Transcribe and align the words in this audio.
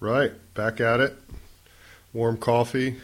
Right, 0.00 0.32
back 0.54 0.80
at 0.80 1.00
it. 1.00 1.16
Warm 2.14 2.38
coffee. 2.38 2.96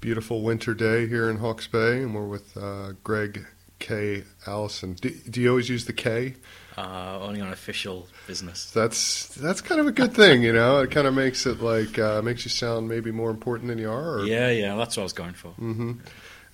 Beautiful 0.00 0.42
winter 0.42 0.74
day 0.74 1.06
here 1.06 1.30
in 1.30 1.38
Hawke's 1.38 1.68
Bay, 1.68 2.02
and 2.02 2.14
we're 2.14 2.26
with 2.26 2.56
uh, 2.56 2.92
Greg 3.04 3.46
K. 3.78 4.24
Allison. 4.46 4.94
Do, 4.94 5.10
do 5.10 5.40
you 5.40 5.50
always 5.50 5.68
use 5.68 5.84
the 5.84 5.92
K? 5.92 6.34
Uh, 6.76 7.20
only 7.22 7.40
on 7.40 7.52
official 7.52 8.08
business. 8.26 8.70
That's 8.72 9.28
that's 9.36 9.60
kind 9.60 9.80
of 9.80 9.86
a 9.86 9.92
good 9.92 10.12
thing, 10.12 10.42
you 10.42 10.52
know. 10.52 10.80
It 10.80 10.90
kind 10.90 11.06
of 11.06 11.14
makes 11.14 11.46
it 11.46 11.60
like 11.60 11.96
uh, 11.96 12.20
makes 12.22 12.44
you 12.44 12.50
sound 12.50 12.88
maybe 12.88 13.12
more 13.12 13.30
important 13.30 13.68
than 13.68 13.78
you 13.78 13.88
are. 13.88 14.18
Or, 14.18 14.26
Yeah, 14.26 14.50
yeah, 14.50 14.74
that's 14.74 14.96
what 14.96 15.02
I 15.02 15.04
was 15.04 15.12
going 15.12 15.34
for. 15.34 15.50
Mm-hmm. 15.50 15.92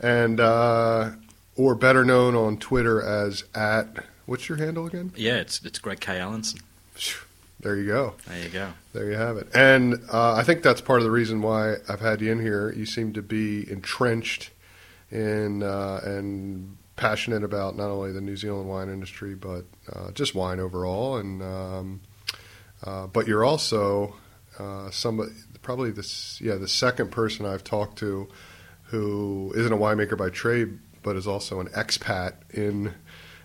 And 0.01 0.39
uh, 0.39 1.13
or 1.57 1.75
better 1.75 2.05
known 2.05 2.35
on 2.35 2.59
Twitter 2.59 3.03
as 3.03 3.45
at 3.55 4.05
what's 4.27 4.49
your 4.51 4.59
handle 4.59 4.87
again? 4.87 5.13
Yeah, 5.17 5.37
it's 5.37 5.65
it's 5.65 5.79
Greg 5.79 6.01
K. 6.01 6.19
Allenson. 6.19 6.61
There 7.61 7.77
you 7.77 7.87
go. 7.87 8.15
There 8.27 8.43
you 8.43 8.49
go. 8.49 8.73
There 8.93 9.11
you 9.11 9.17
have 9.17 9.37
it. 9.37 9.49
And 9.55 10.03
uh, 10.13 10.35
I 10.35 10.43
think 10.45 10.63
that's 10.63 10.81
part 10.81 11.01
of 11.01 11.05
the 11.05 11.11
reason 11.11 11.43
why 11.43 11.77
I've 11.89 12.01
had 12.01 12.21
you 12.21 12.33
in 12.33 12.41
here. 12.41 12.73
You 12.73 12.87
seem 12.87 13.13
to 13.13 13.23
be 13.23 13.71
entrenched 13.71 14.51
in 15.11 15.63
uh, 15.63 16.01
and 16.03 16.79
passionate 16.97 17.45
about 17.45 17.77
not 17.77 17.91
only 17.91 18.13
the 18.13 18.21
New 18.21 18.37
Zealand 18.37 18.69
wine 18.69 18.89
industry, 18.89 19.35
but 19.35 19.65
uh, 19.93 20.11
just 20.13 20.35
wine 20.35 20.59
overall. 20.59 21.17
And 21.19 21.43
um, 21.43 22.01
uh, 22.83 23.07
but 23.09 23.27
you're 23.27 23.45
also 23.45 24.17
uh, 24.59 24.91
somebody, 24.91 25.33
probably 25.63 25.91
this, 25.91 26.41
yeah, 26.41 26.55
the 26.55 26.69
second 26.69 27.11
person 27.11 27.45
I've 27.45 27.65
talked 27.65 27.99
to 27.99 28.29
who 28.85 29.53
isn't 29.55 29.73
a 29.73 29.77
winemaker 29.77 30.17
by 30.17 30.31
trade, 30.31 30.79
but 31.03 31.17
is 31.17 31.27
also 31.27 31.61
an 31.61 31.69
expat 31.69 32.35
in 32.53 32.95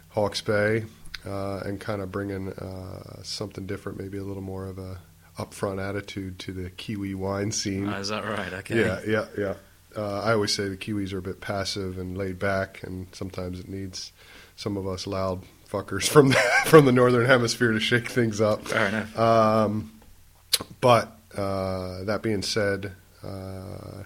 Hawke's 0.09 0.41
Bay 0.41 0.85
uh, 1.25 1.59
and 1.65 1.79
kind 1.79 2.01
of 2.01 2.11
bringing 2.11 2.51
uh, 2.53 3.23
something 3.23 3.65
different, 3.65 3.99
maybe 3.99 4.17
a 4.17 4.23
little 4.23 4.43
more 4.43 4.67
of 4.67 4.77
a 4.77 4.99
upfront 5.37 5.81
attitude 5.81 6.39
to 6.39 6.53
the 6.53 6.69
Kiwi 6.69 7.13
wine 7.15 7.51
scene. 7.51 7.89
Oh, 7.89 7.99
is 7.99 8.09
that 8.09 8.23
right? 8.23 8.53
Okay. 8.53 8.79
Yeah, 8.79 9.01
yeah, 9.05 9.25
yeah. 9.37 9.53
Uh, 9.95 10.21
I 10.21 10.33
always 10.33 10.53
say 10.53 10.67
the 10.67 10.77
Kiwis 10.77 11.13
are 11.13 11.19
a 11.19 11.21
bit 11.21 11.41
passive 11.41 11.97
and 11.97 12.17
laid 12.17 12.37
back, 12.37 12.83
and 12.83 13.07
sometimes 13.13 13.59
it 13.59 13.69
needs 13.69 14.11
some 14.55 14.77
of 14.77 14.87
us 14.87 15.07
loud 15.07 15.43
fuckers 15.69 16.07
from 16.09 16.29
the, 16.29 16.35
from 16.65 16.85
the 16.85 16.91
northern 16.91 17.25
hemisphere 17.25 17.71
to 17.71 17.79
shake 17.79 18.09
things 18.09 18.41
up. 18.41 18.67
Fair 18.67 18.87
enough. 18.87 19.17
Um, 19.17 19.99
but 20.81 21.17
uh, 21.35 22.03
that 22.03 22.21
being 22.21 22.41
said, 22.41 22.93
uh, 23.23 24.03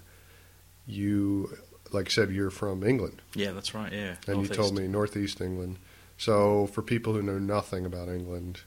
you, 0.87 1.55
like 1.91 2.07
I 2.07 2.09
said, 2.09 2.31
you're 2.31 2.49
from 2.49 2.83
England, 2.83 3.21
yeah, 3.35 3.51
that's 3.51 3.73
right. 3.73 3.91
Yeah. 3.91 4.15
and 4.27 4.41
you 4.41 4.47
told 4.47 4.75
me 4.75 4.87
northeast 4.87 5.41
England. 5.41 5.77
So, 6.19 6.67
for 6.67 6.81
people 6.81 7.13
who 7.13 7.21
know 7.21 7.39
nothing 7.39 7.85
about 7.85 8.09
England, 8.09 8.59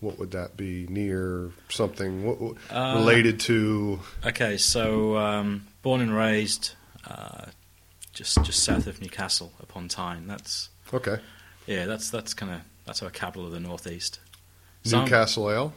what 0.00 0.18
would 0.18 0.30
that 0.32 0.56
be? 0.58 0.86
Near 0.88 1.50
something 1.70 2.24
what, 2.24 2.56
Uh, 2.70 2.96
related 2.98 3.40
to? 3.40 4.00
Okay, 4.26 4.58
so 4.58 5.16
um, 5.16 5.66
born 5.82 6.00
and 6.02 6.14
raised 6.14 6.72
uh, 7.06 7.46
just 8.12 8.44
just 8.44 8.62
south 8.62 8.86
of 8.86 9.00
Newcastle 9.00 9.52
upon 9.60 9.88
Tyne. 9.88 10.26
That's 10.26 10.68
Okay, 10.92 11.18
yeah, 11.66 11.86
that's 11.86 12.10
that's 12.10 12.34
kind 12.34 12.52
of 12.52 12.60
that's 12.84 13.02
our 13.02 13.10
capital 13.10 13.46
of 13.46 13.52
the 13.52 13.60
northeast. 13.60 14.20
So 14.84 14.98
I'm- 14.98 15.04
Newcastle 15.06 15.50
Ale, 15.50 15.72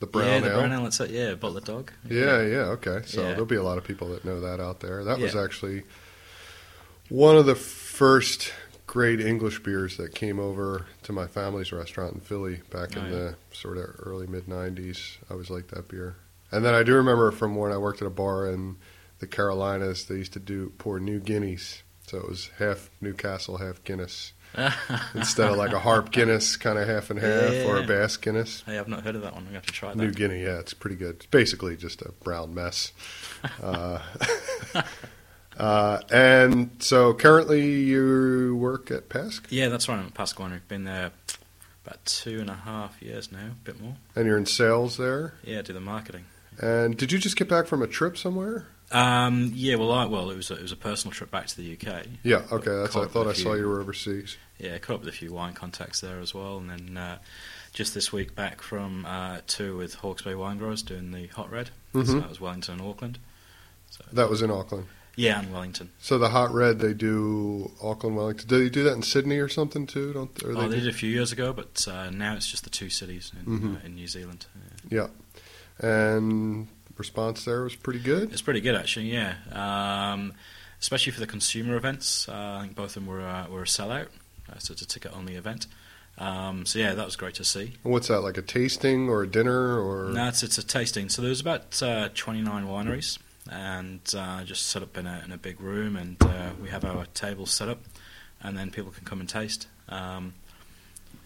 the 0.00 0.06
brown 0.06 0.26
yeah, 0.26 0.40
the 0.40 0.50
ale. 0.50 0.58
brown 0.58 0.72
ale. 0.72 0.82
That's 0.82 0.98
it. 1.00 1.10
Yeah, 1.10 1.34
butler 1.34 1.60
dog. 1.60 1.92
Yeah, 2.10 2.42
yeah, 2.42 2.74
okay. 2.76 3.02
So 3.06 3.22
Yeah. 3.22 3.28
there'll 3.28 3.46
be 3.46 3.54
a 3.56 3.62
lot 3.62 3.78
of 3.78 3.84
people 3.84 4.08
that 4.08 4.24
know 4.24 4.40
that 4.40 4.58
out 4.60 4.80
there. 4.80 5.04
That 5.04 5.20
was 5.20 5.36
actually 5.36 5.84
one 7.08 7.36
of 7.36 7.46
the 7.46 7.54
first 7.54 8.52
great 8.92 9.20
English 9.22 9.62
beers 9.62 9.96
that 9.96 10.14
came 10.14 10.38
over 10.38 10.84
to 11.02 11.12
my 11.14 11.26
family's 11.26 11.72
restaurant 11.72 12.12
in 12.12 12.20
Philly 12.20 12.60
back 12.70 12.94
in 12.94 12.98
Oh, 12.98 13.04
yeah. 13.06 13.10
the 13.10 13.36
sort 13.52 13.78
of 13.78 13.84
early 14.00 14.26
mid 14.26 14.44
90s. 14.46 15.16
I 15.30 15.32
always 15.32 15.48
liked 15.48 15.70
that 15.74 15.88
beer. 15.88 16.16
And 16.50 16.62
then 16.62 16.74
I 16.74 16.82
do 16.82 16.94
remember 16.96 17.30
from 17.30 17.56
when 17.56 17.72
I 17.72 17.78
worked 17.78 18.02
at 18.02 18.06
a 18.06 18.10
bar 18.10 18.46
in 18.46 18.76
the 19.20 19.26
Carolinas, 19.26 20.04
they 20.04 20.16
used 20.16 20.34
to 20.34 20.38
do 20.40 20.74
pour 20.76 21.00
New 21.00 21.20
Guineas. 21.20 21.82
So 22.06 22.18
it 22.18 22.28
was 22.28 22.50
half 22.58 22.90
Newcastle, 23.00 23.56
half 23.56 23.82
Guinness. 23.84 24.34
Instead 25.14 25.50
of 25.50 25.56
like 25.56 25.72
a 25.72 25.78
harp 25.78 26.10
Guinness, 26.12 26.58
kind 26.58 26.78
of 26.78 26.86
half 26.86 27.08
and 27.08 27.18
half, 27.18 27.52
Yeah, 27.54 27.64
or 27.64 27.78
a 27.78 27.80
yeah. 27.80 27.86
Bass 27.86 28.18
Guinness. 28.18 28.62
Hey, 28.66 28.78
I've 28.78 28.88
not 28.88 29.04
heard 29.04 29.14
of 29.16 29.22
that 29.22 29.32
one. 29.32 29.44
I'm 29.44 29.52
going 29.52 29.52
to 29.54 29.58
have 29.60 29.66
to 29.66 29.72
try 29.72 29.88
that. 29.88 29.96
New 29.96 30.10
Guinea, 30.12 30.42
yeah, 30.42 30.58
it's 30.58 30.74
pretty 30.74 30.96
good. 30.96 31.14
It's 31.16 31.26
basically 31.26 31.78
just 31.78 32.02
a 32.02 32.12
brown 32.22 32.52
mess. 32.54 32.92
Uh, 33.62 33.98
uh, 35.62 36.00
and 36.10 36.70
so 36.80 37.14
currently 37.14 37.62
you 37.82 38.56
work 38.60 38.90
at 38.90 39.08
Pask, 39.08 39.42
Yeah, 39.50 39.68
that's 39.68 39.88
right. 39.88 39.98
I'm 39.98 40.06
at 40.06 40.14
Pasquaney. 40.14 40.60
Been 40.68 40.84
there 40.84 41.10
about 41.86 42.04
two 42.04 42.40
and 42.40 42.50
a 42.50 42.54
half 42.54 43.00
years 43.02 43.30
now, 43.32 43.46
a 43.46 43.64
bit 43.64 43.80
more. 43.80 43.94
and 44.16 44.26
you're 44.26 44.36
in 44.38 44.46
sales 44.46 44.96
there. 44.96 45.34
Yeah, 45.44 45.62
do 45.62 45.72
the 45.72 45.80
marketing. 45.80 46.24
And 46.60 46.96
did 46.96 47.12
you 47.12 47.18
just 47.18 47.36
get 47.36 47.48
back 47.48 47.66
from 47.66 47.80
a 47.82 47.86
trip 47.86 48.16
somewhere? 48.18 48.66
Um, 48.90 49.52
yeah, 49.54 49.76
well, 49.76 49.90
I, 49.90 50.04
well, 50.04 50.30
it 50.30 50.36
was 50.36 50.50
a, 50.50 50.54
it 50.54 50.62
was 50.62 50.72
a 50.72 50.76
personal 50.76 51.12
trip 51.12 51.30
back 51.30 51.46
to 51.46 51.56
the 51.56 51.72
UK. 51.72 52.04
Yeah, 52.22 52.42
okay. 52.52 52.70
That's. 52.70 52.94
I 52.94 53.06
thought 53.06 53.26
I 53.26 53.32
saw 53.32 53.52
few- 53.52 53.60
you 53.60 53.68
were 53.68 53.80
overseas. 53.80 54.36
Yeah, 54.58 54.76
caught 54.78 54.96
up 54.96 55.00
with 55.00 55.08
a 55.08 55.16
few 55.16 55.32
wine 55.32 55.54
contacts 55.54 56.00
there 56.02 56.20
as 56.20 56.34
well, 56.34 56.58
and 56.58 56.68
then 56.70 56.96
uh, 56.98 57.18
just 57.72 57.94
this 57.94 58.12
week 58.12 58.34
back 58.34 58.60
from 58.60 59.06
uh, 59.06 59.38
tour 59.46 59.74
with 59.76 59.94
Hawke's 59.94 60.22
Bay 60.22 60.34
Wine 60.34 60.58
Growers 60.58 60.82
doing 60.82 61.10
the 61.10 61.26
Hot 61.28 61.50
Red. 61.50 61.70
So 61.94 62.00
Mhm. 62.00 62.20
that 62.20 62.28
was 62.28 62.40
Wellington 62.40 62.78
and 62.80 62.88
Auckland. 62.88 63.18
So, 63.90 64.04
That 64.12 64.28
was 64.30 64.42
in 64.42 64.50
Auckland. 64.50 64.86
Yeah, 65.16 65.40
in 65.42 65.52
Wellington. 65.52 65.90
So 66.00 66.18
the 66.18 66.28
hot 66.30 66.52
red 66.52 66.78
they 66.80 66.94
do 66.94 67.70
Auckland, 67.82 68.16
Wellington. 68.16 68.48
Do 68.48 68.62
they 68.62 68.70
do 68.70 68.82
that 68.84 68.92
in 68.94 69.02
Sydney 69.02 69.38
or 69.38 69.48
something 69.48 69.86
too? 69.86 70.12
Don't? 70.12 70.34
they, 70.34 70.46
Oh, 70.48 70.68
they 70.68 70.76
do- 70.76 70.80
did 70.84 70.88
a 70.88 70.92
few 70.96 71.10
years 71.10 71.32
ago, 71.32 71.52
but 71.52 71.86
uh, 71.88 72.10
now 72.10 72.34
it's 72.36 72.46
just 72.50 72.64
the 72.64 72.70
two 72.70 72.88
cities 72.90 73.30
in, 73.46 73.60
Mhm. 73.60 73.76
uh, 73.76 73.86
in 73.86 73.94
New 73.94 74.06
Zealand. 74.08 74.46
Yeah. 74.90 75.08
And 75.78 76.68
response 76.96 77.44
there 77.44 77.62
was 77.62 77.74
pretty 77.74 77.98
good. 78.00 78.32
It's 78.32 78.42
pretty 78.42 78.60
good 78.60 78.74
actually, 78.76 79.12
yeah. 79.12 79.34
Um, 79.52 80.32
especially 80.80 81.12
for 81.12 81.20
the 81.20 81.26
consumer 81.26 81.76
events. 81.76 82.28
Uh, 82.28 82.58
I 82.58 82.62
think 82.62 82.74
both 82.76 82.88
of 82.90 82.94
them 82.94 83.06
were 83.06 83.22
uh, 83.22 83.48
were 83.48 83.62
a 83.62 83.66
sellout, 83.66 84.08
uh, 84.50 84.58
so 84.58 84.72
it's 84.72 84.82
a 84.82 84.86
ticket 84.86 85.12
only 85.16 85.34
event. 85.34 85.66
Um, 86.18 86.66
so 86.66 86.78
yeah, 86.78 86.94
that 86.94 87.04
was 87.04 87.16
great 87.16 87.34
to 87.36 87.44
see. 87.44 87.72
What's 87.82 88.08
that 88.08 88.20
like 88.20 88.36
a 88.36 88.42
tasting 88.42 89.08
or 89.08 89.22
a 89.22 89.26
dinner 89.26 89.80
or? 89.80 90.12
No, 90.12 90.28
it's 90.28 90.42
it's 90.42 90.58
a 90.58 90.62
tasting. 90.66 91.08
So 91.08 91.22
there 91.22 91.30
was 91.30 91.40
about 91.40 91.82
uh, 91.82 92.10
29 92.14 92.66
wineries, 92.66 93.18
and 93.50 94.00
uh, 94.16 94.44
just 94.44 94.66
set 94.66 94.82
up 94.82 94.96
in 94.96 95.06
a 95.06 95.22
in 95.24 95.32
a 95.32 95.38
big 95.38 95.60
room, 95.60 95.96
and 95.96 96.16
uh, 96.22 96.50
we 96.62 96.68
have 96.70 96.84
our 96.84 97.06
tables 97.06 97.50
set 97.50 97.68
up, 97.68 97.80
and 98.40 98.56
then 98.56 98.70
people 98.70 98.90
can 98.90 99.04
come 99.04 99.20
and 99.20 99.28
taste. 99.28 99.66
Um, 99.88 100.34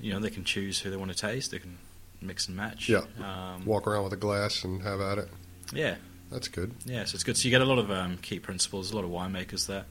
you 0.01 0.13
know, 0.13 0.21
they 0.21 0.31
can 0.31 0.45
choose 0.45 0.81
who 0.81 0.91
they 0.91 0.97
want 0.97 1.11
to 1.11 1.17
taste. 1.17 1.51
They 1.51 1.59
can 1.59 1.79
mix 2.21 2.49
and 2.49 2.57
match. 2.57 2.89
Yeah. 2.89 3.03
Um, 3.23 3.65
Walk 3.65 3.87
around 3.87 4.05
with 4.05 4.13
a 4.13 4.17
glass 4.19 4.65
and 4.65 4.83
have 4.83 5.01
at 5.01 5.19
it. 5.19 5.29
yeah. 5.73 5.97
That's 6.29 6.49
good. 6.49 6.73
Yeah, 6.85 7.05
so 7.05 7.15
it's 7.15 7.23
good. 7.23 7.37
So 7.37 7.45
you 7.45 7.53
get 7.53 7.61
a 7.61 7.65
lot 7.65 7.79
of 7.79 7.89
um, 7.89 8.17
key 8.19 8.41
principles, 8.41 8.91
a 8.91 8.97
lot 8.97 9.05
of 9.05 9.11
winemakers 9.11 9.69
there. 9.69 9.85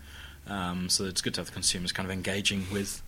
Um, 0.47 0.89
so 0.89 1.05
it's 1.05 1.21
good 1.21 1.33
to 1.35 1.39
have 1.39 1.47
the 1.47 1.53
consumers 1.53 1.93
kind 1.93 2.05
of 2.05 2.11
engaging 2.11 2.65
with 2.73 3.01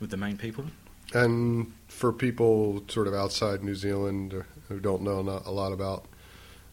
with 0.00 0.10
the 0.10 0.18
main 0.18 0.36
people. 0.36 0.66
And 1.14 1.72
for 1.88 2.12
people 2.12 2.84
sort 2.88 3.06
of 3.08 3.14
outside 3.14 3.64
New 3.64 3.74
Zealand 3.74 4.44
who 4.68 4.80
don't 4.80 5.00
know 5.00 5.20
a 5.46 5.50
lot 5.50 5.72
about 5.72 6.04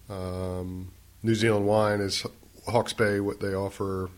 um, 0.09 0.91
New 1.23 1.35
Zealand 1.35 1.65
wine, 1.67 1.99
is 2.01 2.25
Hawke's 2.67 2.93
Bay 2.93 3.19
what 3.19 3.39
they 3.39 3.53
offer 3.53 4.09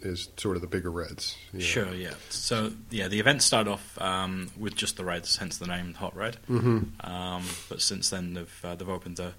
is 0.00 0.30
sort 0.38 0.56
of 0.56 0.62
the 0.62 0.68
bigger 0.68 0.90
reds. 0.90 1.36
know. 1.52 1.60
Sure, 1.60 1.92
yeah. 1.94 2.14
So 2.30 2.72
yeah, 2.90 3.08
the 3.08 3.20
event 3.20 3.42
started 3.42 3.70
off 3.70 4.00
um, 4.00 4.50
with 4.58 4.74
just 4.74 4.96
the 4.96 5.04
reds, 5.04 5.36
hence 5.36 5.58
the 5.58 5.66
name 5.66 5.94
Hot 5.94 6.16
Red. 6.16 6.38
Mhm. 6.48 7.06
Um, 7.06 7.44
but 7.68 7.82
since 7.82 8.08
then, 8.10 8.34
they've 8.34 8.60
uh, 8.64 8.74
they've 8.74 8.88
opened 8.88 9.16
the 9.18 9.34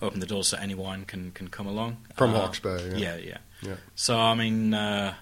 opened 0.00 0.22
the 0.22 0.26
doors 0.26 0.48
so 0.48 0.56
any 0.58 0.74
wine 0.74 1.04
can 1.04 1.30
can 1.32 1.48
come 1.48 1.66
along 1.66 1.98
From 2.16 2.34
Uh, 2.34 2.40
Hawke's 2.40 2.60
Bay. 2.60 2.92
Yeah. 2.92 2.96
Yeah, 2.96 3.16
yeah. 3.16 3.38
Yeah. 3.62 3.74
So 3.94 4.18
I 4.18 4.34
mean, 4.34 4.72
uh, 4.72 5.14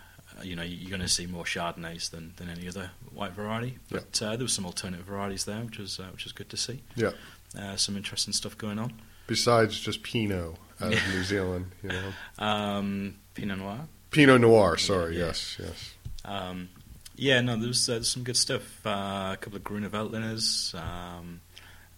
you 0.44 0.54
know, 0.54 0.62
you're 0.62 0.90
going 0.90 1.00
to 1.00 1.08
see 1.08 1.26
more 1.26 1.42
Chardonnays 1.42 2.10
than, 2.10 2.34
than 2.36 2.48
any 2.48 2.68
other 2.68 2.92
white 3.12 3.32
variety. 3.32 3.78
Yeah. 3.88 3.98
But 3.98 4.22
uh, 4.22 4.30
there 4.36 4.44
was 4.44 4.52
some 4.52 4.64
alternative 4.64 5.04
varieties 5.06 5.44
there, 5.44 5.60
which 5.64 5.78
was 5.78 5.98
uh, 5.98 6.04
which 6.12 6.22
was 6.22 6.32
good 6.32 6.48
to 6.50 6.56
see. 6.56 6.82
Yeah. 6.94 7.10
Uh, 7.58 7.74
some 7.74 7.96
interesting 7.96 8.32
stuff 8.32 8.56
going 8.56 8.78
on. 8.78 8.92
Besides 9.26 9.80
just 9.80 10.04
Pinot 10.04 10.54
out 10.80 10.92
of 10.92 11.08
New 11.14 11.22
Zealand, 11.24 11.66
you 11.82 11.90
know. 11.90 12.12
Um, 12.38 13.14
Pinot 13.34 13.58
Noir. 13.58 13.80
Pinot 14.10 14.40
Noir. 14.40 14.76
Sorry. 14.78 15.16
Yeah. 15.18 15.26
Yes. 15.26 15.56
Yes. 15.60 15.94
Um, 16.24 16.68
yeah, 17.16 17.40
no, 17.40 17.56
there's, 17.56 17.88
uh, 17.88 18.02
some 18.02 18.22
good 18.22 18.36
stuff. 18.36 18.62
Uh, 18.86 19.30
a 19.32 19.38
couple 19.40 19.56
of 19.56 19.64
Gruner 19.64 19.88
Veltliners, 19.88 20.74
um, 20.74 21.40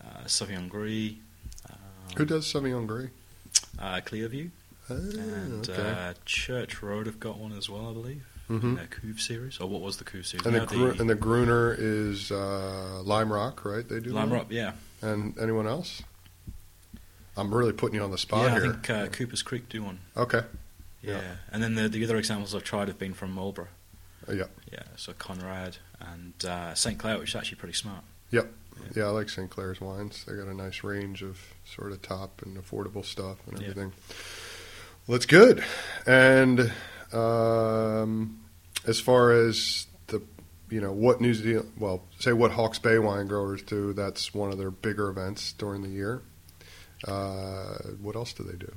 uh, 0.03 0.25
Sauvignon 0.25 0.69
Gris, 0.69 1.13
um, 1.69 1.77
Who 2.17 2.25
does 2.25 2.47
Sauvignon 2.53 2.87
Gris? 2.87 3.11
uh, 3.79 4.01
Clearview, 4.05 4.51
Ah, 4.89 4.95
and 4.95 5.69
okay. 5.69 5.83
uh, 5.91 6.15
Church 6.25 6.83
Road 6.83 7.07
have 7.07 7.21
got 7.21 7.39
one 7.39 7.53
as 7.53 7.69
well, 7.69 7.91
I 7.91 7.93
believe. 7.93 8.23
Mhm. 8.49 8.63
In 8.65 8.75
their 8.77 8.87
Cuve 8.89 9.21
series, 9.21 9.59
or 9.61 9.69
what 9.69 9.81
was 9.81 9.99
the 9.99 10.05
Cuve 10.05 10.25
series? 10.27 10.45
And 10.45 10.57
the, 10.57 10.67
Gru- 10.67 10.91
and 10.99 11.09
the 11.09 11.15
Gruner 11.15 11.73
is 11.79 12.33
uh, 12.33 13.01
Lime 13.05 13.33
Rock, 13.33 13.65
right? 13.65 13.89
They 13.89 14.01
do 14.01 14.11
Lime? 14.11 14.33
Rock, 14.33 14.47
yeah. 14.51 14.73
And 15.03 15.39
anyone 15.39 15.67
else? 15.69 16.03
I'm 17.41 17.55
really 17.55 17.73
putting 17.73 17.97
you 17.97 18.03
on 18.05 18.11
the 18.11 18.19
spot 18.19 18.51
yeah, 18.51 18.57
I 18.57 18.61
think 18.61 18.91
uh, 18.91 19.07
Cooper's 19.09 19.43
Creek 19.43 19.69
do 19.69 19.83
one. 19.83 20.01
Okay. 20.17 20.43
Yeah. 21.03 21.13
Yeah. 21.21 21.35
and 21.51 21.63
then 21.63 21.75
the, 21.75 21.89
the 21.89 22.05
other 22.05 22.17
examples 22.19 22.55
I've 22.55 22.65
tried 22.65 22.89
have 22.89 22.99
been 22.99 23.15
from 23.15 23.33
Marlborough. 23.33 23.69
Uh, 24.29 24.33
yeah. 24.33 24.45
Yeah, 24.71 24.83
so 24.97 25.13
Konrad 25.15 25.79
and 26.01 26.35
uh, 26.45 26.75
St. 26.75 26.99
Clair, 26.99 27.19
which 27.19 27.31
is 27.31 27.37
actually 27.37 27.57
pretty 27.57 27.75
smart. 27.75 28.05
Yep. 28.31 28.53
yeah, 28.95 29.05
I 29.05 29.09
like 29.09 29.29
St. 29.31 29.49
Clair's 29.51 29.81
wines. 29.81 30.25
They 30.27 30.35
got 30.37 30.47
a 30.47 30.55
nice 30.55 30.85
range 30.85 31.23
of 31.23 31.41
sort 31.65 31.93
of 31.93 32.03
top 32.03 32.43
and 32.43 32.57
affordable 32.57 33.05
stuff 33.05 33.39
and 33.49 33.59
Yeah. 33.59 33.69
everything. 33.71 33.93
Well, 35.07 35.17
it's 35.17 35.27
good. 35.27 35.65
And 36.07 36.71
um, 37.13 38.41
as 38.87 39.01
far 39.01 39.33
as 39.33 39.87
the, 40.09 40.23
you 40.71 40.81
know, 40.81 40.93
what 40.93 41.21
New 41.21 41.35
Zealand, 41.35 41.73
well, 41.79 42.03
say 42.19 42.33
what 42.33 42.53
Hawke's 42.53 42.79
Bay 42.79 42.99
wine 42.99 43.27
growers 43.27 43.63
do, 43.63 43.93
that's 43.93 44.33
one 44.35 44.53
of 44.53 44.59
their 44.59 44.71
bigger 44.71 45.09
events 45.09 45.53
during 45.53 45.83
the 45.83 45.89
year. 45.89 46.23
Uh, 47.07 47.79
what 48.01 48.17
else 48.17 48.33
do 48.33 48.43
they 48.43 48.57
do? 48.57 48.73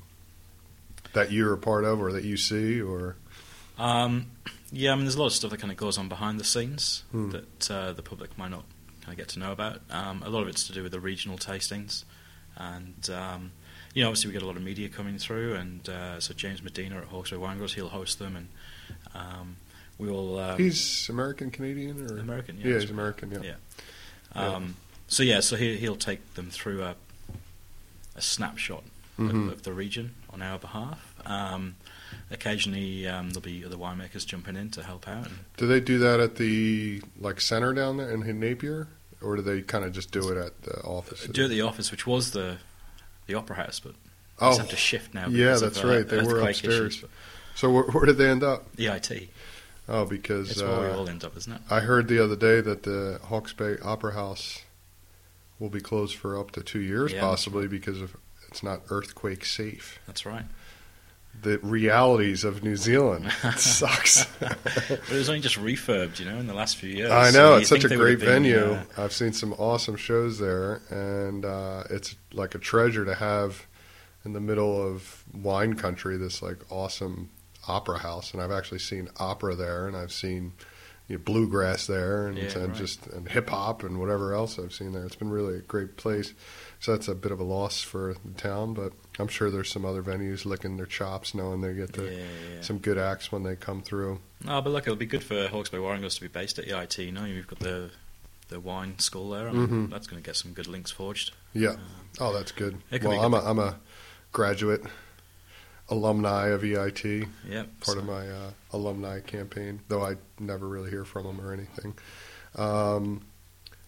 That 1.14 1.32
you're 1.32 1.54
a 1.54 1.58
part 1.58 1.84
of, 1.84 2.02
or 2.02 2.12
that 2.14 2.24
you 2.24 2.38
see, 2.38 2.82
or 2.82 3.16
Um, 3.78 4.28
yeah, 4.72 4.92
I 4.92 4.96
mean, 4.96 5.06
there's 5.06 5.16
a 5.16 5.20
lot 5.20 5.28
of 5.28 5.34
stuff 5.34 5.52
that 5.52 5.60
kind 5.60 5.72
of 5.72 5.78
goes 5.78 5.98
on 5.98 6.10
behind 6.10 6.40
the 6.40 6.44
scenes 6.44 7.04
Hmm. 7.12 7.30
that 7.32 7.72
uh, 7.72 7.94
the 7.94 8.02
public 8.02 8.38
might 8.38 8.52
not 8.52 8.64
kind 9.02 9.14
of 9.14 9.18
get 9.18 9.28
to 9.30 9.40
know 9.40 9.52
about. 9.52 9.82
Um, 9.90 10.24
a 10.24 10.30
lot 10.30 10.42
of 10.42 10.48
it's 10.48 10.66
to 10.68 10.74
do 10.74 10.84
with 10.84 10.92
the 10.92 11.00
regional 11.00 11.38
tastings, 11.38 12.04
and 12.56 13.10
um, 13.10 13.52
you 13.94 14.02
know, 14.04 14.10
obviously 14.10 14.30
we 14.30 14.34
get 14.34 14.42
a 14.42 14.48
lot 14.48 14.56
of 14.58 14.64
media 14.64 14.90
coming 14.90 15.18
through, 15.18 15.56
and 15.56 15.88
uh, 15.90 16.20
so 16.20 16.34
James 16.34 16.64
Medina 16.64 16.98
at 16.98 17.06
Hawke's 17.06 17.32
Bay 17.32 17.38
he'll 17.76 17.90
host 17.90 18.20
them, 18.20 18.36
and 18.36 18.48
um, 19.14 19.58
we 19.98 20.10
will. 20.10 20.40
Um, 20.40 20.58
he's 20.58 21.08
American 21.10 21.52
Canadian 21.52 22.10
or 22.10 22.18
American, 22.18 22.58
yeah, 22.60 22.68
Yeah, 22.70 22.80
he's 22.80 22.90
American. 22.90 23.32
Yeah. 23.32 23.40
Yeah. 23.44 23.54
Yeah. 24.36 24.48
Um, 24.56 24.76
so 25.08 25.22
yeah, 25.22 25.42
so 25.42 25.56
he, 25.56 25.76
he'll 25.78 25.96
take 25.96 26.34
them 26.34 26.50
through 26.50 26.82
a, 26.84 26.96
a 28.16 28.22
snapshot 28.22 28.84
Mhm. 29.20 29.48
of, 29.48 29.54
of 29.54 29.64
the 29.64 29.74
region 29.74 30.16
on 30.32 30.42
our 30.42 30.58
behalf. 30.58 31.14
Um, 31.26 31.76
occasionally, 32.32 33.08
um, 33.08 33.30
there'll 33.30 33.42
be 33.42 33.64
other 33.64 33.76
winemakers 33.78 34.26
jumping 34.26 34.56
in 34.56 34.70
to 34.72 34.84
help 34.84 35.08
out. 35.08 35.28
Do 35.58 35.68
they 35.68 35.80
do 35.80 36.00
that 36.00 36.20
at 36.20 36.36
the 36.36 37.02
like 37.20 37.40
center 37.42 37.74
down 37.74 37.98
there 37.98 38.10
in 38.12 38.40
Napier, 38.40 38.88
or 39.22 39.36
do 39.36 39.42
they 39.42 39.62
kind 39.62 39.86
of 39.86 39.94
just 39.94 40.12
do 40.12 40.30
it 40.30 40.38
at 40.38 40.62
the 40.64 40.82
office? 40.82 41.26
do 41.28 41.44
at 41.44 41.50
the 41.50 41.62
office, 41.62 41.92
which 41.92 42.08
was 42.08 42.32
the 42.32 42.58
the 43.28 43.36
opera 43.36 43.56
house, 43.56 43.80
but 43.80 43.94
Oh, 44.40 44.50
just 44.50 44.62
have 44.62 44.70
to 44.72 44.76
shift 44.76 45.14
now. 45.14 45.28
yeah, 45.28 45.46
because 45.54 45.62
of, 45.62 45.74
that's 45.76 45.86
uh, 45.86 45.88
right. 45.88 46.08
They 46.08 46.18
were 46.24 46.40
upstairs. 46.42 46.96
issues, 46.98 47.06
so 47.56 47.70
where, 47.72 47.84
where 47.84 48.06
did 48.06 48.18
they 48.18 48.28
end 48.30 48.42
up? 48.44 48.76
EIT, 48.78 49.28
Oh, 49.88 50.06
because 50.06 50.50
it's 50.50 50.62
where 50.62 50.82
we 50.82 50.88
uh, 50.88 50.98
all 50.98 51.08
end 51.08 51.24
up, 51.24 51.38
isn't 51.38 51.54
it? 51.54 51.62
I 51.70 51.82
heard 51.82 52.08
the 52.08 52.22
other 52.22 52.36
day 52.36 52.60
that 52.62 52.82
the 52.84 53.20
Hawke's 53.26 53.54
Bay 53.54 53.78
Opera 53.84 54.14
House 54.14 54.64
will 55.64 55.70
be 55.70 55.80
closed 55.80 56.18
for 56.18 56.38
up 56.38 56.52
to 56.52 56.62
two 56.62 56.82
years, 56.82 57.14
Yeah, 57.14 57.22
possibly 57.22 57.68
because 57.70 58.02
of 58.02 58.16
it's 58.50 58.62
not 58.62 58.82
earthquake 58.90 59.46
safe. 59.46 59.98
That's 60.06 60.26
right. 60.26 60.44
The 61.42 61.58
realities 61.60 62.44
of 62.44 62.64
New 62.64 62.76
Zealand 62.76 63.32
sucks. 63.58 64.26
But 64.40 64.58
it 64.90 65.10
was 65.10 65.30
only 65.30 65.42
just 65.42 65.56
refurbed, 65.56 66.20
you 66.20 66.26
know, 66.26 66.38
in 66.38 66.46
the 66.48 66.54
last 66.54 66.76
few 66.78 66.90
years. 66.90 67.12
I 67.12 67.32
know 67.32 67.54
you 67.54 67.62
it's 67.62 67.70
such 67.70 67.86
a 67.86 67.96
great 67.96 68.20
have 68.20 68.20
been, 68.20 68.44
venue. 68.44 68.74
uh, 68.74 68.84
I've 68.98 69.14
seen 69.14 69.32
some 69.32 69.54
awesome 69.54 69.96
shows 69.96 70.38
there, 70.38 70.82
and 70.90 71.46
uh, 71.46 71.86
it's 71.90 72.16
like 72.34 72.54
a 72.56 72.60
treasure 72.60 73.06
to 73.06 73.16
have 73.16 73.66
in 74.26 74.34
the 74.34 74.42
middle 74.42 74.86
of 74.86 75.24
wine 75.34 75.76
country. 75.76 76.18
This 76.18 76.42
like 76.44 76.58
awesome 76.70 77.30
opera 77.70 78.00
house, 78.00 78.34
and 78.34 78.42
I've 78.42 78.52
actually 78.52 78.80
seen 78.80 79.08
opera 79.18 79.56
there, 79.56 79.88
and 79.88 79.96
I've 79.96 80.12
seen 80.12 80.52
you 81.08 81.18
know, 81.18 81.22
bluegrass 81.24 81.86
there, 81.88 82.28
and, 82.28 82.38
Yeah, 82.38 82.58
and 82.58 82.68
right. 82.70 82.76
just 82.78 83.08
and 83.08 83.28
hip 83.28 83.50
hop 83.50 83.84
and 83.84 84.00
whatever 84.00 84.34
else 84.34 84.58
I've 84.58 84.74
seen 84.74 84.94
there. 84.94 85.04
It's 85.06 85.16
been 85.16 85.30
really 85.30 85.58
a 85.58 85.62
great 85.62 85.98
place. 85.98 86.34
So 86.80 86.92
that's 86.94 87.08
a 87.08 87.16
bit 87.16 87.32
of 87.32 87.40
a 87.40 87.44
loss 87.44 87.82
for 87.82 88.16
the 88.26 88.32
town, 88.34 88.74
but 88.74 88.92
I'm 89.20 89.28
sure 89.30 89.50
there's 89.50 89.70
some 89.72 89.86
other 89.86 90.02
venues 90.04 90.46
licking 90.46 90.76
their 90.78 90.86
chops, 90.86 91.34
knowing 91.34 91.62
they 91.62 91.74
get 91.74 91.94
the, 91.94 92.06
yeah, 92.06 92.18
yeah. 92.56 92.62
some 92.62 92.78
good 92.78 92.98
acts 92.98 93.32
when 93.32 93.44
they 93.44 93.56
come 93.56 93.82
through. 93.82 94.20
No, 94.44 94.62
but 94.62 94.72
look, 94.72 94.84
it'll 94.84 94.96
be 94.98 95.06
good 95.06 95.24
for 95.24 95.48
Hawke's 95.48 95.70
Bay 95.70 95.80
Wine 95.80 96.00
Growers 96.00 96.16
to 96.16 96.22
be 96.22 96.28
based 96.28 96.60
at 96.60 96.66
EIT. 96.66 96.98
You 97.06 97.12
know, 97.12 97.26
you've 97.26 97.48
got 97.48 97.60
the 97.60 97.92
the 98.50 98.60
wine 98.60 99.00
school 99.00 99.30
there. 99.30 99.50
Mhm. 99.50 99.90
That's 99.90 100.06
going 100.06 100.22
to 100.22 100.26
get 100.26 100.36
some 100.36 100.52
good 100.52 100.68
links 100.68 100.92
forged. 100.92 101.32
Yeah. 101.54 101.70
Uh, 101.72 101.78
Oh, 102.20 102.34
that's 102.34 102.52
good. 102.52 102.78
Well, 102.92 103.00
be 103.12 103.18
I'm 103.18 103.34
a, 103.34 103.40
I'm 103.40 103.58
a 103.58 103.80
graduate 104.32 104.84
alumni 105.90 106.48
of 106.48 106.62
EIT, 106.62 107.28
yeah, 107.48 107.64
part 107.82 107.98
so- 107.98 108.00
of 108.00 108.06
my 108.06 108.28
uh, 108.28 108.52
alumni 108.72 109.20
campaign, 109.20 109.82
though 109.88 110.04
I 110.04 110.16
never 110.40 110.68
really 110.68 110.90
hear 110.90 111.06
from 111.06 111.26
them 111.26 111.42
or 111.42 111.54
anything. 111.54 111.94
Um, 112.56 113.22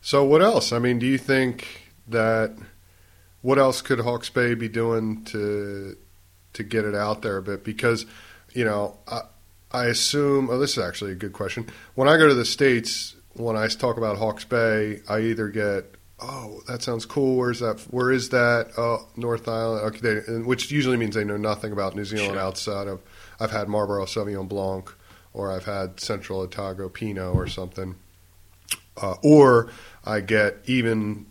so, 0.02 0.24
what 0.24 0.42
else? 0.42 0.72
I 0.72 0.80
mean, 0.80 1.00
do 1.00 1.06
you 1.06 1.18
think 1.18 1.92
that 2.08 2.56
what 3.42 3.58
else 3.58 3.82
could 3.82 4.00
Hawke's 4.00 4.30
Bay 4.30 4.54
be 4.54 4.70
doing 4.70 5.24
to 5.26 5.98
to 6.54 6.64
get 6.64 6.86
it 6.86 6.96
out 6.96 7.22
there 7.22 7.38
a 7.38 7.42
bit? 7.42 7.64
Because, 7.64 8.06
you 8.54 8.66
know, 8.66 8.98
I, 9.08 9.22
I 9.72 9.86
assume. 9.86 10.50
Oh, 10.50 10.60
this 10.60 10.78
is 10.78 10.84
actually 10.84 11.12
a 11.12 11.16
good 11.16 11.34
question. 11.34 11.68
When 11.96 12.08
I 12.08 12.18
go 12.18 12.28
to 12.28 12.34
the 12.34 12.46
states, 12.46 13.16
when 13.34 13.56
I 13.56 13.68
talk 13.68 13.98
about 13.98 14.18
Hawke's 14.18 14.46
Bay, 14.46 15.02
I 15.10 15.20
either 15.20 15.50
get 15.50 15.95
oh, 16.20 16.62
that 16.68 16.82
sounds 16.82 17.06
cool. 17.06 17.38
Where's 17.38 17.60
that? 17.60 17.80
Where 17.92 18.12
is 18.12 18.30
that? 18.30 18.72
Oh, 18.78 19.08
North 19.16 19.48
Island. 19.48 19.86
Okay, 19.96 20.00
they, 20.00 20.34
which 20.40 20.72
usually 20.72 20.98
means 20.98 21.16
they 21.16 21.24
know 21.24 21.38
nothing 21.38 21.72
about 21.72 21.96
New 21.96 22.06
Zealand 22.06 22.34
Sure. 22.34 22.40
outside 22.40 22.88
of. 22.88 23.02
I've 23.40 23.52
had 23.52 23.68
Marlborough 23.68 24.06
Sauvignon 24.06 24.48
Blanc, 24.48 24.94
or 25.34 25.52
I've 25.52 25.66
had 25.66 26.00
Central 26.00 26.40
Otago 26.42 26.90
Pinot, 26.90 27.36
or 27.36 27.48
something. 27.48 27.96
Uh, 28.98 29.16
or 29.24 29.70
I 30.06 30.22
get 30.22 30.58
even, 30.66 31.26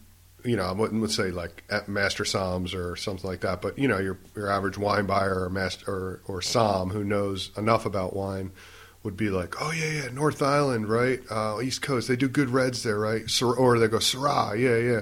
you 0.44 0.54
know, 0.56 0.64
I 0.64 0.72
wouldn't 0.72 1.00
would 1.00 1.10
say 1.10 1.30
like 1.30 1.64
at 1.70 1.88
Master 1.88 2.24
Soms 2.24 2.74
or 2.74 2.94
something 2.96 3.28
like 3.28 3.40
that. 3.40 3.62
But 3.62 3.78
you 3.78 3.88
know, 3.88 3.98
your 3.98 4.18
your 4.36 4.50
average 4.50 4.76
wine 4.76 5.06
buyer 5.06 5.44
or 5.44 5.48
master 5.48 5.90
or, 5.90 6.20
or 6.26 6.42
Som 6.42 6.90
who 6.90 7.02
knows 7.04 7.50
enough 7.56 7.86
about 7.86 8.14
wine 8.14 8.52
would 9.04 9.16
be 9.16 9.30
like, 9.30 9.54
oh 9.60 9.70
yeah, 9.70 10.02
yeah, 10.02 10.08
North 10.12 10.42
Island, 10.42 10.88
right? 10.88 11.20
Uh, 11.30 11.60
East 11.62 11.82
Coast, 11.82 12.08
they 12.08 12.16
do 12.16 12.28
good 12.28 12.48
reds 12.48 12.82
there, 12.82 12.98
right? 12.98 13.28
Sir, 13.30 13.54
or 13.54 13.78
they 13.78 13.86
go 13.86 13.98
Syrah, 13.98 14.58
yeah, 14.58 14.76
yeah. 14.76 15.00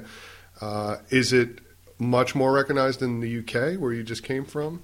Uh, 0.61 0.99
is 1.11 1.33
it 1.33 1.61
much 1.99 2.35
more 2.35 2.53
recognized 2.53 3.01
in 3.01 3.21
the 3.21 3.39
UK 3.39 3.81
where 3.81 3.93
you 3.93 4.03
just 4.03 4.23
came 4.25 4.45
from? 4.45 4.83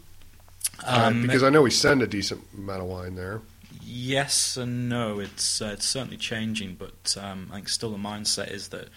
Uh, 0.86 1.08
Um, 1.08 1.22
because 1.22 1.42
I 1.42 1.50
know 1.50 1.62
we 1.62 1.70
send 1.70 2.00
a 2.02 2.06
decent 2.06 2.42
amount 2.56 2.82
of 2.82 2.86
wine 2.88 3.16
there. 3.16 3.42
Yes 3.82 4.56
and 4.56 4.88
no. 4.88 5.18
It's 5.18 5.62
uh, 5.62 5.70
it's 5.72 5.86
certainly 5.86 6.18
changing, 6.18 6.74
but 6.74 7.16
um, 7.20 7.48
I 7.50 7.56
think 7.56 7.68
still 7.70 7.90
the 7.90 7.96
mindset 7.96 8.50
is 8.52 8.68
that 8.68 8.88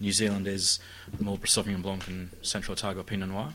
New 0.00 0.12
Zealand 0.12 0.46
is 0.48 0.80
Marlborough 1.20 1.46
Sauvignon 1.46 1.82
Blanc 1.82 2.06
and 2.08 2.30
Central 2.42 2.72
Otago 2.72 3.02
Pinot 3.02 3.28
Noir. 3.28 3.52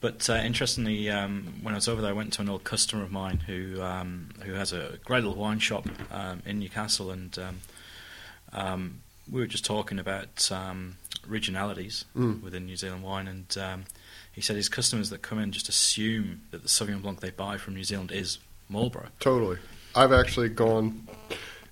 But 0.00 0.30
uh, 0.30 0.34
interestingly, 0.34 1.10
um, 1.10 1.54
when 1.62 1.74
I 1.74 1.76
was 1.76 1.86
over 1.88 2.00
there, 2.00 2.10
I 2.10 2.14
went 2.14 2.32
to 2.34 2.42
an 2.42 2.48
old 2.48 2.64
customer 2.64 3.02
of 3.02 3.12
mine 3.12 3.40
who 3.46 3.82
um, 3.82 4.30
who 4.44 4.54
has 4.54 4.72
a 4.72 4.98
great 5.04 5.22
little 5.24 5.38
wine 5.38 5.58
shop 5.58 5.86
um, 6.10 6.42
in 6.46 6.58
Newcastle, 6.58 7.10
and 7.10 7.38
um, 7.38 7.60
um, 8.52 9.00
we 9.30 9.40
were 9.40 9.46
just 9.46 9.64
talking 9.64 9.98
about 9.98 10.50
um, 10.50 10.96
regionalities 11.28 12.04
Mm. 12.16 12.42
within 12.42 12.66
New 12.66 12.76
Zealand 12.76 13.02
wine, 13.02 13.28
and 13.28 13.56
um, 13.58 13.84
he 14.32 14.40
said 14.40 14.56
his 14.56 14.68
customers 14.68 15.10
that 15.10 15.20
come 15.22 15.38
in 15.38 15.52
just 15.52 15.68
assume 15.68 16.42
that 16.50 16.62
the 16.62 16.68
Sauvignon 16.68 17.02
Blanc 17.02 17.20
they 17.20 17.30
buy 17.30 17.58
from 17.58 17.74
New 17.74 17.84
Zealand 17.84 18.10
is 18.10 18.38
Marlborough. 18.68 19.08
Totally. 19.20 19.58
I've 19.94 20.12
actually 20.12 20.48
gone 20.48 21.06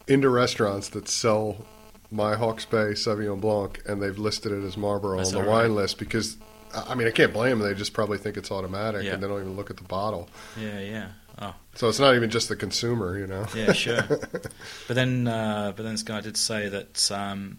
into 0.07 0.29
restaurants 0.29 0.89
that 0.91 1.09
sell 1.09 1.65
my 2.11 2.35
Hawke's 2.37 2.65
Bay 2.67 2.93
Sauvignon 2.93 3.41
Blanc, 3.41 3.81
and 3.87 4.03
they've 4.03 4.19
listed 4.19 4.53
it 4.53 4.65
as 4.65 4.77
Marlborough 4.77 5.21
Is 5.21 5.29
on 5.29 5.41
the 5.41 5.45
that 5.47 5.51
wine 5.51 5.75
list 5.75 5.99
because, 5.99 6.37
I 6.75 6.95
mean, 6.95 7.07
I 7.09 7.11
can't 7.11 7.33
blame 7.33 7.59
them. 7.59 7.69
They 7.69 7.75
just 7.75 7.93
probably 7.93 8.19
think 8.19 8.37
it's 8.37 8.51
automatic, 8.51 9.05
Yeah. 9.05 9.15
and 9.15 9.23
they 9.23 9.29
don't 9.29 9.41
even 9.41 9.57
look 9.57 9.71
at 9.71 9.77
the 9.77 9.85
bottle. 9.85 10.29
Yeah, 10.61 10.81
yeah. 10.81 11.07
Oh, 11.41 11.55
So 11.75 11.89
it's 11.89 12.01
not 12.01 12.15
even 12.17 12.31
just 12.31 12.49
the 12.49 12.57
consumer, 12.57 13.17
you 13.19 13.27
know. 13.27 13.47
Yeah, 13.55 13.73
sure. 13.73 14.03
but 14.09 14.51
then, 14.89 15.29
uh, 15.29 15.73
but 15.77 15.83
then 15.85 15.93
this 15.93 16.03
guy 16.03 16.21
did 16.21 16.37
say 16.37 16.69
that 16.69 17.11
um, 17.13 17.59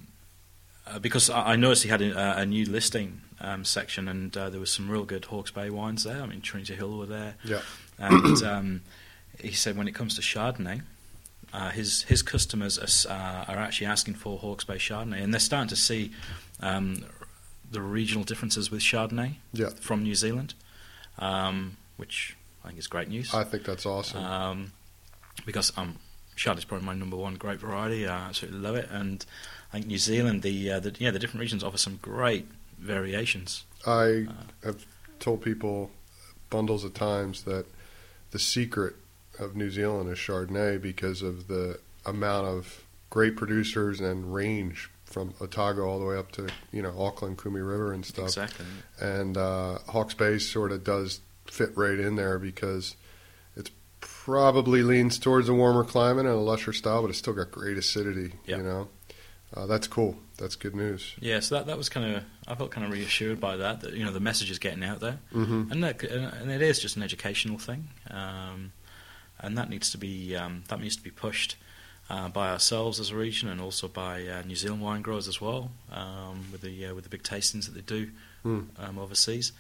uh, 0.86 1.00
because 1.00 1.30
I 1.30 1.54
I 1.54 1.56
noticed 1.56 1.84
he 1.84 1.90
had 1.90 2.02
a, 2.02 2.40
a 2.40 2.46
new 2.46 2.66
listing 2.66 3.22
um, 3.40 3.64
section, 3.64 4.08
and 4.10 4.36
uh, 4.36 4.50
there 4.50 4.60
was 4.60 4.72
some 4.72 4.90
real 4.90 5.06
good 5.06 5.26
Hawke's 5.26 5.52
Bay 5.52 5.70
wines 5.70 6.04
there. 6.04 6.22
I 6.22 6.26
mean, 6.26 6.42
Trinity 6.42 6.76
Hill 6.76 6.98
were 6.98 7.06
there, 7.06 7.36
Yeah. 7.46 7.62
and 7.98 8.44
um, 8.44 8.82
he 9.40 9.54
said 9.54 9.78
when 9.78 9.88
it 9.88 9.96
comes 9.96 10.16
to 10.16 10.22
Chardonnay. 10.22 10.82
Uh, 11.52 11.72
his 11.72 12.04
his 12.04 12.22
customers 12.22 12.78
are, 12.78 13.12
uh, 13.12 13.46
are 13.48 13.58
actually 13.58 13.88
asking 13.88 14.14
for 14.14 14.38
Hawke's 14.38 14.66
Bay 14.66 14.76
Chardonnay, 14.76 15.24
and 15.24 15.34
they're 15.34 15.40
starting 15.40 15.70
to 15.70 15.76
see 15.76 16.12
um, 16.60 17.04
the 17.72 17.82
regional 17.82 18.24
differences 18.24 18.72
with 18.72 18.82
Chardonnay 18.82 19.36
Yeah. 19.54 19.70
from 19.70 20.04
New 20.04 20.16
Zealand, 20.16 20.54
um, 21.18 21.78
which 21.98 22.36
I 22.64 22.68
think 22.70 22.80
is 22.80 22.88
great 22.88 23.08
news. 23.10 23.34
I 23.34 23.44
think 23.44 23.64
that's 23.64 23.86
awesome. 23.86 24.24
Um, 24.24 24.72
because 25.46 25.72
um, 25.78 25.98
Chardonnay 26.36 26.58
is 26.60 26.66
probably 26.66 26.86
my 26.86 26.94
number 26.94 27.16
one 27.18 27.36
grape 27.36 27.60
variety. 27.60 28.08
I 28.08 28.28
absolutely 28.28 28.60
love 28.60 28.76
it, 28.76 28.90
and 28.92 29.26
I 29.72 29.78
think 29.78 29.88
New 29.88 29.98
Zealand, 29.98 30.42
the, 30.42 30.72
uh, 30.72 30.80
the 30.80 30.96
yeah, 31.00 31.12
the 31.12 31.20
different 31.20 31.42
regions 31.42 31.64
offer 31.64 31.78
some 31.78 31.98
great 32.02 32.48
variations. 32.78 33.66
I 33.86 34.28
have 34.64 34.86
told 35.20 35.42
people 35.42 35.92
bundles 36.50 36.84
of 36.84 36.94
times 36.94 37.44
that 37.44 37.66
the 38.32 38.40
secret 38.40 38.96
of 39.40 39.56
New 39.56 39.70
Zealand 39.70 40.10
is 40.10 40.18
Chardonnay 40.18 40.82
because 40.82 41.22
of 41.22 41.48
the 41.48 41.80
amount 42.06 42.48
of 42.48 42.84
great 43.10 43.36
producers 43.36 44.00
and 44.02 44.34
range 44.34 44.90
from 45.10 45.34
Otago 45.42 45.88
all 45.88 46.00
the 46.00 46.06
way 46.06 46.18
up 46.18 46.32
to 46.34 46.48
you 46.72 46.82
know 46.82 46.94
Auckland, 46.98 47.38
Kumeu 47.38 47.68
River 47.68 47.94
and 47.94 48.06
stuff. 48.06 48.26
Exactly. 48.26 48.66
And 49.00 49.38
uh, 49.38 49.80
Hawke's 49.88 50.14
Bay 50.14 50.38
sort 50.38 50.72
of 50.72 50.84
does 50.84 51.22
fit 51.46 51.76
right 51.76 52.00
in 52.00 52.16
there 52.16 52.38
because 52.40 52.96
it's 53.56 53.72
probably 54.00 54.84
leans 54.84 55.18
towards 55.18 55.50
a 55.50 55.54
warmer 55.54 55.84
climate 55.84 56.26
and 56.26 56.36
a 56.36 56.40
lusher 56.40 56.74
style, 56.74 57.02
but 57.02 57.10
it's 57.10 57.20
still 57.20 57.34
got 57.34 57.52
great 57.52 57.78
acidity. 57.78 58.34
Yeah. 58.46 58.58
You 58.58 58.64
know, 58.64 58.88
uh, 59.56 59.66
that's 59.66 59.88
cool. 59.88 60.18
That's 60.38 60.56
good 60.56 60.76
news. 60.76 61.16
Yeah, 61.20 61.40
so 61.40 61.56
that 61.56 61.66
that 61.66 61.78
was 61.78 61.90
kind 61.90 62.16
of 62.16 62.24
I 62.48 62.56
felt 62.56 62.72
kind 62.72 62.86
of 62.86 62.94
reassured 62.94 63.40
by 63.40 63.58
that 63.58 63.82
that 63.82 63.94
you 63.94 64.06
know 64.06 64.12
the 64.12 64.20
message 64.20 64.52
is 64.52 64.60
getting 64.60 64.84
out 64.84 65.00
there, 65.00 65.20
hmm 65.32 65.64
and 65.72 65.84
that, 65.84 66.04
and 66.04 66.52
it 66.52 66.62
is 66.62 66.80
just 66.80 66.96
an 66.96 67.04
educational 67.04 67.58
thing, 67.58 67.90
um, 68.10 68.72
and 69.40 69.58
that 69.58 69.70
needs 69.70 69.92
to 69.92 69.98
be 69.98 70.36
um, 70.36 70.64
that 70.70 70.80
needs 70.80 70.96
to 70.96 71.04
be 71.04 71.12
pushed 71.12 71.58
uh, 72.10 72.28
by 72.30 72.50
ourselves 72.50 73.00
as 73.00 73.12
a 73.12 73.16
region 73.16 73.50
and 73.50 73.62
also 73.62 73.88
by 73.88 74.26
uh, 74.28 74.42
New 74.46 74.56
Zealand 74.56 74.82
wine 74.82 75.02
growers 75.02 75.28
as 75.28 75.40
well 75.40 75.72
um, 75.92 76.46
with 76.52 76.62
the 76.62 76.86
uh, 76.88 76.96
with 76.96 77.04
the 77.04 77.10
big 77.10 77.24
tastings 77.24 77.66
that 77.66 77.74
they 77.76 77.82
do 77.82 78.10
Mm. 78.46 78.68
um, 78.80 78.98
overseas. 78.98 79.52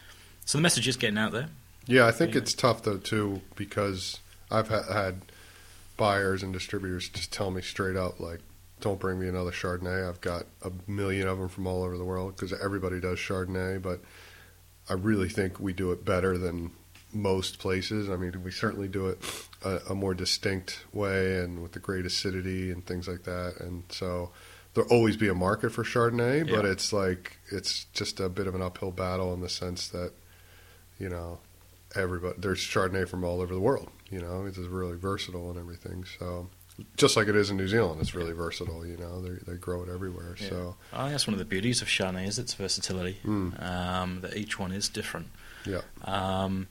So 0.46 0.58
the 0.58 0.62
message 0.62 0.88
is 0.88 0.96
getting 0.96 1.18
out 1.18 1.34
there. 1.34 1.50
Yeah, 1.86 2.08
I 2.08 2.12
think 2.12 2.34
Yeah. 2.34 2.41
it's 2.41 2.53
tough 2.53 2.84
though 2.84 2.98
too 2.98 3.41
because 3.58 4.20
I've 4.50 4.70
ha- 4.70 4.91
had 4.91 5.22
buyers 5.98 6.44
and 6.44 6.53
distributors 6.53 7.10
just 7.10 7.32
tell 7.34 7.51
me 7.51 7.62
straight 7.62 7.98
up 7.98 8.20
like, 8.22 8.39
"Don't 8.79 9.00
bring 9.00 9.20
me 9.20 9.27
another 9.27 9.51
Chardonnay. 9.51 10.08
I've 10.08 10.22
got 10.22 10.46
a 10.63 10.72
million 10.88 11.27
of 11.27 11.38
them 11.39 11.50
from 11.50 11.68
all 11.68 11.84
over 11.84 11.98
the 11.98 12.06
world 12.06 12.36
because 12.38 12.53
everybody 12.53 13.01
does 13.01 13.20
Chardonnay, 13.20 13.82
but 13.82 14.00
I 14.89 14.94
really 14.94 15.27
think 15.29 15.60
we 15.60 15.74
do 15.74 15.91
it 15.91 16.06
better 16.06 16.38
than 16.38 16.72
most 17.13 17.60
places. 17.60 18.10
I 18.10 18.16
mean, 18.16 18.44
we 18.44 18.51
certainly 18.51 18.88
do 18.88 19.08
it 19.08 19.20
a, 19.63 19.80
a 19.92 19.96
more 19.96 20.13
distinct 20.13 20.84
way 20.94 21.39
and 21.39 21.62
with 21.62 21.72
the 21.74 21.80
great 21.80 22.06
acidity 22.06 22.72
and 22.72 22.86
things 22.86 23.08
like 23.08 23.24
that. 23.24 23.56
And 23.60 23.84
so 23.89 24.32
there'll 24.74 24.92
always 24.92 25.18
be 25.18 25.28
a 25.28 25.34
market 25.36 25.72
for 25.72 25.84
Chardonnay, 25.84 26.50
but 26.50 26.66
Yeah. 26.66 26.72
it's 26.72 26.94
like 26.94 27.38
it's 27.51 27.86
just 27.94 28.20
a 28.20 28.30
bit 28.30 28.48
of 28.48 28.56
an 28.56 28.62
uphill 28.62 28.92
battle 28.92 29.34
in 29.34 29.42
the 29.42 29.50
sense 29.50 29.88
that 29.89 30.12
you 31.00 31.10
know 31.10 31.39
everybody 31.96 32.36
there's 32.39 32.60
Chardonnay 32.60 33.08
from 33.08 33.24
all 33.24 33.42
over 33.42 33.54
the 33.54 33.60
world. 33.62 33.89
You 34.12 34.22
know, 34.22 34.46
it's 34.46 34.58
really 34.58 34.98
versatile 34.98 35.50
and 35.50 35.60
everything. 35.60 36.06
So 36.20 36.50
just 36.96 37.18
like 37.18 37.28
it 37.28 37.36
is 37.36 37.50
in 37.50 37.58
New 37.58 37.68
Zealand, 37.68 38.00
it's 38.01 38.16
really 38.16 38.32
versatile. 38.34 38.86
You 38.86 38.98
know, 38.98 39.22
they 39.22 39.51
they 39.51 39.58
grow 39.58 39.82
it 39.84 39.89
everywhere. 39.89 40.36
Yeah. 40.39 40.50
So 40.50 40.75
I 40.94 40.98
think 41.01 41.12
that's 41.12 41.28
one 41.28 41.34
of 41.34 41.39
the 41.39 41.46
beauties 41.46 41.82
of 41.82 41.88
Chardonnay 41.88 42.28
is 42.28 42.38
its 42.39 42.54
versatility. 42.54 43.18
Mm. 43.25 43.62
Um, 43.63 44.22
that 44.22 44.38
each 44.38 44.60
one 44.60 44.72
is 44.72 44.88
different. 44.89 45.28
Yeah. 45.66 45.82
Um, 46.06 46.68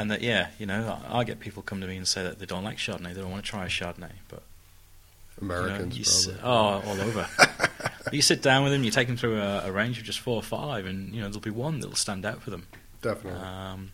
and 0.00 0.10
that 0.10 0.22
yeah, 0.22 0.48
you 0.58 0.64
know, 0.64 0.98
I, 1.08 1.18
I 1.18 1.24
get 1.24 1.40
people 1.40 1.62
come 1.62 1.82
to 1.82 1.86
me 1.86 1.98
and 1.98 2.08
say 2.08 2.22
that 2.22 2.38
they 2.38 2.46
don't 2.46 2.64
like 2.64 2.78
Chardonnay, 2.78 3.14
they 3.14 3.20
don't 3.20 3.30
want 3.30 3.44
to 3.44 3.50
try 3.50 3.66
a 3.66 3.68
Chardonnay, 3.68 4.12
but 4.28 4.42
Americans 5.40 5.98
you 5.98 6.32
know, 6.32 6.32
you 6.32 6.36
s- 6.36 6.42
oh, 6.42 6.88
all 6.88 7.00
over. 7.02 7.28
you 8.12 8.22
sit 8.22 8.40
down 8.40 8.64
with 8.64 8.72
them, 8.72 8.82
you 8.82 8.90
take 8.90 9.08
them 9.08 9.18
through 9.18 9.38
a, 9.38 9.66
a 9.66 9.72
range 9.72 9.98
of 9.98 10.04
just 10.04 10.20
four 10.20 10.36
or 10.36 10.42
five, 10.42 10.86
and 10.86 11.14
you 11.14 11.20
know 11.20 11.28
there'll 11.28 11.40
be 11.40 11.50
one 11.50 11.80
that'll 11.80 11.96
stand 11.96 12.24
out 12.24 12.40
for 12.40 12.48
them. 12.48 12.66
Definitely. 13.02 13.40
Um, 13.40 13.92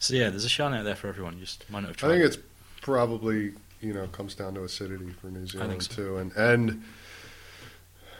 so 0.00 0.14
yeah, 0.14 0.28
there's 0.28 0.44
a 0.44 0.48
Chardonnay 0.48 0.78
out 0.78 0.84
there 0.84 0.96
for 0.96 1.06
everyone. 1.06 1.34
You 1.34 1.44
just 1.44 1.70
might 1.70 1.80
not 1.80 2.00
have 2.00 2.10
I 2.10 2.14
think 2.14 2.24
it. 2.24 2.26
it's 2.26 2.38
probably 2.80 3.52
you 3.80 3.94
know 3.94 4.08
comes 4.08 4.34
down 4.34 4.54
to 4.54 4.64
acidity 4.64 5.12
for 5.20 5.28
New 5.28 5.46
Zealand 5.46 5.84
so. 5.84 5.94
too, 5.94 6.16
and 6.16 6.32
and 6.32 6.82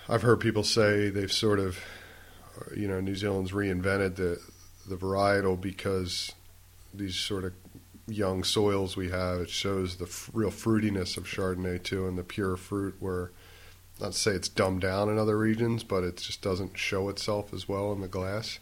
I've 0.09 0.23
heard 0.23 0.39
people 0.39 0.63
say 0.63 1.11
they've 1.11 1.33
sort 1.33 1.59
of 1.59 1.81
you 2.77 2.87
know 2.87 3.01
New 3.01 3.17
Zealand's 3.17 3.51
reinvented 3.51 4.15
the 4.15 4.41
the 4.87 4.97
varietal 4.97 5.61
because 5.61 6.33
these 6.97 7.17
sort 7.17 7.45
of 7.45 7.53
young 8.07 8.45
soils 8.45 8.97
we 8.97 9.11
have 9.11 9.41
it 9.41 9.49
shows 9.51 9.97
the 9.97 10.05
f- 10.05 10.29
real 10.35 10.51
fruitiness 10.51 11.17
of 11.17 11.25
Chardonnay 11.25 11.83
too, 11.83 12.07
and 12.07 12.17
the 12.19 12.25
pure 12.25 12.57
fruit 12.57 12.97
where. 13.01 13.31
Not 14.01 14.11
to 14.11 14.19
say 14.19 14.33
it's 14.33 14.49
dumbed 14.49 14.81
down 14.81 15.09
in 15.09 15.19
other 15.19 15.39
regions, 15.39 15.85
but 15.85 16.03
it 16.03 16.17
just 16.17 16.43
doesn't 16.43 16.77
show 16.77 17.09
itself 17.09 17.55
as 17.55 17.69
well 17.69 17.93
in 17.93 18.01
the 18.01 18.09
glass, 18.09 18.59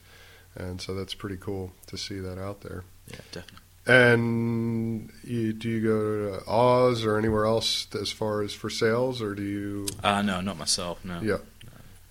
and 0.55 0.79
so 0.79 0.95
that's 0.95 1.15
pretty 1.15 1.39
cool 1.39 1.73
to 1.87 1.97
see 1.97 2.19
that 2.19 2.39
out 2.39 2.61
there. 2.61 2.85
yeah, 3.09 3.17
definitely. 3.33 3.59
And 3.87 5.11
you, 5.25 5.55
do 5.55 5.71
you 5.71 5.81
go 5.81 6.39
to 6.39 6.47
Oz 6.47 7.03
or 7.05 7.17
anywhere 7.17 7.47
else 7.47 7.87
as 7.99 8.13
far 8.13 8.43
as 8.43 8.53
for 8.53 8.69
sales, 8.69 9.23
or 9.23 9.35
do 9.35 9.43
you? 9.43 9.87
Uh, 10.05 10.21
no, 10.21 10.43
not 10.43 10.59
myself. 10.59 11.03
No. 11.03 11.21
Yeah. 11.23 11.39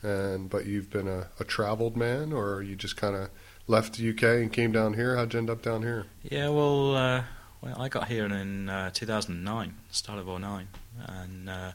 And 0.01 0.49
but 0.49 0.65
you've 0.65 0.89
been 0.89 1.07
a, 1.07 1.27
a 1.39 1.43
traveled 1.43 1.95
man, 1.95 2.33
or 2.33 2.63
you 2.63 2.75
just 2.75 2.97
kind 2.97 3.15
of 3.15 3.29
left 3.67 3.97
the 3.97 4.09
UK 4.09 4.23
and 4.41 4.51
came 4.53 4.71
down 4.71 4.93
here. 4.93 5.15
How'd 5.15 5.33
you 5.33 5.39
end 5.39 5.49
up 5.49 5.61
down 5.61 5.81
here? 5.81 6.05
Yeah, 6.23 6.49
well, 6.49 6.95
uh, 6.95 7.23
well, 7.61 7.81
I 7.81 7.89
got 7.89 8.07
here 8.07 8.25
in 8.25 8.69
uh, 8.69 8.91
2009, 8.91 9.73
start 9.91 10.19
of 10.19 10.27
09, 10.27 10.67
and 11.07 11.49
uh, 11.49 11.71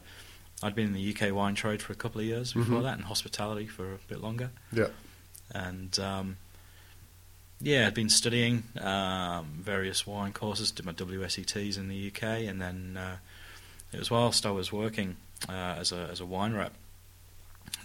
I'd 0.63 0.75
been 0.75 0.87
in 0.87 0.93
the 0.95 1.15
UK 1.17 1.35
wine 1.35 1.55
trade 1.55 1.83
for 1.83 1.93
a 1.93 1.97
couple 1.97 2.21
of 2.21 2.27
years 2.27 2.53
before 2.53 2.81
Mhm. 2.81 2.83
that, 2.85 2.95
and 2.99 3.05
hospitality 3.05 3.67
for 3.67 3.95
a 3.95 3.99
bit 4.09 4.21
longer. 4.21 4.51
Yeah. 4.73 4.89
And 5.53 5.99
um, 6.01 6.37
yeah, 7.61 7.87
I'd 7.87 7.95
been 7.95 8.11
studying 8.11 8.65
um, 8.81 9.59
various 9.61 10.07
wine 10.07 10.33
courses, 10.33 10.71
did 10.73 10.85
my 10.85 10.93
WSETs 10.93 11.77
in 11.79 11.89
the 11.89 12.09
UK, 12.09 12.23
and 12.49 12.61
then 12.61 12.97
uh, 12.97 13.17
it 13.93 13.99
was 13.99 14.11
whilst 14.11 14.45
I 14.45 14.51
was 14.51 14.73
working 14.73 15.17
uh, 15.49 15.53
as 15.79 15.93
a 15.93 16.09
as 16.11 16.19
a 16.21 16.27
wine 16.27 16.55
rep 16.55 16.73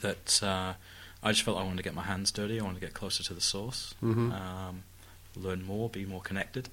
that 0.01 0.41
uh, 0.41 0.73
I 1.23 1.31
just 1.31 1.43
felt 1.43 1.57
I 1.57 1.63
wanted 1.63 1.77
to 1.77 1.83
get 1.83 1.93
my 1.93 2.03
hands 2.03 2.31
dirty. 2.31 2.59
I 2.59 2.63
wanted 2.63 2.79
to 2.79 2.85
get 2.85 2.93
closer 2.93 3.23
to 3.23 3.33
the 3.33 3.41
source 3.41 3.93
Mm-hmm. 4.03 4.31
um, 4.31 4.83
learn 5.35 5.63
more, 5.63 5.89
be 5.89 6.05
more 6.05 6.21
connected. 6.21 6.67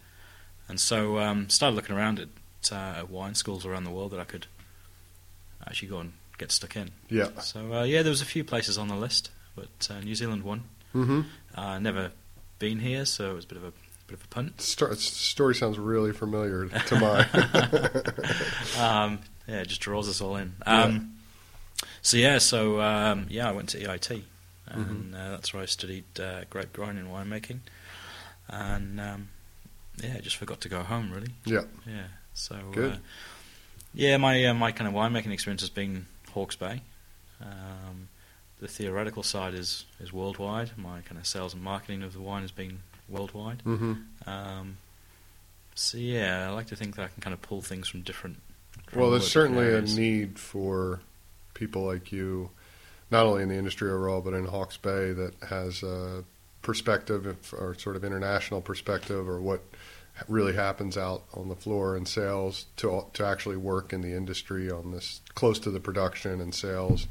And 0.69 0.81
so 0.81 1.19
um, 1.19 1.49
started 1.49 1.77
looking 1.77 1.95
around 1.97 2.19
at, 2.19 2.29
uh, 2.73 2.99
at 2.99 3.11
wine 3.11 3.35
schools 3.35 3.65
around 3.67 3.85
the 3.85 3.91
world 3.91 4.11
that 4.13 4.21
I 4.21 4.25
could 4.25 4.47
actually 5.67 5.89
go 5.89 5.99
and 6.01 6.13
get 6.39 6.51
stuck 6.53 6.77
in. 6.77 6.91
yeah. 7.09 7.39
So 7.41 7.73
uh, 7.73 7.83
yeah, 7.85 8.03
there 8.03 8.11
was 8.11 8.23
a 8.23 8.27
few 8.27 8.43
places 8.45 8.79
on 8.79 8.89
the 8.89 8.97
list, 8.97 9.31
but 9.57 9.89
uh, 9.91 10.01
New 10.01 10.15
Zealand 10.15 10.43
won. 10.45 10.65
Mm-hmm. 10.95 11.21
Uh, 11.55 11.79
never 11.79 12.13
been 12.59 12.79
here, 12.81 13.05
so 13.05 13.33
it 13.33 13.35
was 13.35 13.45
a 13.45 13.49
bit 13.49 13.59
of 13.59 13.65
a 13.65 13.73
bit 14.07 14.19
of 14.19 14.25
a 14.25 14.29
punt. 14.29 14.61
Sto- 14.61 14.95
story 14.95 15.55
sounds 15.55 15.79
really 15.79 16.13
familiar 16.13 16.69
to 16.69 16.99
mine. 16.99 17.27
um, 18.79 19.19
yeah, 19.47 19.61
it 19.61 19.69
just 19.69 19.81
draws 19.81 20.09
us 20.09 20.21
all 20.21 20.37
in. 20.37 20.55
Um, 20.67 21.15
So 22.03 22.17
yeah, 22.17 22.39
so 22.39 22.81
um, 22.81 23.27
yeah, 23.29 23.49
I 23.49 23.53
went 23.53 23.69
to 23.71 23.79
EIT, 23.79 24.23
and 24.71 25.15
uh, 25.15 25.31
that's 25.31 25.53
where 25.53 25.63
I 25.63 25.67
studied 25.67 26.05
uh, 26.21 26.45
grape 26.51 26.73
growing 26.73 26.99
and 26.99 27.09
winemaking, 27.09 27.61
and 28.49 29.01
um, 29.01 29.29
yeah, 30.03 30.15
I 30.17 30.21
just 30.21 30.37
forgot 30.37 30.61
to 30.63 30.69
go 30.69 30.81
home 30.83 31.13
really. 31.13 31.33
yeah. 31.45 31.63
Yeah, 31.87 32.07
so 32.35 32.57
Good. 32.73 32.93
Uh, 32.95 32.97
yeah, 33.95 34.17
my 34.17 34.45
uh, 34.45 34.55
my 34.55 34.73
kind 34.73 34.89
of 34.89 34.95
winemaking 34.95 35.33
experience 35.33 35.63
has 35.63 35.71
been 35.71 36.07
Hawke's 36.33 36.57
Bay. 36.57 36.83
Um, 37.41 38.09
the 38.61 38.69
theoretical 38.69 39.23
side 39.23 39.55
is 39.55 39.85
is 40.01 40.13
worldwide. 40.13 40.73
My 40.77 41.01
kind 41.01 41.19
of 41.19 41.27
sales 41.27 41.55
and 41.55 41.63
marketing 41.63 42.03
of 42.03 42.13
the 42.13 42.21
wine 42.21 42.43
has 42.43 42.51
been 42.53 42.81
worldwide. 43.09 43.63
Mm-hmm. 43.65 43.95
Um, 44.29 44.77
so 45.75 45.99
yeah, 45.99 46.49
I 46.49 46.53
like 46.53 46.67
to 46.69 46.77
think 46.77 46.97
that 46.97 47.03
I 47.05 47.09
can 47.09 47.23
kind 47.23 47.35
of 47.35 47.43
pull 47.43 47.63
things 47.63 47.89
from 47.89 48.03
different. 48.03 48.39
from 48.87 49.01
Well, 49.01 49.11
there's 49.11 49.25
the 49.25 49.31
certainly 49.31 49.75
a 49.75 49.81
need 49.83 50.39
for 50.39 51.01
people 51.55 51.83
like 51.83 52.13
you, 52.13 52.51
not 53.11 53.27
only 53.27 53.43
in 53.43 53.49
the 53.49 53.57
industry 53.57 53.91
overall, 53.91 54.21
but 54.21 54.35
in 54.35 54.45
Hawke's 54.45 54.77
Bay 54.77 55.13
that 55.13 55.35
has 55.49 55.83
a 55.83 56.25
perspective 56.63 57.55
or 57.59 57.75
sort 57.75 57.97
of 57.97 58.05
international 58.05 58.61
perspective 58.61 59.29
or 59.29 59.41
what 59.41 59.63
really 60.27 60.55
happens 60.55 60.97
out 60.97 61.23
on 61.35 61.49
the 61.49 61.55
floor 61.55 61.97
in 61.97 62.05
sales 62.05 62.67
to 62.77 63.05
to 63.13 63.25
actually 63.25 63.57
work 63.57 63.93
in 63.93 64.01
the 64.01 64.13
industry 64.15 64.71
on 64.71 64.91
this 64.91 65.21
close 65.35 65.61
to 65.61 65.71
the 65.71 65.79
production 65.79 66.41
and 66.41 66.55
sales 66.55 67.07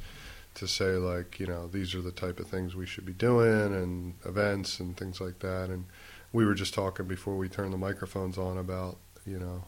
to 0.57 0.67
say 0.67 0.93
like 0.93 1.39
you 1.39 1.45
know 1.45 1.67
these 1.67 1.93
are 1.93 2.01
the 2.01 2.11
type 2.11 2.39
of 2.39 2.47
things 2.47 2.75
we 2.75 2.85
should 2.85 3.05
be 3.05 3.13
doing 3.13 3.73
and 3.73 4.13
events 4.25 4.79
and 4.79 4.97
things 4.97 5.21
like 5.21 5.39
that. 5.39 5.69
And 5.69 5.85
we 6.33 6.45
were 6.45 6.55
just 6.55 6.73
talking 6.73 7.07
before 7.07 7.37
we 7.37 7.47
turned 7.47 7.71
the 7.71 7.77
microphones 7.77 8.37
on 8.37 8.57
about 8.57 8.97
you 9.25 9.39
know 9.39 9.63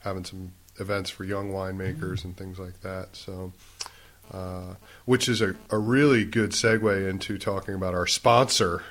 having 0.00 0.24
some 0.24 0.52
events 0.80 1.10
for 1.10 1.24
young 1.24 1.52
winemakers 1.52 2.18
mm-hmm. 2.18 2.28
and 2.28 2.36
things 2.36 2.58
like 2.58 2.80
that. 2.80 3.14
So 3.14 3.52
uh, 4.32 4.74
which 5.04 5.28
is 5.28 5.40
a, 5.40 5.54
a 5.70 5.78
really 5.78 6.24
good 6.24 6.50
segue 6.50 7.08
into 7.08 7.38
talking 7.38 7.74
about 7.74 7.94
our 7.94 8.06
sponsor 8.06 8.82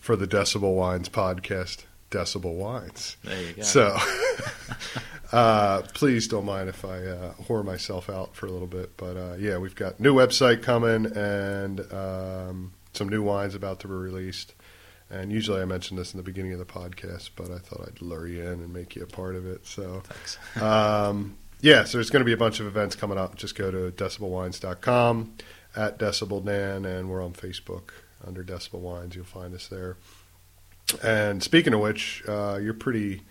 for 0.00 0.16
the 0.16 0.26
Decibel 0.26 0.74
Wines 0.74 1.08
podcast, 1.08 1.84
Decibel 2.10 2.54
Wines. 2.54 3.16
There 3.24 3.42
you 3.42 3.52
go. 3.54 3.62
So, 3.62 3.96
uh, 5.32 5.82
please 5.94 6.28
don't 6.28 6.44
mind 6.44 6.68
if 6.68 6.84
I 6.84 7.04
uh, 7.04 7.34
whore 7.48 7.64
myself 7.64 8.08
out 8.08 8.34
for 8.34 8.46
a 8.46 8.50
little 8.50 8.68
bit. 8.68 8.96
But 8.96 9.16
uh, 9.16 9.34
yeah, 9.38 9.58
we've 9.58 9.74
got 9.74 10.00
new 10.00 10.14
website 10.14 10.62
coming 10.62 11.06
and 11.16 11.80
um, 11.92 12.72
some 12.92 13.08
new 13.08 13.22
wines 13.22 13.54
about 13.54 13.80
to 13.80 13.88
be 13.88 13.94
released. 13.94 14.54
And 15.10 15.30
usually 15.30 15.60
I 15.62 15.64
mention 15.66 15.96
this 15.96 16.14
in 16.14 16.18
the 16.18 16.24
beginning 16.24 16.52
of 16.52 16.58
the 16.58 16.64
podcast, 16.64 17.30
but 17.36 17.50
I 17.50 17.58
thought 17.58 17.86
I'd 17.86 18.02
lure 18.02 18.26
you 18.26 18.42
in 18.42 18.48
and 18.60 18.72
make 18.72 18.96
you 18.96 19.02
a 19.02 19.06
part 19.06 19.36
of 19.36 19.46
it. 19.46 19.66
So, 19.66 20.02
Thanks. 20.04 20.62
um, 20.62 21.36
yeah, 21.60 21.84
so 21.84 21.98
there's 21.98 22.10
going 22.10 22.20
to 22.20 22.26
be 22.26 22.32
a 22.32 22.36
bunch 22.36 22.60
of 22.60 22.66
events 22.66 22.96
coming 22.96 23.18
up. 23.18 23.36
Just 23.36 23.54
go 23.54 23.70
to 23.70 23.90
decibelwines.com 23.90 25.34
at 25.74 25.98
Decibel 25.98 26.44
Dan, 26.44 26.84
and 26.84 27.08
we're 27.10 27.22
on 27.22 27.32
Facebook 27.32 27.90
under 28.26 28.42
Decibel 28.42 28.80
Wines. 28.80 29.14
You'll 29.14 29.24
find 29.24 29.54
us 29.54 29.68
there. 29.68 29.96
And 31.02 31.42
speaking 31.42 31.74
of 31.74 31.80
which, 31.80 32.22
uh, 32.28 32.58
you're 32.60 32.74
pretty 32.74 33.22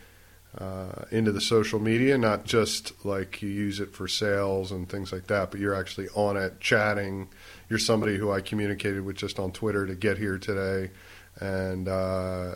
uh, 0.58 1.06
into 1.12 1.32
the 1.32 1.42
social 1.42 1.80
media, 1.80 2.18
not 2.18 2.46
just 2.46 3.06
like 3.06 3.42
you 3.42 3.50
use 3.50 3.80
it 3.80 3.94
for 3.94 4.08
sales 4.08 4.72
and 4.72 4.88
things 4.88 5.12
like 5.12 5.28
that, 5.28 5.52
but 5.52 5.60
you're 5.60 5.76
actually 5.76 6.08
on 6.16 6.38
it, 6.38 6.60
chatting. 6.60 7.28
You're 7.70 7.80
somebody 7.80 8.18
who 8.18 8.32
I 8.32 8.42
communicated 8.42 9.04
with 9.04 9.18
just 9.18 9.40
on 9.40 9.52
Twitter 9.52 9.86
to 9.86 9.96
get 9.96 10.18
here 10.18 10.38
today, 10.38 10.92
and 11.40 11.88
uh, 11.88 12.56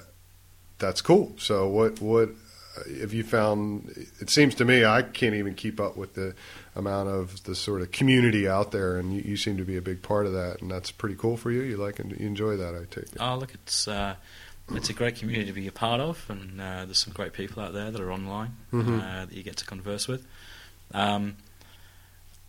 that's 0.78 1.02
cool. 1.02 1.34
So, 1.38 1.68
what 1.68 2.00
what 2.02 2.30
have 3.02 3.14
you 3.14 3.24
found? 3.24 3.90
It 4.20 4.30
seems 4.30 4.56
to 4.56 4.66
me 4.66 4.86
I 4.86 5.02
can't 5.02 5.36
even 5.36 5.54
keep 5.56 5.80
up 5.80 5.98
with 5.98 6.14
the 6.16 6.34
amount 6.76 7.10
of 7.10 7.44
the 7.44 7.56
sort 7.56 7.82
of 7.82 7.92
community 7.92 8.48
out 8.48 8.72
there, 8.72 8.98
and 8.98 9.14
you, 9.14 9.22
you 9.22 9.38
seem 9.38 9.58
to 9.58 9.66
be 9.66 9.76
a 9.78 9.82
big 9.82 10.02
part 10.02 10.26
of 10.26 10.34
that, 10.34 10.62
and 10.62 10.70
that's 10.72 10.92
pretty 10.92 11.16
cool 11.16 11.36
for 11.38 11.52
you. 11.52 11.62
You 11.62 11.78
like 11.78 12.00
and 12.00 12.12
you 12.12 12.26
enjoy 12.26 12.56
that, 12.58 12.76
I 12.76 12.86
take 12.94 13.06
it. 13.12 13.18
Oh, 13.20 13.36
look, 13.38 13.54
it's 13.54 13.88
uh, 13.88 14.16
it's 14.72 14.90
a 14.90 14.94
great 14.94 15.16
community 15.16 15.48
to 15.48 15.54
be 15.54 15.68
a 15.68 15.72
part 15.72 16.00
of, 16.00 16.24
and 16.30 16.62
uh, 16.62 16.86
there's 16.86 17.00
some 17.00 17.14
great 17.14 17.34
people 17.34 17.62
out 17.64 17.74
there 17.74 17.90
that 17.92 18.00
are 18.00 18.12
online 18.12 18.56
Mhm. 18.72 19.00
uh, 19.02 19.26
that 19.26 19.34
you 19.34 19.44
get 19.44 19.58
to 19.58 19.66
converse 19.66 20.08
with. 20.08 20.26
Um, 20.94 21.38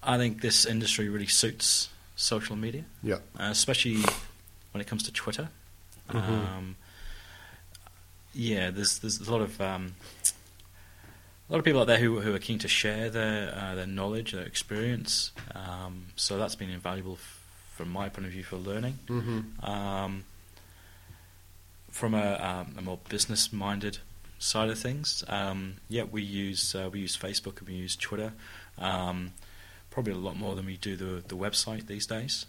I 0.02 0.16
think 0.16 0.40
this 0.42 0.64
industry 0.66 1.08
really 1.08 1.26
suits 1.26 1.88
social 2.16 2.56
media, 2.56 2.84
Yeah. 3.02 3.16
uh, 3.38 3.44
especially 3.50 3.96
when 4.72 4.80
it 4.80 4.86
comes 4.86 5.02
to 5.04 5.12
Twitter. 5.12 5.48
Mhm. 6.10 6.16
Um, 6.18 6.76
yeah, 8.34 8.70
there's 8.70 8.98
there's 8.98 9.20
a 9.20 9.30
lot 9.30 9.40
of 9.40 9.60
um, 9.60 9.94
a 11.48 11.52
lot 11.52 11.58
of 11.58 11.64
people 11.64 11.80
out 11.80 11.86
there 11.86 11.98
who 11.98 12.20
who 12.20 12.34
are 12.34 12.38
keen 12.38 12.58
to 12.60 12.68
share 12.68 13.10
their 13.10 13.54
uh, 13.54 13.74
their 13.74 13.86
knowledge, 13.86 14.32
their 14.32 14.44
experience. 14.44 15.32
Um, 15.54 16.06
so 16.16 16.38
that's 16.38 16.54
been 16.54 16.70
invaluable 16.70 17.14
f- 17.14 17.40
from 17.74 17.90
my 17.90 18.08
point 18.08 18.26
of 18.26 18.32
view 18.32 18.44
for 18.44 18.56
learning. 18.56 18.98
Mm-hmm. 19.08 19.64
Um, 19.68 20.24
from 21.90 22.14
a, 22.14 22.34
um, 22.34 22.74
a 22.78 22.82
more 22.82 22.98
business-minded 23.08 23.98
side 24.38 24.70
of 24.70 24.78
things, 24.78 25.24
um, 25.28 25.74
yeah, 25.88 26.04
we 26.04 26.22
use 26.22 26.74
uh, 26.74 26.88
we 26.92 27.00
use 27.00 27.16
Facebook 27.16 27.58
and 27.58 27.68
we 27.68 27.74
use 27.74 27.96
Twitter, 27.96 28.32
um, 28.78 29.32
probably 29.90 30.12
a 30.12 30.16
lot 30.16 30.36
more 30.36 30.54
than 30.54 30.66
we 30.66 30.76
do 30.76 30.96
the 30.96 31.22
the 31.26 31.36
website 31.36 31.88
these 31.88 32.06
days. 32.06 32.46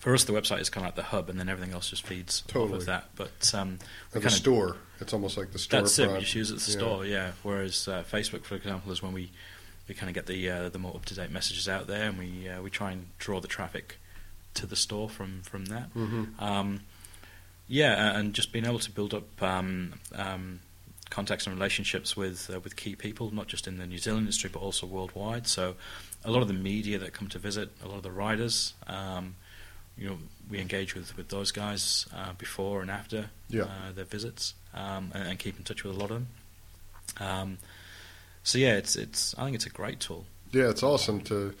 For 0.00 0.14
us, 0.14 0.24
the 0.24 0.32
website 0.32 0.60
is 0.60 0.70
kind 0.70 0.84
of 0.86 0.88
like 0.88 0.96
the 0.96 1.10
hub, 1.10 1.28
and 1.28 1.38
then 1.38 1.48
everything 1.48 1.74
else 1.74 1.90
just 1.90 2.06
feeds 2.06 2.42
off 2.54 2.72
of 2.72 2.86
that. 2.86 3.10
But 3.16 3.52
um, 3.54 3.78
the 4.12 4.18
of 4.26 4.32
store, 4.32 4.76
it's 4.98 5.12
almost 5.12 5.36
like 5.36 5.52
the 5.52 5.58
store. 5.58 5.82
that's 5.82 5.98
it. 5.98 6.10
We 6.10 6.20
just 6.20 6.34
use 6.34 6.50
it 6.50 6.54
at 6.54 6.60
the 6.60 6.72
Yeah. 6.72 6.78
store, 6.78 7.04
yeah. 7.04 7.32
Whereas 7.42 7.86
uh, 7.86 8.02
Facebook, 8.10 8.44
for 8.44 8.54
example, 8.54 8.90
is 8.92 9.02
when 9.02 9.12
we, 9.12 9.30
we 9.88 9.94
kind 9.94 10.08
of 10.08 10.14
get 10.14 10.24
the 10.26 10.48
uh, 10.50 10.68
the 10.70 10.78
more 10.78 10.94
up 10.96 11.04
to 11.04 11.14
date 11.14 11.30
messages 11.30 11.68
out 11.68 11.86
there, 11.86 12.08
and 12.08 12.18
we 12.18 12.48
uh, 12.48 12.62
we 12.62 12.70
try 12.70 12.92
and 12.92 13.06
draw 13.18 13.40
the 13.40 13.48
traffic 13.48 13.98
to 14.54 14.66
the 14.66 14.74
store 14.76 15.08
from 15.10 15.42
from 15.42 15.66
that. 15.66 15.92
Mm-hmm. 15.94 16.42
Um, 16.42 16.80
yeah, 17.68 18.16
and 18.18 18.32
just 18.34 18.52
being 18.52 18.64
able 18.66 18.78
to 18.80 18.90
build 18.90 19.12
up 19.14 19.42
um, 19.42 19.92
um, 20.14 20.60
contacts 21.10 21.46
and 21.46 21.54
relationships 21.54 22.16
with 22.16 22.50
uh, 22.52 22.58
with 22.60 22.74
key 22.74 22.96
people, 22.96 23.32
not 23.34 23.48
just 23.48 23.68
in 23.68 23.76
the 23.76 23.86
New 23.86 23.98
Zealand 23.98 24.22
industry 24.22 24.48
but 24.50 24.60
also 24.60 24.86
worldwide. 24.86 25.46
So, 25.46 25.74
a 26.24 26.30
lot 26.30 26.40
of 26.40 26.48
the 26.48 26.54
media 26.54 26.98
that 26.98 27.12
come 27.12 27.28
to 27.28 27.38
visit, 27.38 27.68
a 27.84 27.86
lot 27.86 27.98
of 27.98 28.02
the 28.02 28.10
riders, 28.10 28.72
um, 28.86 29.34
you 30.00 30.08
know, 30.08 30.18
we 30.50 30.58
engage 30.58 30.94
with, 30.96 31.16
with 31.16 31.28
those 31.28 31.52
guys 31.52 32.06
uh, 32.16 32.32
before 32.32 32.80
and 32.82 32.90
after 32.90 33.30
Yeah. 33.48 33.64
uh, 33.64 33.92
their 33.94 34.06
visits, 34.06 34.54
um, 34.74 35.12
and, 35.14 35.28
and 35.28 35.38
keep 35.38 35.56
in 35.58 35.62
touch 35.64 35.84
with 35.84 35.94
a 35.94 35.98
lot 35.98 36.10
of 36.10 36.16
them. 36.16 36.26
Um, 37.18 37.58
so 38.42 38.58
yeah, 38.58 38.74
it's 38.76 38.96
it's 38.96 39.34
I 39.38 39.44
think 39.44 39.54
it's 39.56 39.66
a 39.66 39.70
great 39.70 40.00
tool. 40.00 40.24
Yeah, 40.52 40.70
it's 40.70 40.82
awesome 40.82 41.20
to. 41.22 41.54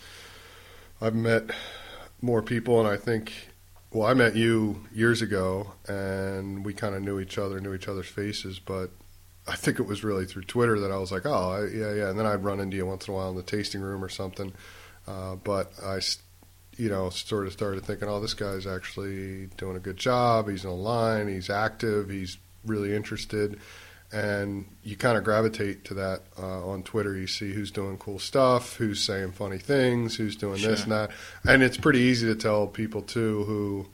I've 1.00 1.14
met 1.14 1.50
more 2.22 2.42
people, 2.42 2.80
and 2.80 2.88
I 2.88 2.96
think, 2.96 3.32
well, 3.92 4.08
I 4.08 4.14
met 4.14 4.34
you 4.36 4.84
years 4.92 5.22
ago, 5.22 5.72
and 5.86 6.64
we 6.64 6.72
kind 6.74 6.94
of 6.94 7.02
knew 7.02 7.20
each 7.20 7.38
other, 7.38 7.60
knew 7.60 7.74
each 7.74 7.88
other's 7.88 8.08
faces, 8.08 8.58
but 8.58 8.90
I 9.46 9.56
think 9.56 9.78
it 9.80 9.86
was 9.86 10.02
really 10.04 10.26
through 10.26 10.42
Twitter 10.44 10.78
that 10.80 10.90
I 10.90 10.96
was 10.98 11.10
like, 11.12 11.24
oh, 11.26 11.50
I, 11.52 11.66
yeah, 11.74 11.94
yeah, 11.94 12.10
and 12.10 12.18
then 12.18 12.26
I'd 12.26 12.44
run 12.44 12.60
into 12.60 12.76
you 12.76 12.86
once 12.86 13.06
in 13.08 13.14
a 13.14 13.16
while 13.16 13.30
in 13.30 13.36
the 13.36 13.42
tasting 13.42 13.80
room 13.80 14.02
or 14.04 14.08
something, 14.08 14.52
uh, 15.06 15.36
but 15.36 15.72
I, 15.84 16.00
you 16.80 16.88
know, 16.88 17.10
sort 17.10 17.46
of 17.46 17.52
started 17.52 17.84
thinking, 17.84 18.08
oh, 18.08 18.20
this 18.20 18.34
guy's 18.34 18.66
actually 18.66 19.46
doing 19.56 19.76
a 19.76 19.80
good 19.80 19.96
job. 19.96 20.48
He's 20.48 20.64
online, 20.64 21.28
he's 21.28 21.50
active, 21.50 22.08
he's 22.08 22.38
really 22.64 22.94
interested 22.94 23.58
and 24.12 24.66
you 24.82 24.96
kind 24.96 25.16
of 25.16 25.24
gravitate 25.24 25.84
to 25.84 25.94
that 25.94 26.22
uh, 26.38 26.66
on 26.66 26.82
Twitter. 26.82 27.16
You 27.16 27.26
see 27.26 27.52
who's 27.52 27.70
doing 27.70 27.96
cool 27.98 28.18
stuff, 28.18 28.76
who's 28.76 29.00
saying 29.02 29.32
funny 29.32 29.58
things, 29.58 30.16
who's 30.16 30.36
doing 30.36 30.60
this 30.60 30.82
and 30.82 30.92
that, 30.92 31.10
and 31.44 31.62
it's 31.62 31.76
pretty 31.76 32.00
easy 32.00 32.26
to 32.26 32.34
tell 32.34 32.66
people 32.66 33.02
too 33.02 33.44
who 33.44 33.86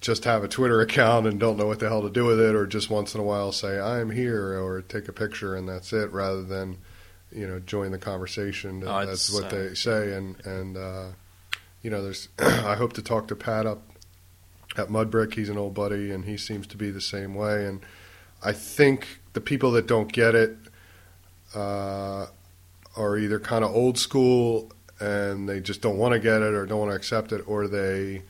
just 0.00 0.24
have 0.24 0.42
a 0.42 0.48
Twitter 0.48 0.80
account 0.82 1.26
and 1.26 1.38
don't 1.38 1.56
know 1.56 1.66
what 1.66 1.80
the 1.80 1.88
hell 1.88 2.02
to 2.02 2.10
do 2.10 2.24
with 2.24 2.40
it, 2.40 2.54
or 2.54 2.66
just 2.66 2.88
once 2.88 3.14
in 3.14 3.20
a 3.20 3.24
while 3.24 3.52
say 3.52 3.78
"I'm 3.78 4.10
here" 4.10 4.58
or 4.62 4.82
take 4.82 5.08
a 5.08 5.12
picture 5.12 5.54
and 5.54 5.68
that's 5.68 5.92
it, 5.92 6.10
rather 6.12 6.42
than 6.42 6.78
you 7.30 7.46
know 7.46 7.60
join 7.60 7.92
the 7.92 7.98
conversation. 7.98 8.82
Oh, 8.86 9.04
that's 9.04 9.32
what 9.32 9.44
uh, 9.44 9.48
they 9.50 9.74
say, 9.74 10.14
and 10.14 10.40
and 10.46 10.76
uh, 10.78 11.06
you 11.86 11.90
know, 11.90 12.02
there's. 12.02 12.28
I 12.40 12.74
hope 12.74 12.94
to 12.94 13.02
talk 13.02 13.28
to 13.28 13.36
Pat 13.36 13.64
up 13.64 13.80
at 14.76 14.88
Mudbrick. 14.88 15.34
He's 15.34 15.48
an 15.48 15.56
old 15.56 15.74
buddy, 15.74 16.10
and 16.10 16.24
he 16.24 16.36
seems 16.36 16.66
to 16.66 16.76
be 16.76 16.90
the 16.90 17.00
same 17.00 17.32
way. 17.32 17.64
And 17.64 17.80
I 18.42 18.50
think 18.50 19.20
the 19.34 19.40
people 19.40 19.70
that 19.70 19.86
don't 19.86 20.12
get 20.12 20.34
it 20.34 20.56
uh, 21.54 22.26
are 22.96 23.16
either 23.16 23.38
kind 23.38 23.64
of 23.64 23.72
old 23.72 23.98
school 23.98 24.72
and 24.98 25.48
they 25.48 25.60
just 25.60 25.80
don't 25.80 25.96
want 25.96 26.14
to 26.14 26.18
get 26.18 26.42
it 26.42 26.54
or 26.54 26.66
don't 26.66 26.80
want 26.80 26.90
to 26.90 26.96
accept 26.96 27.30
it, 27.30 27.44
or 27.46 27.68
they 27.68 28.22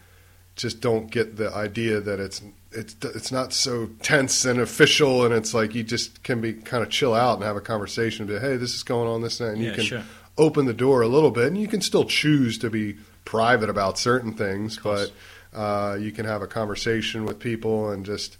just 0.54 0.82
don't 0.82 1.10
get 1.10 1.36
the 1.36 1.50
idea 1.54 1.98
that 1.98 2.20
it's 2.20 2.42
it's 2.72 2.94
it's 3.04 3.32
not 3.32 3.54
so 3.54 3.88
tense 4.02 4.44
and 4.44 4.60
official, 4.60 5.24
and 5.24 5.32
it's 5.32 5.54
like 5.54 5.74
you 5.74 5.82
just 5.82 6.22
can 6.22 6.42
be 6.42 6.52
kind 6.52 6.82
of 6.82 6.90
chill 6.90 7.14
out 7.14 7.36
and 7.36 7.44
have 7.44 7.56
a 7.56 7.62
conversation 7.62 8.28
and 8.28 8.28
be, 8.28 8.46
hey, 8.46 8.58
this 8.58 8.74
is 8.74 8.82
going 8.82 9.08
on, 9.08 9.22
this 9.22 9.40
and 9.40 9.48
that, 9.48 9.52
and 9.54 9.62
yeah, 9.62 9.70
you 9.70 9.74
can 9.76 9.84
sure. 9.84 10.02
open 10.36 10.66
the 10.66 10.74
door 10.74 11.00
a 11.00 11.08
little 11.08 11.30
bit, 11.30 11.46
and 11.46 11.56
you 11.56 11.68
can 11.68 11.80
still 11.80 12.04
choose 12.04 12.58
to 12.58 12.68
be 12.68 12.96
private 13.26 13.68
about 13.68 13.98
certain 13.98 14.32
things, 14.32 14.78
but 14.78 15.12
uh, 15.52 15.98
you 16.00 16.10
can 16.12 16.24
have 16.24 16.40
a 16.40 16.46
conversation 16.46 17.26
with 17.26 17.38
people 17.38 17.90
and 17.90 18.06
just 18.06 18.38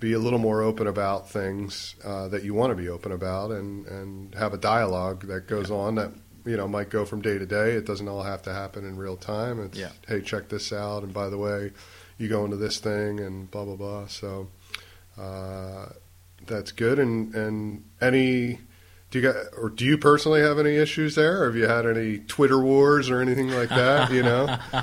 be 0.00 0.12
a 0.12 0.18
little 0.18 0.38
more 0.38 0.60
open 0.60 0.86
about 0.86 1.30
things 1.30 1.94
uh, 2.04 2.28
that 2.28 2.44
you 2.44 2.52
want 2.52 2.70
to 2.70 2.74
be 2.76 2.90
open 2.90 3.12
about, 3.12 3.50
and 3.50 3.86
and 3.86 4.34
have 4.34 4.52
a 4.52 4.58
dialogue 4.58 5.26
that 5.28 5.46
goes 5.46 5.70
on 5.70 5.94
that 5.94 6.10
you 6.44 6.56
know 6.56 6.68
might 6.68 6.90
go 6.90 7.06
from 7.06 7.22
day 7.22 7.38
to 7.38 7.46
day. 7.46 7.70
It 7.72 7.86
doesn't 7.86 8.06
all 8.06 8.22
have 8.22 8.42
to 8.42 8.52
happen 8.52 8.84
in 8.84 8.98
real 8.98 9.16
time. 9.16 9.58
It's 9.64 9.78
Yeah. 9.78 9.90
hey, 10.06 10.20
check 10.20 10.48
this 10.50 10.72
out, 10.72 11.02
and 11.02 11.14
by 11.14 11.30
the 11.30 11.38
way, 11.38 11.72
you 12.18 12.28
go 12.28 12.44
into 12.44 12.56
this 12.56 12.78
thing, 12.78 13.20
and 13.20 13.50
blah 13.50 13.64
blah 13.64 13.76
blah. 13.76 14.06
So 14.08 14.48
uh, 15.18 15.86
that's 16.46 16.72
good. 16.72 16.98
And 16.98 17.34
and 17.34 17.84
any 18.00 18.60
do 19.20 19.22
you 19.26 19.32
got 19.32 19.36
or 19.56 19.70
do 19.70 19.84
you 19.84 19.96
personally 19.96 20.40
have 20.42 20.58
any 20.58 20.76
issues 20.76 21.14
there? 21.14 21.44
Have 21.46 21.56
you 21.56 21.66
had 21.66 21.86
any 21.86 22.18
Twitter 22.18 22.58
wars 22.60 23.08
or 23.08 23.20
anything 23.20 23.50
like 23.50 23.68
that? 23.70 24.10
You 24.12 24.22
know, 24.22 24.58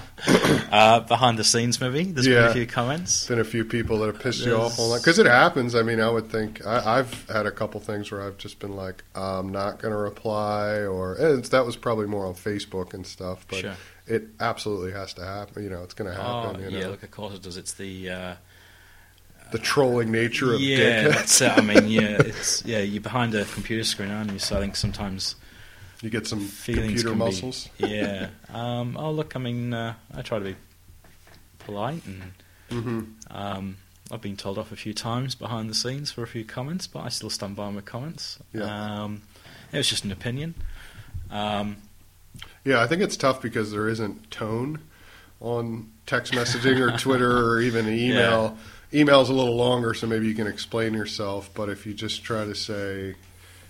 uh, 0.72 1.00
behind 1.02 1.38
the 1.38 1.44
scenes, 1.44 1.80
maybe 1.80 2.04
there's 2.04 2.28
been 2.28 2.44
a 2.44 2.54
few 2.54 2.66
comments. 2.68 3.28
been 3.28 3.40
a 3.40 3.44
few 3.44 3.66
people 3.66 4.00
that 4.00 4.08
have 4.08 4.20
pissed 4.20 4.46
you 4.46 4.54
off 4.56 4.76
There's- 4.76 4.80
online 4.80 5.00
because 5.02 5.20
it 5.20 5.26
happens. 5.26 5.76
I 5.76 5.84
mean, 5.84 6.00
I 6.00 6.10
would 6.10 6.30
think 6.32 6.66
I, 6.66 7.00
I've 7.00 7.30
had 7.30 7.46
a 7.46 7.52
couple 7.52 7.80
things 7.80 8.12
where 8.12 8.22
I've 8.22 8.38
just 8.38 8.60
been 8.60 8.76
like, 8.76 9.04
I'm 9.16 9.52
not 9.52 9.80
going 9.82 9.92
to 9.92 9.98
reply, 9.98 10.86
or 10.86 11.16
it's, 11.20 11.50
that 11.50 11.66
was 11.66 11.76
probably 11.76 12.08
more 12.08 12.26
on 12.26 12.34
Facebook 12.34 12.94
and 12.94 13.06
stuff. 13.06 13.46
But 13.48 13.60
Sure. 13.60 13.76
it 14.08 14.24
absolutely 14.40 14.92
has 14.94 15.14
to 15.16 15.24
happen. 15.24 15.64
You 15.64 15.70
know, 15.70 15.84
it's 15.84 15.94
going 15.94 16.10
to 16.10 16.16
happen. 16.20 16.56
Oh, 16.56 16.60
you 16.66 16.72
know, 16.72 16.78
yeah, 16.80 16.88
look, 16.88 17.04
of 17.04 17.12
course 17.12 17.36
it 17.36 17.44
does. 17.44 17.58
It's 17.58 17.74
the 17.74 18.10
uh, 18.10 18.36
the 19.54 19.60
trolling 19.60 20.12
nature 20.12 20.54
of 20.54 20.60
yeah, 20.62 21.08
that's 21.08 21.40
it. 21.40 21.52
I 21.58 21.62
mean, 21.62 21.88
yeah, 21.88 22.18
it's 22.20 22.66
yeah. 22.66 22.80
You're 22.80 23.02
behind 23.02 23.34
a 23.36 23.46
computer 23.46 23.84
screen, 23.86 24.12
aren't 24.12 24.32
you? 24.34 24.40
So 24.40 24.58
I 24.58 24.60
think 24.60 24.76
sometimes 24.76 25.36
You 26.02 26.10
get 26.10 26.28
some 26.28 26.42
feelings 26.42 27.02
computer 27.04 27.10
can 27.10 27.18
be- 27.20 27.24
muscles. 27.26 27.70
yeah. 27.78 28.28
Um, 28.54 28.98
oh, 28.98 29.12
look, 29.12 29.36
I 29.36 29.40
mean, 29.40 29.74
uh, 29.74 29.94
I 30.14 30.22
try 30.24 30.40
to 30.40 30.46
be 30.46 30.56
polite, 31.60 32.02
and 32.06 32.22
hmm 32.70 33.02
um, 33.32 33.78
I've 34.12 34.22
been 34.22 34.36
told 34.38 34.58
off 34.58 34.72
a 34.72 34.76
few 34.76 34.94
times 34.94 35.34
behind 35.36 35.70
the 35.70 35.74
scenes 35.76 36.12
for 36.12 36.24
a 36.24 36.28
few 36.28 36.44
comments, 36.44 36.88
but 36.88 37.00
I 37.06 37.10
still 37.10 37.30
stand 37.30 37.56
by 37.56 37.70
my 37.72 37.82
comments. 37.82 38.38
Yeah. 38.54 38.64
Um, 39.04 39.22
it 39.72 39.78
was 39.78 39.88
just 39.90 40.04
an 40.04 40.12
opinion. 40.12 40.56
Um, 41.32 41.78
Yeah, 42.66 42.82
I 42.82 42.88
think 42.88 43.02
it's 43.02 43.16
tough 43.18 43.42
because 43.42 43.72
there 43.72 43.88
isn't 43.88 44.30
tone 44.32 44.80
on 45.40 45.90
text 46.06 46.34
messaging 46.34 46.80
or 46.80 46.98
Twitter 46.98 47.32
or 47.50 47.62
even 47.62 47.88
email. 48.06 48.58
Email's 48.94 49.30
a 49.30 49.34
little 49.34 49.56
longer, 49.56 49.94
so 49.94 50.06
maybe 50.08 50.28
you 50.28 50.36
can 50.36 50.48
explain 50.48 50.94
yourself. 50.94 51.50
But 51.54 51.70
if 51.70 51.86
you 51.86 51.94
just 51.94 52.24
try 52.24 52.46
to 52.46 52.54
say, 52.56 53.16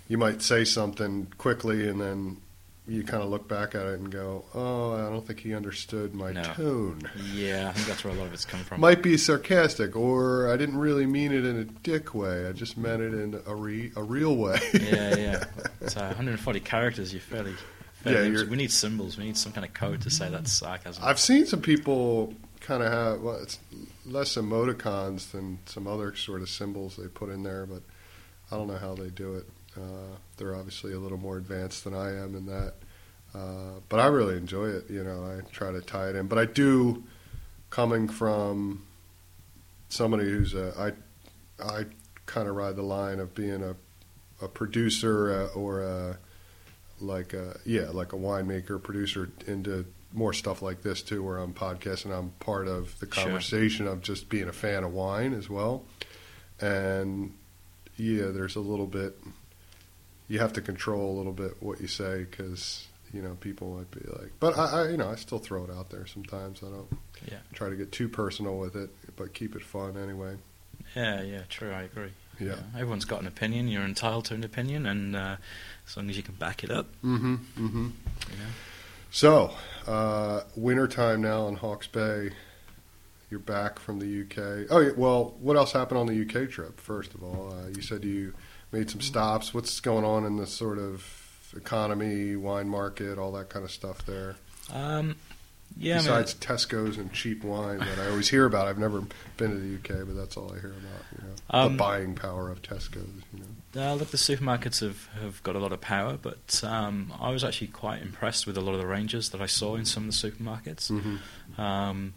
you 0.08 0.18
might 0.18 0.42
say 0.42 0.64
something 0.64 1.28
quickly 1.38 1.88
and 1.88 2.00
then 2.00 2.36
you 2.86 3.02
kind 3.02 3.22
of 3.22 3.30
look 3.30 3.48
back 3.48 3.74
at 3.74 3.86
it 3.86 3.98
and 3.98 4.10
go, 4.12 4.44
"Oh, 4.54 4.92
I 4.94 5.08
don't 5.08 5.26
think 5.26 5.40
he 5.40 5.54
understood 5.54 6.14
my 6.14 6.32
No. 6.32 6.42
tone." 6.42 7.08
yeah, 7.32 7.70
I 7.70 7.72
think 7.72 7.86
that's 7.86 8.04
where 8.04 8.12
a 8.12 8.16
lot 8.16 8.26
of 8.26 8.34
it's 8.34 8.44
come 8.44 8.60
from. 8.60 8.78
Might 8.82 9.02
be 9.02 9.16
sarcastic, 9.16 9.96
or 9.96 10.52
I 10.52 10.58
didn't 10.58 10.76
really 10.76 11.06
mean 11.06 11.32
it 11.32 11.46
in 11.46 11.56
a 11.56 11.64
dick 11.64 12.14
way. 12.14 12.46
I 12.46 12.52
just 12.52 12.76
meant 12.76 13.00
it 13.00 13.14
in 13.14 13.40
a 13.46 13.54
re- 13.54 13.90
a 13.96 14.02
real 14.02 14.36
way. 14.36 14.58
yeah, 14.74 15.16
yeah. 15.16 15.44
So 15.88 16.00
140 16.02 16.60
characters, 16.60 17.12
you're 17.14 17.22
fairly. 17.22 17.54
fairly 18.02 18.18
Yeah, 18.26 18.32
you're- 18.40 18.46
we 18.50 18.56
need 18.58 18.70
symbols. 18.70 19.16
We 19.16 19.24
need 19.24 19.38
some 19.38 19.52
kind 19.52 19.64
of 19.66 19.72
code 19.72 20.02
to 20.02 20.10
say 20.10 20.28
that's 20.28 20.52
sarcasm. 20.52 21.02
I've 21.02 21.18
seen 21.18 21.46
some 21.46 21.62
people 21.62 22.34
kind 22.60 22.82
of 22.82 22.92
have 22.92 23.20
well, 23.22 23.36
it's 23.42 23.58
less 24.06 24.36
emoticons 24.36 25.30
than 25.30 25.58
some 25.66 25.86
other 25.86 26.14
sort 26.14 26.42
of 26.42 26.48
symbols 26.48 26.96
they 26.96 27.08
put 27.08 27.30
in 27.30 27.42
there, 27.42 27.66
but 27.66 27.82
I 28.50 28.56
don't 28.56 28.68
know 28.68 28.78
how 28.78 28.94
they 28.94 29.08
do 29.08 29.34
it. 29.34 29.46
Uh, 29.76 30.16
they're 30.36 30.54
obviously 30.54 30.92
a 30.92 30.98
little 30.98 31.18
more 31.18 31.36
advanced 31.36 31.84
than 31.84 31.94
I 31.94 32.10
am 32.10 32.36
in 32.36 32.46
that, 32.46 32.74
uh, 33.34 33.80
but 33.88 34.00
I 34.00 34.06
really 34.06 34.36
enjoy 34.36 34.66
it. 34.66 34.88
You 34.88 35.02
know, 35.02 35.24
I 35.24 35.40
try 35.50 35.72
to 35.72 35.80
tie 35.80 36.10
it 36.10 36.16
in, 36.16 36.28
but 36.28 36.38
I 36.38 36.44
do 36.44 37.02
coming 37.70 38.08
from 38.08 38.84
somebody 39.88 40.24
who's 40.24 40.54
a 40.54 40.72
I 41.58 41.64
I 41.64 41.86
kind 42.26 42.48
of 42.48 42.54
ride 42.54 42.76
the 42.76 42.82
line 42.82 43.18
of 43.18 43.34
being 43.34 43.62
a 43.62 43.74
a 44.42 44.48
producer 44.48 45.32
uh, 45.32 45.58
or 45.58 45.82
a, 45.82 46.18
like 47.00 47.32
a 47.32 47.58
yeah 47.64 47.88
like 47.90 48.12
a 48.12 48.16
winemaker 48.16 48.82
producer 48.82 49.30
into 49.46 49.84
more 50.14 50.32
stuff 50.32 50.62
like 50.62 50.82
this 50.82 51.02
too, 51.02 51.22
where 51.22 51.38
I'm 51.38 51.52
podcasting. 51.52 52.16
I'm 52.16 52.30
part 52.40 52.68
of 52.68 52.98
the 53.00 53.06
Sure. 53.12 53.24
conversation 53.24 53.86
of 53.88 54.00
just 54.00 54.28
being 54.28 54.48
a 54.48 54.52
fan 54.52 54.84
of 54.84 54.92
wine 54.94 55.34
as 55.34 55.50
well, 55.50 55.84
and 56.60 57.32
yeah, 57.96 58.26
there's 58.28 58.56
a 58.56 58.60
little 58.60 58.86
bit. 58.86 59.18
You 60.28 60.38
have 60.38 60.52
to 60.54 60.60
control 60.62 61.14
a 61.14 61.16
little 61.18 61.32
bit 61.32 61.62
what 61.62 61.80
you 61.80 61.86
say 61.88 62.24
because 62.30 62.86
you 63.12 63.22
know 63.22 63.34
people 63.40 63.76
might 63.76 63.90
be 63.90 64.08
like, 64.10 64.32
but 64.40 64.56
I, 64.58 64.82
I 64.84 64.88
you 64.90 64.96
know 64.96 65.10
I 65.10 65.16
still 65.16 65.38
throw 65.38 65.64
it 65.64 65.70
out 65.70 65.90
there 65.90 66.06
sometimes. 66.06 66.62
I 66.62 66.70
don't 66.70 66.88
Yeah. 67.30 67.38
try 67.52 67.68
to 67.68 67.76
get 67.76 67.92
too 67.92 68.08
personal 68.08 68.58
with 68.58 68.76
it, 68.76 68.90
but 69.16 69.34
keep 69.34 69.54
it 69.56 69.62
fun 69.62 69.96
anyway. 69.96 70.36
Yeah, 70.94 71.22
yeah, 71.22 71.42
true. 71.48 71.72
I 71.72 71.82
agree. 71.82 72.10
Yeah. 72.40 72.56
everyone's 72.74 73.04
got 73.04 73.20
an 73.20 73.28
opinion. 73.28 73.68
You're 73.68 73.84
entitled 73.84 74.24
to 74.26 74.34
an 74.34 74.42
opinion, 74.42 74.86
and 74.86 75.14
uh, 75.14 75.36
as 75.88 75.96
long 75.96 76.10
as 76.10 76.16
you 76.16 76.22
can 76.24 76.34
back 76.34 76.64
it 76.64 76.70
up, 76.70 76.86
Mm-hmm. 77.04 77.34
Mm-hmm. 77.34 77.84
you 77.84 78.36
know. 78.38 78.50
So, 79.14 79.52
uh, 79.86 80.40
wintertime 80.56 81.22
now 81.22 81.46
in 81.46 81.54
Hawke's 81.54 81.86
Bay. 81.86 82.30
You're 83.30 83.38
back 83.38 83.78
from 83.78 84.00
the 84.00 84.22
UK. 84.22 84.66
Oh, 84.70 84.92
well, 84.96 85.36
what 85.38 85.56
else 85.56 85.70
happened 85.70 85.98
on 85.98 86.06
the 86.08 86.22
UK 86.22 86.50
trip? 86.50 86.80
First 86.80 87.14
of 87.14 87.22
all, 87.22 87.52
uh, 87.52 87.68
you 87.68 87.80
said 87.80 88.02
you 88.02 88.34
made 88.72 88.90
some 88.90 89.00
stops. 89.00 89.54
What's 89.54 89.78
going 89.78 90.04
on 90.04 90.24
in 90.24 90.36
the 90.36 90.48
sort 90.48 90.78
of 90.78 91.54
economy, 91.56 92.34
wine 92.34 92.68
market, 92.68 93.16
all 93.16 93.30
that 93.32 93.50
kind 93.50 93.64
of 93.64 93.70
stuff 93.70 94.04
there? 94.04 94.34
Um, 94.72 95.14
yeah, 95.76 95.94
I 95.94 95.96
mean, 95.98 96.04
Besides 96.06 96.34
Tesco's 96.34 96.96
and 96.98 97.12
cheap 97.12 97.42
wine 97.44 97.78
that 97.78 97.98
I 97.98 98.08
always 98.10 98.28
hear 98.28 98.44
about. 98.46 98.68
I've 98.68 98.78
never 98.78 99.02
been 99.36 99.50
to 99.50 99.56
the 99.56 99.74
UK, 99.76 100.06
but 100.06 100.14
that's 100.16 100.36
all 100.36 100.52
I 100.54 100.60
hear 100.60 100.70
about. 100.70 101.04
You 101.18 101.24
know, 101.28 101.34
Um, 101.50 101.72
the 101.72 101.78
buying 101.78 102.14
power 102.14 102.50
of 102.50 102.62
Tesco's. 102.62 103.22
You 103.32 103.40
know. 103.74 103.90
Uh, 103.90 103.94
look, 103.94 104.08
the 104.10 104.16
supermarkets 104.16 104.80
have, 104.80 105.08
have 105.20 105.42
got 105.42 105.56
a 105.56 105.58
lot 105.58 105.72
of 105.72 105.80
power, 105.80 106.16
but 106.20 106.62
um, 106.64 107.12
I 107.20 107.30
was 107.30 107.42
actually 107.42 107.66
quite 107.68 108.02
impressed 108.02 108.46
with 108.46 108.56
a 108.56 108.60
lot 108.60 108.72
of 108.74 108.80
the 108.80 108.86
ranges 108.86 109.30
that 109.30 109.40
I 109.40 109.46
saw 109.46 109.74
in 109.74 109.84
some 109.84 110.08
of 110.08 110.20
the 110.20 110.30
supermarkets. 110.30 110.90
Mm-hmm. 110.92 111.60
Um, 111.60 112.14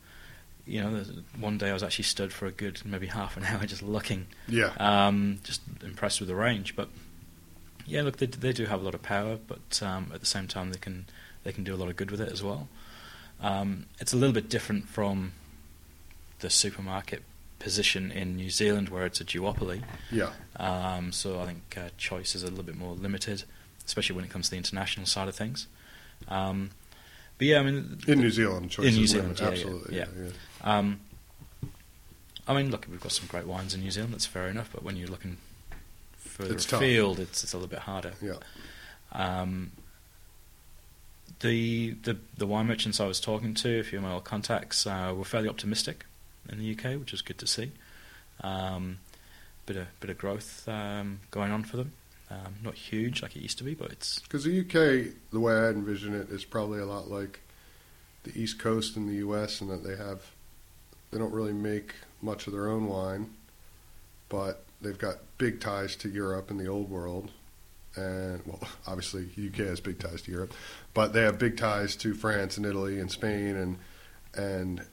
you 0.68 0.82
know, 0.84 1.04
one 1.40 1.58
day 1.58 1.70
I 1.70 1.74
was 1.74 1.82
actually 1.82 2.04
stood 2.04 2.32
for 2.34 2.46
a 2.46 2.52
good 2.52 2.82
maybe 2.86 3.08
half 3.08 3.38
an 3.38 3.44
hour 3.50 3.66
just 3.66 3.82
looking, 3.82 4.28
Yeah. 4.48 4.72
um, 4.80 5.40
just 5.44 5.62
impressed 5.84 6.20
with 6.20 6.28
the 6.30 6.36
range. 6.36 6.76
But 6.76 6.90
yeah, 7.88 8.02
look, 8.04 8.18
they, 8.18 8.26
they 8.28 8.52
do 8.54 8.66
have 8.66 8.82
a 8.82 8.84
lot 8.84 8.94
of 8.94 9.02
power, 9.02 9.38
but 9.48 9.82
um, 9.82 10.12
at 10.14 10.20
the 10.20 10.26
same 10.26 10.48
time 10.48 10.72
they 10.72 10.78
can 10.80 11.06
they 11.44 11.54
can 11.54 11.64
do 11.64 11.74
a 11.74 11.78
lot 11.78 11.88
of 11.90 11.96
good 11.96 12.12
with 12.12 12.20
it 12.22 12.32
as 12.32 12.44
well. 12.44 12.68
Um, 13.42 13.86
it's 14.00 14.14
a 14.14 14.18
little 14.18 14.34
bit 14.34 14.50
different 14.50 14.88
from 14.88 15.34
the 16.40 16.50
supermarket 16.50 17.24
position 17.60 18.12
in 18.12 18.36
New 18.36 18.50
Zealand, 18.50 18.90
where 18.90 19.06
it's 19.06 19.20
a 19.22 19.26
duopoly. 19.26 19.84
Yeah. 20.12 20.30
Um, 20.58 21.12
so 21.12 21.40
I 21.40 21.46
think 21.46 21.76
uh, 21.78 21.90
choice 21.98 22.36
is 22.36 22.44
a 22.44 22.48
little 22.48 22.64
bit 22.64 22.78
more 22.78 22.94
limited, 22.94 23.44
especially 23.86 24.16
when 24.16 24.26
it 24.26 24.32
comes 24.32 24.46
to 24.46 24.52
the 24.52 24.58
international 24.58 25.06
side 25.06 25.28
of 25.28 25.36
things. 25.36 25.68
Um, 26.28 26.72
but 27.38 27.48
yeah, 27.48 27.60
I 27.60 27.64
mean, 27.64 28.00
In 28.08 28.20
New 28.20 28.32
Zealand, 28.32 28.72
choice 28.72 28.88
in 28.88 28.96
New 28.96 29.08
Zealand, 29.08 29.38
yeah, 29.40 29.46
yeah, 29.46 29.52
absolutely. 29.52 29.98
yeah. 29.98 30.06
yeah. 30.20 30.78
um, 30.78 31.00
I 32.48 32.54
mean, 32.54 32.72
look, 32.72 32.88
we've 32.90 33.02
got 33.02 33.12
some 33.12 33.28
great 33.28 33.46
wines 33.46 33.74
in 33.74 33.82
New 33.82 33.92
Zealand. 33.92 34.14
That's 34.14 34.26
fair 34.26 34.48
enough. 34.48 34.70
But 34.72 34.82
when 34.82 34.96
you're 34.96 35.10
looking 35.10 35.38
further 36.16 36.54
It's 36.54 36.66
tough. 36.66 36.82
afield, 36.82 37.20
it's, 37.20 37.44
it's 37.44 37.54
a 37.54 37.58
little 37.58 37.70
bit 37.70 37.80
harder. 37.80 38.14
Yeah. 38.22 38.36
Um, 39.12 39.72
the, 41.40 41.92
the 42.04 42.18
the 42.38 42.48
wine 42.48 42.68
merchants 42.68 43.00
I 43.00 43.08
was 43.08 43.20
talking 43.20 43.54
to, 43.56 43.80
a 43.80 43.84
few 43.84 44.00
of 44.00 44.04
my 44.04 44.14
old 44.14 44.24
contacts, 44.24 44.88
uh, 44.88 45.14
were 45.16 45.26
fairly 45.26 45.50
optimistic 45.50 46.06
in 46.50 46.60
the 46.60 46.72
UK, 46.72 47.00
which 47.00 47.14
is 47.14 47.22
good 47.22 47.38
to 47.40 47.48
see. 47.48 47.72
Um, 48.42 49.00
bit 49.66 49.78
of 49.78 49.88
bit 50.00 50.10
of 50.10 50.18
growth 50.18 50.68
um, 50.68 51.20
going 51.32 51.52
on 51.52 51.64
for 51.64 51.78
them. 51.78 51.94
Um, 52.30 52.56
not 52.62 52.74
huge 52.74 53.22
like 53.22 53.36
it 53.36 53.42
used 53.42 53.58
to 53.60 53.64
be, 53.64 53.74
but 53.74 53.92
it's 53.92 54.20
Because 54.20 54.44
the 54.44 54.60
UK, 54.60 55.14
the 55.32 55.40
way 55.40 55.54
I 55.54 55.70
envision 55.70 56.14
it, 56.14 56.30
is 56.30 56.44
probably 56.44 56.80
a 56.80 56.86
lot 56.86 57.10
like 57.10 57.40
the 58.24 58.38
East 58.38 58.60
Coast 58.60 58.98
in 58.98 59.08
the 59.08 59.16
U.S. 59.16 59.62
in 59.62 59.70
that 59.70 59.84
they 59.84 59.96
have 59.96 60.32
they 61.12 61.18
don't 61.18 61.32
really 61.32 61.54
make 61.54 61.94
much 62.22 62.48
of 62.48 62.54
their 62.54 62.68
own 62.68 62.88
wine, 62.88 63.30
but 64.30 64.64
they've 64.82 64.98
got 64.98 65.18
big 65.38 65.62
ties 65.62 65.96
to 65.98 66.10
Europe 66.10 66.52
and 66.52 66.60
the 66.60 66.68
old 66.68 66.90
world, 66.90 67.32
and 67.98 68.42
well, 68.46 68.62
obviously 68.86 69.28
UK 69.38 69.68
has 69.68 69.80
big 69.80 70.00
ties 70.00 70.22
to 70.24 70.32
Europe, 70.32 70.54
but 70.94 71.14
they 71.14 71.22
have 71.22 71.38
big 71.38 71.58
ties 71.58 71.96
to 71.98 72.14
France 72.14 72.58
and 72.58 72.66
Italy 72.66 73.00
and 73.00 73.12
Spain 73.12 73.56
and 73.56 73.78
and 74.36 74.86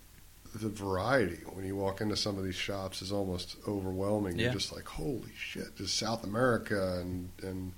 the 0.55 0.69
variety 0.69 1.41
when 1.53 1.65
you 1.67 1.75
walk 1.75 2.01
into 2.01 2.17
some 2.17 2.39
of 2.39 2.45
these 2.45 2.55
shops 2.55 3.03
is 3.03 3.11
almost 3.11 3.57
overwhelming. 3.67 4.39
Yeah. 4.39 4.45
You're 4.45 4.55
just 4.55 4.73
like, 4.73 4.87
holy 4.87 5.33
shit! 5.37 5.77
Just 5.77 5.97
South 5.99 6.25
America 6.25 6.99
and 7.01 7.31
and 7.43 7.73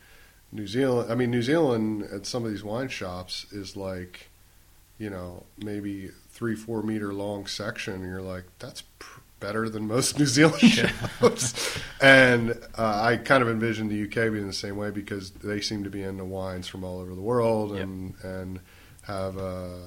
New 0.53 0.67
Zealand. 0.67 1.11
I 1.11 1.15
mean, 1.15 1.31
New 1.31 1.43
Zealand 1.43 2.05
at 2.13 2.27
some 2.27 2.45
of 2.45 2.51
these 2.51 2.65
wine 2.65 2.89
shops 2.89 3.47
is 3.53 3.77
like, 3.77 4.29
you 4.99 5.11
know, 5.11 5.45
maybe 5.59 6.11
three, 6.31 6.55
four 6.55 6.83
meter 6.83 7.13
long 7.13 7.47
section. 7.47 7.95
And 7.95 8.05
you're 8.05 8.23
like, 8.23 8.45
that's 8.59 8.83
pr- 8.99 9.21
better 9.41 9.69
than 9.69 9.87
most 9.87 10.19
New 10.19 10.27
Zealand 10.27 10.61
shops. 10.61 11.79
and 12.01 12.51
uh, 12.77 13.01
I 13.03 13.17
kind 13.17 13.43
of 13.43 13.49
envision 13.49 13.89
the 13.89 14.05
UK 14.05 14.33
being 14.33 14.47
the 14.47 14.53
same 14.53 14.77
way 14.77 14.91
because 14.91 15.31
they 15.31 15.61
seem 15.61 15.85
to 15.85 15.91
be 15.91 16.03
into 16.03 16.25
wines 16.25 16.69
from 16.69 16.85
all 16.85 16.99
over 17.01 17.15
the 17.15 17.21
world 17.21 17.75
Yep. 17.75 17.83
and 17.83 18.15
and 18.23 18.61
have 19.03 19.37
a 19.37 19.81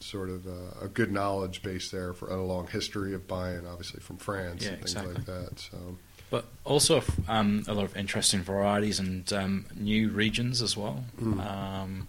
sort 0.00 0.28
of 0.28 0.46
a, 0.46 0.84
a 0.84 0.88
good 0.88 1.10
knowledge 1.12 1.62
base 1.62 1.90
there 1.90 2.12
for 2.12 2.28
a 2.30 2.42
long 2.42 2.66
history 2.66 3.14
of 3.14 3.26
buying, 3.26 3.66
obviously 3.66 4.00
from 4.00 4.16
France 4.16 4.62
Yeah, 4.62 4.70
and 4.70 4.78
things 4.78 4.92
exactly. 4.92 5.14
like 5.14 5.26
that. 5.26 5.58
So 5.58 5.96
but 6.30 6.46
also 6.64 7.02
um, 7.28 7.62
a 7.68 7.74
lot 7.74 7.84
of 7.84 7.96
interesting 7.96 8.42
varieties 8.42 8.98
and 8.98 9.30
um, 9.32 9.66
new 9.76 10.10
regions 10.10 10.62
as 10.62 10.76
well. 10.76 11.04
Mm. 11.20 11.46
Um, 11.46 12.08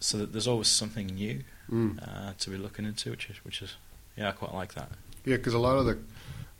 so 0.00 0.18
that 0.18 0.32
there's 0.32 0.48
always 0.48 0.68
something 0.68 1.06
new 1.06 1.42
mm. 1.70 1.98
uh, 2.02 2.32
to 2.38 2.50
be 2.50 2.56
looking 2.56 2.84
into, 2.86 3.10
which 3.10 3.28
is 3.28 3.36
which 3.44 3.60
is 3.60 3.76
yeah, 4.16 4.28
I 4.28 4.32
quite 4.32 4.54
like 4.54 4.74
that. 4.74 4.90
Yeah, 5.24 5.36
because 5.36 5.54
a 5.54 5.58
lot 5.58 5.78
of 5.78 5.86
the 5.86 5.98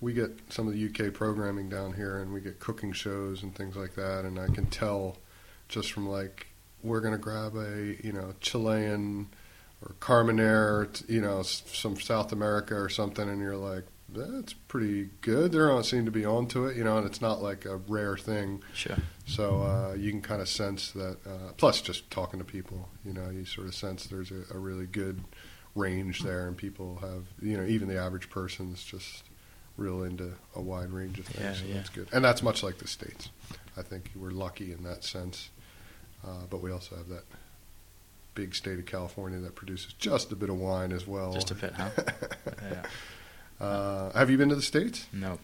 we 0.00 0.12
get 0.12 0.32
some 0.50 0.68
of 0.68 0.74
the 0.74 0.86
UK 0.86 1.14
programming 1.14 1.68
down 1.68 1.94
here, 1.94 2.20
and 2.20 2.32
we 2.32 2.40
get 2.40 2.60
cooking 2.60 2.92
shows 2.92 3.42
and 3.42 3.54
things 3.54 3.76
like 3.76 3.94
that, 3.94 4.24
and 4.24 4.38
I 4.38 4.46
can 4.48 4.66
tell 4.66 5.18
just 5.68 5.92
from 5.92 6.08
like 6.08 6.48
we're 6.82 7.00
gonna 7.00 7.18
grab 7.18 7.56
a 7.56 7.96
you 8.04 8.12
know 8.12 8.34
Chilean 8.40 9.28
or 9.84 9.94
Carmenere, 10.00 11.08
you 11.08 11.20
know, 11.20 11.42
some 11.42 11.98
South 12.00 12.32
America 12.32 12.74
or 12.74 12.88
something, 12.88 13.28
and 13.28 13.40
you're 13.40 13.56
like, 13.56 13.84
that's 14.08 14.52
pretty 14.52 15.10
good. 15.20 15.52
They 15.52 15.58
don't 15.58 15.84
seem 15.84 16.04
to 16.04 16.10
be 16.10 16.24
onto 16.24 16.66
it, 16.66 16.76
you 16.76 16.84
know, 16.84 16.98
and 16.98 17.06
it's 17.06 17.20
not 17.20 17.42
like 17.42 17.64
a 17.64 17.76
rare 17.76 18.16
thing. 18.16 18.62
Sure. 18.72 18.96
So 19.26 19.62
uh, 19.62 19.94
you 19.94 20.10
can 20.10 20.22
kind 20.22 20.40
of 20.40 20.48
sense 20.48 20.92
that. 20.92 21.18
Uh, 21.26 21.52
plus, 21.56 21.80
just 21.80 22.10
talking 22.10 22.38
to 22.38 22.44
people, 22.44 22.88
you 23.04 23.12
know, 23.12 23.28
you 23.30 23.44
sort 23.44 23.66
of 23.66 23.74
sense 23.74 24.06
there's 24.06 24.30
a, 24.30 24.44
a 24.54 24.58
really 24.58 24.86
good 24.86 25.22
range 25.74 26.20
there, 26.20 26.46
and 26.46 26.56
people 26.56 26.98
have, 27.00 27.24
you 27.42 27.56
know, 27.56 27.64
even 27.64 27.88
the 27.88 27.98
average 27.98 28.30
person's 28.30 28.82
just 28.84 29.24
real 29.76 30.04
into 30.04 30.32
a 30.54 30.60
wide 30.60 30.90
range 30.90 31.18
of 31.18 31.26
things. 31.26 31.44
Yeah, 31.44 31.52
so 31.52 31.64
yeah. 31.66 31.74
that's 31.74 31.90
good, 31.90 32.08
and 32.12 32.24
that's 32.24 32.42
much 32.42 32.62
like 32.62 32.78
the 32.78 32.88
states. 32.88 33.30
I 33.76 33.82
think 33.82 34.10
we're 34.14 34.30
lucky 34.30 34.72
in 34.72 34.84
that 34.84 35.04
sense, 35.04 35.50
uh, 36.24 36.46
but 36.48 36.62
we 36.62 36.70
also 36.70 36.96
have 36.96 37.08
that 37.08 37.24
big 38.34 38.54
state 38.54 38.78
of 38.78 38.86
California 38.86 39.38
that 39.40 39.54
produces 39.54 39.92
just 39.94 40.32
a 40.32 40.36
bit 40.36 40.50
of 40.50 40.58
wine 40.58 40.92
as 40.92 41.06
well. 41.06 41.32
Just 41.32 41.50
a 41.50 41.54
bit, 41.54 41.72
huh? 41.72 41.90
yeah. 42.62 43.64
uh, 43.64 44.12
have 44.12 44.30
you 44.30 44.36
been 44.36 44.48
to 44.48 44.56
the 44.56 44.62
states? 44.62 45.06
No. 45.12 45.38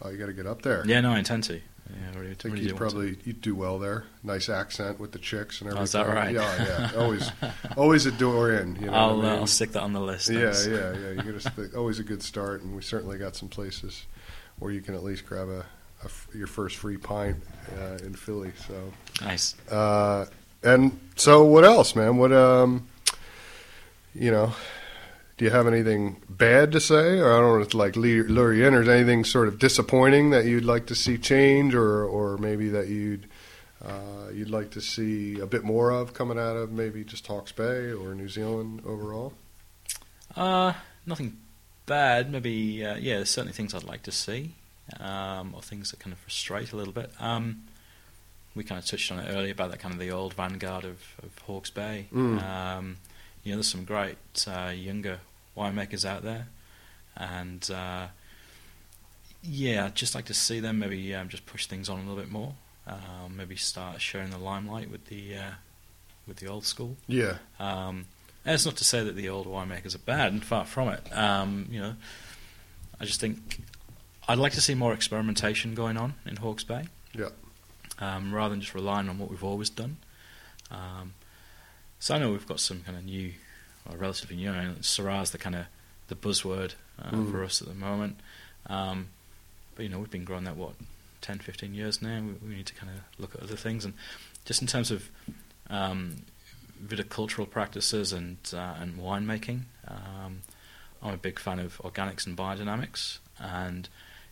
Oh, 0.00 0.10
you 0.10 0.16
got 0.16 0.26
to 0.26 0.32
get 0.32 0.46
up 0.46 0.62
there. 0.62 0.84
Yeah, 0.86 1.00
no, 1.00 1.12
I 1.12 1.18
intend 1.18 1.44
to. 1.44 1.60
Yeah, 1.90 2.20
I 2.20 2.34
think 2.34 2.44
really 2.44 2.60
you'd 2.60 2.64
do 2.64 2.68
to. 2.70 2.74
probably 2.76 3.16
you'd 3.24 3.40
do 3.40 3.54
well 3.54 3.78
there. 3.78 4.04
Nice 4.22 4.48
accent 4.48 5.00
with 5.00 5.12
the 5.12 5.18
chicks 5.18 5.60
and 5.60 5.68
everything. 5.68 5.80
Oh, 5.80 5.84
is 5.84 5.92
that 5.92 6.06
right? 6.06 6.34
Yeah, 6.34 6.90
yeah. 6.92 6.92
Always, 7.00 7.30
always 7.76 8.06
a 8.06 8.12
door 8.12 8.52
in. 8.52 8.76
You 8.76 8.86
know 8.86 8.92
I'll, 8.92 9.10
I 9.10 9.12
uh, 9.12 9.16
mean? 9.16 9.40
I'll 9.40 9.46
stick 9.46 9.72
that 9.72 9.82
on 9.82 9.92
the 9.92 10.00
list. 10.00 10.28
yeah, 10.28 10.52
thanks. 10.52 10.66
yeah, 10.66 10.92
yeah. 10.92 11.22
You 11.22 11.32
get 11.32 11.46
a, 11.46 11.76
always 11.76 11.98
a 11.98 12.04
good 12.04 12.22
start, 12.22 12.62
and 12.62 12.74
we 12.76 12.82
certainly 12.82 13.16
got 13.18 13.36
some 13.36 13.48
places 13.48 14.04
where 14.58 14.70
you 14.70 14.80
can 14.80 14.94
at 14.94 15.02
least 15.02 15.24
grab 15.26 15.48
a, 15.48 15.64
a 16.04 16.36
your 16.36 16.46
first 16.46 16.76
free 16.76 16.96
pint 16.98 17.36
uh, 17.78 17.98
in 18.04 18.14
Philly. 18.14 18.52
So, 18.66 18.92
Nice. 19.24 19.54
uh, 19.70 20.26
and 20.62 20.98
so 21.16 21.44
what 21.44 21.64
else, 21.64 21.94
man? 21.96 22.16
What 22.18 22.32
um, 22.32 22.86
you 24.14 24.30
know. 24.30 24.52
Do 25.38 25.44
you 25.44 25.52
have 25.52 25.66
anything 25.68 26.20
bad 26.28 26.72
to 26.72 26.80
say, 26.80 27.20
or 27.20 27.32
I 27.32 27.38
don't 27.40 27.58
know, 27.58 27.64
if, 27.64 27.72
like 27.72 27.94
lure 27.94 28.24
lure 28.24 28.52
you 28.52 28.66
in, 28.66 28.74
or 28.74 28.82
is 28.82 28.88
anything 28.88 29.24
sort 29.24 29.48
of 29.48 29.58
disappointing 29.58 30.30
that 30.30 30.44
you'd 30.44 30.64
like 30.64 30.86
to 30.86 30.94
see 30.94 31.16
change, 31.16 31.74
or 31.74 32.04
or 32.04 32.36
maybe 32.38 32.68
that 32.70 32.88
you'd 32.88 33.28
uh, 33.84 34.30
you'd 34.34 34.50
like 34.50 34.70
to 34.72 34.80
see 34.80 35.38
a 35.38 35.46
bit 35.46 35.62
more 35.62 35.92
of 35.92 36.12
coming 36.12 36.38
out 36.38 36.56
of 36.56 36.72
maybe 36.72 37.04
just 37.04 37.26
Hawke's 37.26 37.52
Bay 37.52 37.92
or 37.92 38.14
New 38.14 38.28
Zealand 38.28 38.82
overall? 38.84 39.32
Uh, 40.36 40.72
nothing 41.06 41.36
bad. 41.86 42.30
Maybe, 42.30 42.84
uh, 42.84 42.96
yeah, 42.96 43.16
there's 43.16 43.30
certainly 43.30 43.52
things 43.52 43.74
I'd 43.74 43.84
like 43.84 44.02
to 44.02 44.12
see, 44.12 44.54
um, 44.98 45.54
or 45.54 45.62
things 45.62 45.92
that 45.92 46.00
kind 46.00 46.12
of 46.12 46.18
frustrate 46.18 46.72
a 46.72 46.76
little 46.76 46.92
bit. 46.92 47.12
Um, 47.20 47.62
we 48.56 48.64
kind 48.64 48.78
of 48.80 48.86
touched 48.86 49.12
on 49.12 49.20
it 49.20 49.32
earlier 49.32 49.52
about 49.52 49.70
that 49.70 49.78
kind 49.78 49.94
of 49.94 50.00
the 50.00 50.10
old 50.10 50.34
vanguard 50.34 50.84
of, 50.84 51.00
of 51.22 51.30
Hawke's 51.46 51.70
Bay. 51.70 52.08
Mm. 52.12 52.42
Um, 52.42 52.96
you 53.44 53.52
know, 53.52 53.58
there's 53.58 53.68
some 53.68 53.84
great 53.84 54.18
uh, 54.48 54.72
younger 54.74 55.20
winemakers 55.58 56.04
out 56.04 56.22
there, 56.22 56.46
and 57.16 57.68
uh, 57.70 58.06
yeah, 59.42 59.86
I'd 59.86 59.94
just 59.94 60.14
like 60.14 60.26
to 60.26 60.34
see 60.34 60.60
them 60.60 60.78
maybe 60.78 61.14
um, 61.14 61.28
just 61.28 61.46
push 61.46 61.66
things 61.66 61.88
on 61.88 61.98
a 61.98 62.00
little 62.02 62.16
bit 62.16 62.30
more. 62.30 62.54
Um, 62.86 63.36
maybe 63.36 63.56
start 63.56 64.00
sharing 64.00 64.30
the 64.30 64.38
limelight 64.38 64.90
with 64.90 65.06
the 65.06 65.36
uh, 65.36 65.50
with 66.26 66.38
the 66.38 66.46
old 66.46 66.64
school. 66.64 66.96
Yeah. 67.06 67.38
Um, 67.58 68.06
and 68.44 68.54
it's 68.54 68.64
not 68.64 68.76
to 68.76 68.84
say 68.84 69.04
that 69.04 69.14
the 69.16 69.28
old 69.28 69.46
winemakers 69.46 69.94
are 69.94 69.98
bad, 69.98 70.32
and 70.32 70.44
far 70.44 70.64
from 70.64 70.88
it. 70.88 71.16
Um, 71.16 71.68
you 71.70 71.80
know, 71.80 71.94
I 73.00 73.04
just 73.04 73.20
think 73.20 73.60
I'd 74.26 74.38
like 74.38 74.52
to 74.52 74.60
see 74.60 74.74
more 74.74 74.92
experimentation 74.92 75.74
going 75.74 75.96
on 75.96 76.14
in 76.26 76.36
Hawke's 76.36 76.64
Bay. 76.64 76.84
Yeah. 77.14 77.30
Um, 77.98 78.32
rather 78.32 78.50
than 78.50 78.60
just 78.60 78.74
relying 78.74 79.08
on 79.08 79.18
what 79.18 79.30
we've 79.30 79.42
always 79.42 79.70
done. 79.70 79.96
Um, 80.70 81.14
so 81.98 82.14
I 82.14 82.18
know 82.18 82.30
we've 82.30 82.46
got 82.46 82.60
some 82.60 82.82
kind 82.82 82.96
of 82.96 83.04
new, 83.04 83.32
or 83.90 83.96
relatively 83.96 84.36
new. 84.36 84.50
I 84.50 84.66
mean, 84.66 84.82
Syrah's 84.82 85.30
the 85.30 85.38
kind 85.38 85.54
of 85.56 85.66
the 86.08 86.14
buzzword 86.14 86.74
uh, 87.02 87.10
Mm. 87.10 87.30
for 87.30 87.44
us 87.44 87.60
at 87.62 87.68
the 87.68 87.74
moment. 87.74 88.18
Um, 88.66 89.08
but 89.74 89.82
you 89.84 89.88
know, 89.88 89.98
we've 89.98 90.10
been 90.10 90.24
growing 90.24 90.44
that 90.44 90.56
what 90.56 90.72
10, 91.20 91.38
15 91.38 91.74
years 91.74 92.00
now. 92.02 92.20
We, 92.20 92.48
we 92.48 92.54
need 92.56 92.66
to 92.66 92.74
kind 92.74 92.90
of 92.92 93.20
look 93.20 93.34
at 93.34 93.42
other 93.42 93.56
things, 93.56 93.84
and 93.84 93.94
just 94.44 94.60
in 94.60 94.66
terms 94.68 94.90
of 94.90 95.08
um, 95.70 96.16
viticultural 96.84 97.48
practices 97.48 98.12
and 98.12 98.36
uh, 98.52 98.74
and 98.80 98.98
winemaking. 98.98 99.62
Um, 99.86 100.42
I'm 101.02 101.14
a 101.14 101.18
big 101.18 101.38
fan 101.38 101.58
of 101.60 101.78
organics 101.84 102.26
and 102.26 102.36
biodynamics, 102.36 103.18
and 103.38 103.88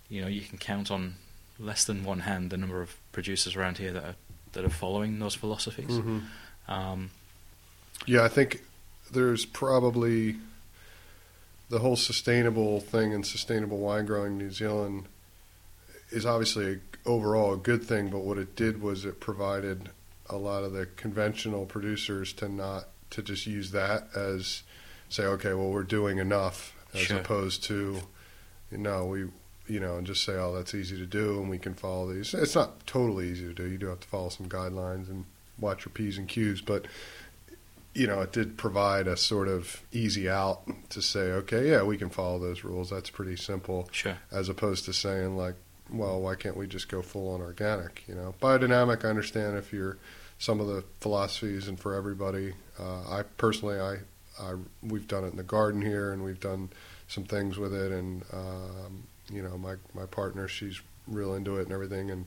you 0.09 0.21
know 0.21 0.27
you 0.29 0.41
can 0.41 0.59
count 0.59 0.91
on 0.91 1.15
less 1.59 1.85
than 1.85 2.05
one 2.05 2.21
hand 2.21 2.51
the 2.51 2.57
number 2.57 2.83
of 2.83 2.97
producers 3.13 3.55
around 3.57 3.79
here 3.79 3.93
that 3.93 4.05
are 4.05 4.15
that 4.53 4.65
are 4.65 4.69
following 4.71 5.19
those 5.19 5.35
philosophies. 5.35 5.97
hmm 5.99 6.19
Um, 6.69 7.11
Yeah, 8.07 8.23
I 8.25 8.29
think 8.29 8.63
there's 9.13 9.45
probably 9.45 10.37
the 11.69 11.79
whole 11.81 11.97
sustainable 11.97 12.81
thing 12.81 13.13
and 13.13 13.27
sustainable 13.27 13.79
wine 13.79 14.07
growing 14.07 14.33
in 14.33 14.39
New 14.39 14.51
Zealand 14.51 15.07
is 16.11 16.25
obviously 16.25 16.75
a, 16.75 17.09
overall 17.09 17.55
a 17.55 17.57
good 17.57 17.83
thing, 17.83 18.09
but 18.09 18.21
what 18.21 18.39
it 18.39 18.55
did 18.55 18.81
was 18.81 19.05
it 19.05 19.19
provided 19.21 19.91
a 20.29 20.37
lot 20.37 20.63
of 20.65 20.73
the 20.73 20.87
conventional 20.97 21.67
producers 21.67 22.33
to 22.35 22.49
not 22.49 22.89
to 23.11 23.23
just 23.23 23.47
use 23.47 23.71
that 23.73 24.09
as 24.17 24.63
say, 25.09 25.25
okay, 25.25 25.55
well 25.55 25.71
we're 25.71 25.83
doing 25.83 26.19
enough 26.19 26.75
as 26.95 27.01
Sure. 27.03 27.19
opposed 27.19 27.63
to 27.65 28.01
you 28.71 28.79
know, 28.79 29.07
we 29.07 29.27
you 29.69 29.81
know, 29.81 29.97
and 29.97 30.07
just 30.07 30.23
say, 30.25 30.35
oh, 30.35 30.55
that's 30.55 30.75
easy 30.75 30.97
to 30.97 31.07
do, 31.07 31.41
and 31.41 31.51
we 31.51 31.59
can 31.59 31.75
follow 31.75 32.13
these. 32.13 32.33
It's 32.35 32.55
not 32.55 32.87
totally 32.87 33.29
easy 33.29 33.49
to 33.49 33.53
do. 33.53 33.65
You 33.69 33.79
do 33.79 33.87
have 33.87 33.99
to 33.99 34.07
follow 34.07 34.29
some 34.29 34.49
guidelines 34.49 35.09
and 35.09 35.25
watch 35.59 35.85
your 35.85 35.93
p's 35.93 36.19
and 36.19 36.29
q's, 36.29 36.61
but 36.61 36.87
you 37.97 38.07
know, 38.07 38.21
it 38.21 38.33
did 38.33 38.59
provide 38.59 39.07
a 39.07 39.17
sort 39.17 39.49
of 39.49 39.83
easy 39.91 40.29
out 40.29 40.63
to 40.91 41.01
say, 41.01 41.33
okay, 41.33 41.71
yeah, 41.71 41.83
we 41.83 41.97
can 41.97 42.11
follow 42.11 42.39
those 42.39 42.63
rules. 42.63 42.91
That's 42.91 43.09
pretty 43.09 43.37
simple, 43.37 43.89
sure. 43.91 44.19
as 44.31 44.51
opposed 44.51 44.85
to 44.85 44.93
saying 44.93 45.37
like, 45.37 45.55
well, 45.89 46.21
why 46.21 46.35
can't 46.35 46.57
we 46.57 46.67
just 46.67 46.89
go 46.89 47.01
full 47.01 47.33
on 47.33 47.41
organic? 47.41 48.05
You 48.07 48.15
know, 48.15 48.35
biodynamic. 48.43 49.05
I 49.05 49.09
understand 49.09 49.57
if 49.57 49.73
you're 49.73 49.97
some 50.39 50.61
of 50.61 50.67
the 50.67 50.85
philosophies 51.01 51.69
and 51.69 51.81
for 51.81 51.95
everybody. 51.95 52.53
Uh, 52.79 53.19
I 53.19 53.23
personally, 53.39 53.81
I, 53.81 53.97
I, 54.39 54.57
we've 54.83 55.09
done 55.09 55.25
it 55.25 55.29
in 55.29 55.37
the 55.37 55.43
garden 55.43 55.81
here, 55.81 56.13
and 56.13 56.23
we've 56.23 56.41
done 56.41 56.71
some 57.09 57.25
things 57.25 57.57
with 57.57 57.73
it, 57.73 57.93
and 57.93 58.25
um, 58.33 59.07
you 59.33 59.43
know, 59.43 59.57
my 59.57 59.77
my 59.95 60.05
partner, 60.07 60.49
she's 60.49 60.81
real 61.07 61.35
into 61.35 61.57
it 61.57 61.63
and 61.63 61.73
everything, 61.73 62.11
and 62.11 62.27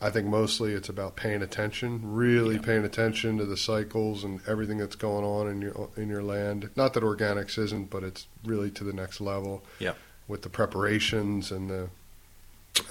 I 0.00 0.10
think 0.10 0.26
mostly 0.26 0.72
it's 0.74 0.90
about 0.90 1.16
paying 1.16 1.40
attention, 1.40 2.00
really 2.14 2.56
Yeah. 2.56 2.60
paying 2.62 2.84
attention 2.84 3.38
to 3.38 3.46
the 3.46 3.56
cycles 3.56 4.24
and 4.24 4.40
everything 4.46 4.76
that's 4.76 4.96
going 4.96 5.24
on 5.24 5.48
in 5.48 5.62
your 5.62 5.88
in 5.96 6.08
your 6.08 6.22
land. 6.22 6.68
Not 6.76 6.92
that 6.94 7.02
organics 7.02 7.56
isn't, 7.58 7.88
but 7.88 8.02
it's 8.04 8.26
really 8.44 8.70
to 8.72 8.84
the 8.84 8.92
next 8.92 9.20
level. 9.20 9.64
Yeah. 9.78 9.94
With 10.28 10.42
the 10.42 10.50
preparations 10.50 11.50
and 11.50 11.70
the, 11.70 11.88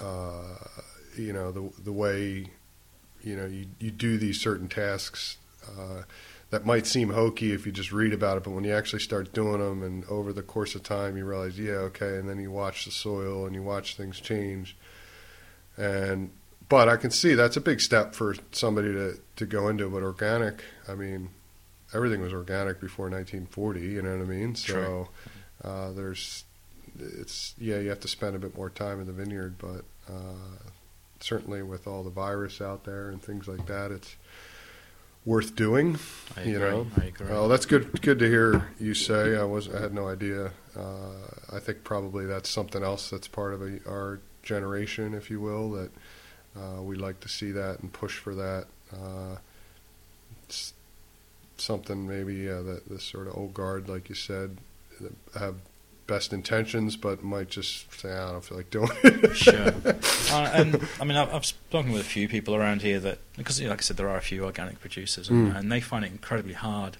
uh, 0.02 0.58
you 1.16 1.32
know, 1.32 1.52
the 1.52 1.70
the 1.84 1.92
way, 1.92 2.50
you 3.24 3.36
know, 3.36 3.46
you 3.46 3.68
you 3.80 3.92
do 3.92 4.18
these 4.18 4.40
certain 4.42 4.68
tasks. 4.68 5.38
Uh, 5.68 6.04
that 6.52 6.66
might 6.66 6.86
seem 6.86 7.10
hokey 7.10 7.52
if 7.54 7.66
you 7.66 7.72
just 7.72 7.92
read 7.92 8.14
about 8.14 8.38
it, 8.38 8.44
but 8.44 8.52
when 8.52 8.64
you 8.64 8.72
actually 8.72 9.00
start 9.00 9.34
doing 9.34 9.60
them, 9.60 9.82
and 9.82 10.06
over 10.06 10.32
the 10.32 10.44
course 10.44 10.76
of 10.76 10.84
time, 10.84 11.18
you 11.18 11.26
realize, 11.26 11.58
yeah, 11.60 11.74
okay, 11.74 12.18
and 12.18 12.30
then 12.30 12.40
you 12.40 12.52
watch 12.52 12.86
the 12.86 12.92
soil 12.92 13.46
and 13.48 13.56
you 13.56 13.64
watch 13.64 13.98
things 13.98 14.20
change, 14.20 14.78
and 15.76 16.30
but 16.70 16.90
I 16.90 16.98
can 16.98 17.12
see 17.12 17.34
that's 17.34 17.58
a 17.58 17.62
big 17.62 17.80
step 17.82 18.16
for 18.16 18.36
somebody 18.52 18.92
to, 18.94 19.20
to 19.36 19.46
go 19.46 19.68
into. 19.70 19.90
But 19.90 20.04
organic, 20.04 20.64
I 20.88 20.96
mean, 20.96 21.30
everything 21.94 22.22
was 22.22 22.34
organic 22.34 22.80
before 22.80 23.06
1940. 23.10 23.82
You 23.82 24.02
know 24.02 24.18
what 24.18 24.22
I 24.26 24.30
mean? 24.30 24.56
So 24.56 25.10
uh, 25.64 25.92
there's, 25.92 26.44
it's 27.00 27.54
yeah, 27.58 27.80
you 27.80 27.90
have 27.90 28.00
to 28.02 28.08
spend 28.08 28.36
a 28.36 28.40
bit 28.40 28.56
more 28.56 28.70
time 28.70 29.00
in 29.00 29.08
the 29.08 29.14
vineyard, 29.14 29.56
but 29.58 29.84
uh, 30.08 30.64
certainly 31.20 31.62
with 31.64 31.88
all 31.88 32.04
the 32.04 32.10
virus 32.10 32.62
out 32.62 32.84
there 32.84 33.10
and 33.10 33.22
things 33.22 33.48
like 33.48 33.66
that, 33.68 33.92
it's 33.92 34.16
worth 35.26 35.56
doing. 35.56 35.98
I 36.38 36.44
You 36.44 36.56
agree. 36.58 36.70
know? 36.70 36.88
I 37.02 37.06
agree. 37.06 37.28
Well, 37.28 37.48
that's 37.48 37.66
good. 37.66 38.02
Good 38.02 38.20
to 38.20 38.28
hear 38.30 38.70
you 38.80 38.94
say. 38.94 39.36
I 39.38 39.44
was. 39.44 39.68
I 39.70 39.80
had 39.82 39.94
no 39.94 40.08
idea. 40.08 40.52
Uh, 40.78 41.12
I 41.52 41.60
think 41.60 41.84
probably 41.84 42.26
that's 42.26 42.50
something 42.50 42.84
else 42.84 43.10
that's 43.10 43.28
part 43.28 43.54
of 43.54 43.62
a, 43.62 43.80
our 43.88 44.20
generation, 44.44 45.14
if 45.14 45.30
you 45.30 45.40
will. 45.40 45.72
That 45.72 45.90
uh, 46.58 46.82
we 46.82 46.96
like 46.96 47.20
to 47.22 47.30
see 47.30 47.52
that 47.52 47.80
and 47.80 47.92
push 47.92 48.18
for 48.18 48.34
that. 48.36 48.66
Uh, 48.94 49.38
it's 50.48 50.74
something 51.58 52.08
maybe 52.08 52.36
yeah, 52.36 52.62
that 52.62 52.88
this 52.90 53.04
sort 53.04 53.28
of 53.28 53.38
old 53.38 53.54
guard, 53.54 53.88
like 53.90 54.10
you 54.10 54.16
said, 54.16 54.58
have 55.40 55.56
best 56.08 56.32
intentions, 56.34 56.96
but 56.96 57.24
might 57.24 57.50
just 57.50 57.92
say, 58.00 58.12
I 58.12 58.32
don't 58.32 58.44
feel 58.44 58.58
like 58.58 58.70
doing 58.70 58.90
it. 59.04 59.36
sure. 59.36 59.74
Uh, 60.32 60.52
and 60.56 60.88
I 61.00 61.04
mean, 61.06 61.18
I've, 61.18 61.32
I've 61.34 61.46
spoken 61.46 61.92
with 61.92 62.02
a 62.02 62.06
few 62.06 62.28
people 62.28 62.56
around 62.56 62.82
here 62.82 63.00
that 63.00 63.20
because, 63.38 63.62
like 63.62 63.78
I 63.80 63.82
said, 63.82 63.96
there 63.96 64.10
are 64.10 64.18
a 64.18 64.22
few 64.22 64.44
organic 64.44 64.80
producers, 64.82 65.30
and, 65.30 65.52
Mm. 65.54 65.56
and 65.60 65.72
they 65.72 65.80
find 65.80 66.04
it 66.04 66.12
incredibly 66.12 66.54
hard 66.56 66.98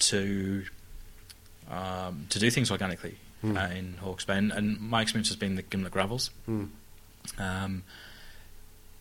to 0.00 0.64
um, 1.70 2.26
to 2.28 2.38
do 2.38 2.50
things 2.50 2.70
organically 2.70 3.16
Mm. 3.42 3.56
uh, 3.58 3.74
in 3.74 3.94
Hawke's 4.00 4.24
Bay. 4.24 4.38
And, 4.38 4.52
and 4.52 4.80
my 4.80 5.02
experience 5.02 5.28
has 5.28 5.36
been 5.36 5.54
the 5.56 5.62
gimlet 5.62 5.92
gravels. 5.92 6.30
Mm. 6.48 6.68
Um, 7.38 7.82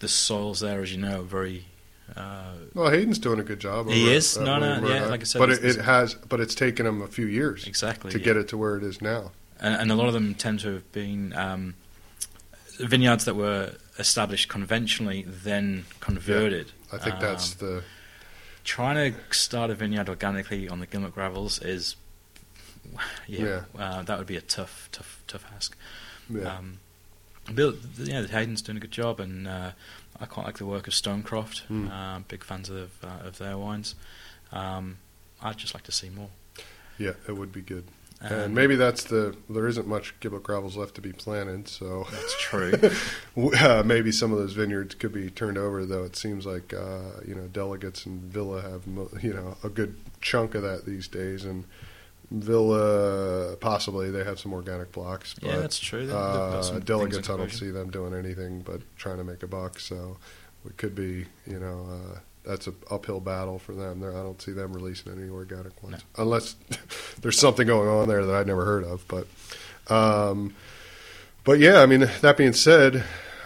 the 0.03 0.07
soils 0.09 0.59
there, 0.59 0.81
as 0.83 0.91
you 0.93 0.99
know, 0.99 1.21
are 1.21 1.23
very 1.23 1.65
uh, 2.15 2.53
Well, 2.75 2.91
Hayden's 2.91 3.17
doing 3.17 3.39
a 3.39 3.43
good 3.43 3.59
job. 3.59 3.87
He 3.89 4.03
over 4.03 4.11
is. 4.13 4.37
at 4.37 4.43
No, 4.45 4.59
no, 4.59 4.73
yeah, 4.75 4.79
Murdoch. 4.81 5.09
like 5.09 5.21
I 5.21 5.23
said, 5.23 5.39
but 5.39 5.49
it, 5.49 5.63
it 5.65 5.77
has. 5.81 6.13
But 6.13 6.39
it's 6.39 6.53
taken 6.55 6.85
him 6.85 7.01
a 7.01 7.07
few 7.07 7.25
years 7.25 7.65
exactly 7.65 8.11
to 8.11 8.19
yeah. 8.19 8.25
get 8.25 8.37
it 8.37 8.47
to 8.49 8.57
where 8.57 8.77
it 8.77 8.83
is 8.83 9.01
now. 9.01 9.31
and, 9.59 9.73
and 9.81 9.91
a 9.91 9.95
lot 9.95 10.07
of 10.07 10.13
them 10.13 10.35
tend 10.35 10.59
to 10.61 10.73
have 10.75 10.91
been 10.91 11.33
um, 11.35 11.73
vineyards 12.79 13.25
that 13.25 13.35
were 13.35 13.73
established 13.97 14.49
conventionally, 14.49 15.23
then 15.27 15.85
converted. 15.99 16.71
I 16.91 16.97
think 16.97 17.19
that's 17.19 17.53
Um, 17.53 17.67
the 17.67 17.83
trying 18.63 19.13
to 19.13 19.19
start 19.33 19.69
a 19.71 19.75
vineyard 19.75 20.09
organically 20.09 20.67
on 20.69 20.79
the 20.79 20.85
Gimlet 20.87 21.13
Gravels 21.13 21.59
is, 21.61 21.95
yeah, 23.27 23.61
Uh, 23.77 24.01
that 24.03 24.17
would 24.17 24.27
be 24.27 24.37
a 24.37 24.41
tough, 24.41 24.89
tough, 24.91 25.21
tough 25.27 25.45
ask. 25.55 25.75
yeah. 26.29 26.57
Um, 26.57 26.79
Bill, 27.53 27.75
yeah, 27.97 28.25
Hayden's 28.25 28.61
doing 28.61 28.77
a 28.77 28.81
good 28.81 28.91
job, 28.91 29.19
and 29.19 29.47
uh, 29.47 29.71
I 30.19 30.25
quite 30.25 30.45
like 30.45 30.57
the 30.57 30.65
work 30.65 30.87
of 30.87 30.93
Stonecroft. 30.93 31.63
Mm. 31.67 31.91
Uh, 31.91 32.19
big 32.27 32.43
fans 32.43 32.69
of 32.69 32.91
uh, 33.03 33.27
of 33.27 33.37
their 33.37 33.57
wines. 33.57 33.95
Um, 34.51 34.97
I'd 35.41 35.57
just 35.57 35.73
like 35.73 35.83
to 35.83 35.91
see 35.91 36.09
more. 36.09 36.29
yeah, 36.97 37.13
it 37.27 37.35
would 37.35 37.51
be 37.51 37.61
good. 37.61 37.85
Um, 38.21 38.31
and 38.31 38.55
maybe 38.55 38.77
that's 38.77 39.03
the 39.03 39.35
there 39.49 39.67
isn't 39.67 39.85
much 39.85 40.17
gimlet 40.21 40.43
gravels 40.43 40.77
left 40.77 40.95
to 40.95 41.01
be 41.01 41.11
planted, 41.11 41.67
so 41.67 42.07
that's 42.09 42.41
true. 42.41 42.73
uh, 43.59 43.83
maybe 43.85 44.13
some 44.13 44.31
of 44.31 44.37
those 44.37 44.53
vineyards 44.53 44.95
could 44.95 45.11
be 45.11 45.29
turned 45.29 45.57
over. 45.57 45.85
Though 45.85 46.03
it 46.03 46.15
seems 46.15 46.45
like 46.45 46.73
uh, 46.73 47.19
you 47.27 47.35
know 47.35 47.49
Delegat's 47.51 48.05
and 48.05 48.21
Villa 48.21 48.61
have 48.61 48.83
you 49.21 49.33
know 49.33 49.57
a 49.63 49.69
good 49.69 49.95
chunk 50.21 50.55
of 50.55 50.61
that 50.61 50.85
these 50.85 51.09
days, 51.09 51.43
and 51.43 51.65
Villa 52.31 53.55
possibly 53.57 54.09
they 54.09 54.23
have 54.23 54.39
some 54.39 54.53
organic 54.53 54.91
blocks. 54.91 55.35
But, 55.35 55.49
yeah, 55.49 55.57
that's 55.57 55.79
true. 55.79 56.07
They've 56.07 56.15
Uh, 56.15 56.61
Delegat's, 56.83 57.29
I 57.29 57.37
don't 57.37 57.51
see 57.51 57.69
them 57.71 57.89
doing 57.91 58.13
anything 58.13 58.61
but 58.61 58.81
trying 58.97 59.17
to 59.17 59.23
make 59.23 59.43
a 59.43 59.47
buck. 59.47 59.79
So 59.79 60.17
it 60.65 60.77
could 60.77 60.95
be, 60.95 61.25
you 61.45 61.59
know, 61.59 61.87
uh, 61.91 62.19
that's 62.45 62.67
an 62.67 62.75
uphill 62.89 63.19
battle 63.19 63.59
for 63.59 63.73
them. 63.73 63.99
They're, 63.99 64.11
I 64.11 64.23
don't 64.23 64.41
see 64.41 64.51
them 64.51 64.73
releasing 64.73 65.11
any 65.11 65.29
organic 65.29 65.81
ones 65.83 66.01
unless 66.17 66.55
there's 67.21 67.39
something 67.39 67.67
going 67.67 67.87
on 67.87 68.07
there 68.07 68.25
that 68.25 68.35
I'd 68.35 68.47
never 68.47 68.65
heard 68.65 68.83
of. 68.83 69.05
But, 69.07 69.27
um, 69.93 70.55
but 71.43 71.59
yeah, 71.59 71.81
I 71.81 71.85
mean, 71.85 72.09
that 72.21 72.37
being 72.37 72.53
said, 72.53 73.03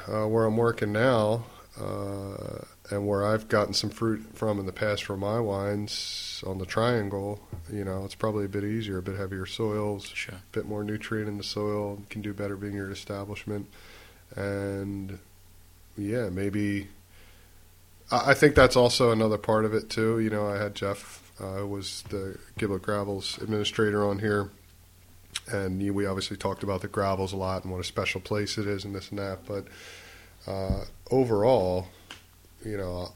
uh, 0.08 0.28
where 0.28 0.46
I'm 0.46 0.58
working 0.58 0.92
now, 0.94 1.46
uh, 1.80 2.60
and 2.90 3.06
where 3.08 3.26
I've 3.26 3.48
gotten 3.50 3.74
some 3.74 3.90
fruit 3.90 4.26
from 4.34 4.60
in 4.60 4.66
the 4.66 4.72
past 4.72 5.04
for 5.04 5.18
my 5.18 5.40
wines 5.40 6.27
on 6.43 6.58
the 6.58 6.65
triangle, 6.65 7.39
you 7.71 7.84
know, 7.84 8.06
it's 8.06 8.15
probably 8.15 8.45
a 8.45 8.50
bit 8.50 8.63
easier, 8.63 8.97
a 8.97 9.02
bit 9.02 9.17
heavier 9.17 9.45
soils, 9.45 10.08
Sure. 10.08 10.36
bit 10.52 10.65
more 10.65 10.84
nutrient 10.84 11.28
in 11.30 11.38
the 11.38 11.43
soil, 11.43 12.02
can 12.10 12.21
do 12.21 12.34
better 12.34 12.56
vineyard 12.56 12.91
establishment, 12.91 13.67
and 14.36 15.19
yeah, 15.97 16.30
maybe. 16.30 16.89
I 18.12 18.32
I 18.32 18.34
think 18.34 18.56
that's 18.56 18.76
also 18.76 19.12
another 19.12 19.38
part 19.38 19.65
of 19.65 19.73
it 19.73 19.89
too. 19.89 20.19
You 20.19 20.30
know, 20.30 20.47
I 20.47 20.58
had 20.58 20.76
Jeff, 20.76 21.32
uh, 21.39 21.56
who 21.58 21.67
was 21.67 22.04
the 22.10 22.38
Gimlet 22.58 22.82
Gravels 22.82 23.38
administrator 23.41 24.06
on 24.06 24.19
here, 24.19 24.50
and 25.52 25.82
you- 25.82 25.93
we 25.93 26.06
obviously 26.06 26.38
talked 26.38 26.63
about 26.63 26.82
the 26.82 26.88
gravels 26.88 27.34
a 27.34 27.38
lot 27.38 27.63
and 27.63 27.71
what 27.71 27.82
a 27.82 27.84
special 27.84 28.21
place 28.21 28.58
it 28.58 28.67
is 28.67 28.86
and 28.86 28.95
this 28.95 29.10
and 29.10 29.19
that. 29.19 29.45
But 29.45 29.65
uh, 30.45 30.86
overall, 31.12 31.88
you 32.65 32.78
know, 32.78 33.12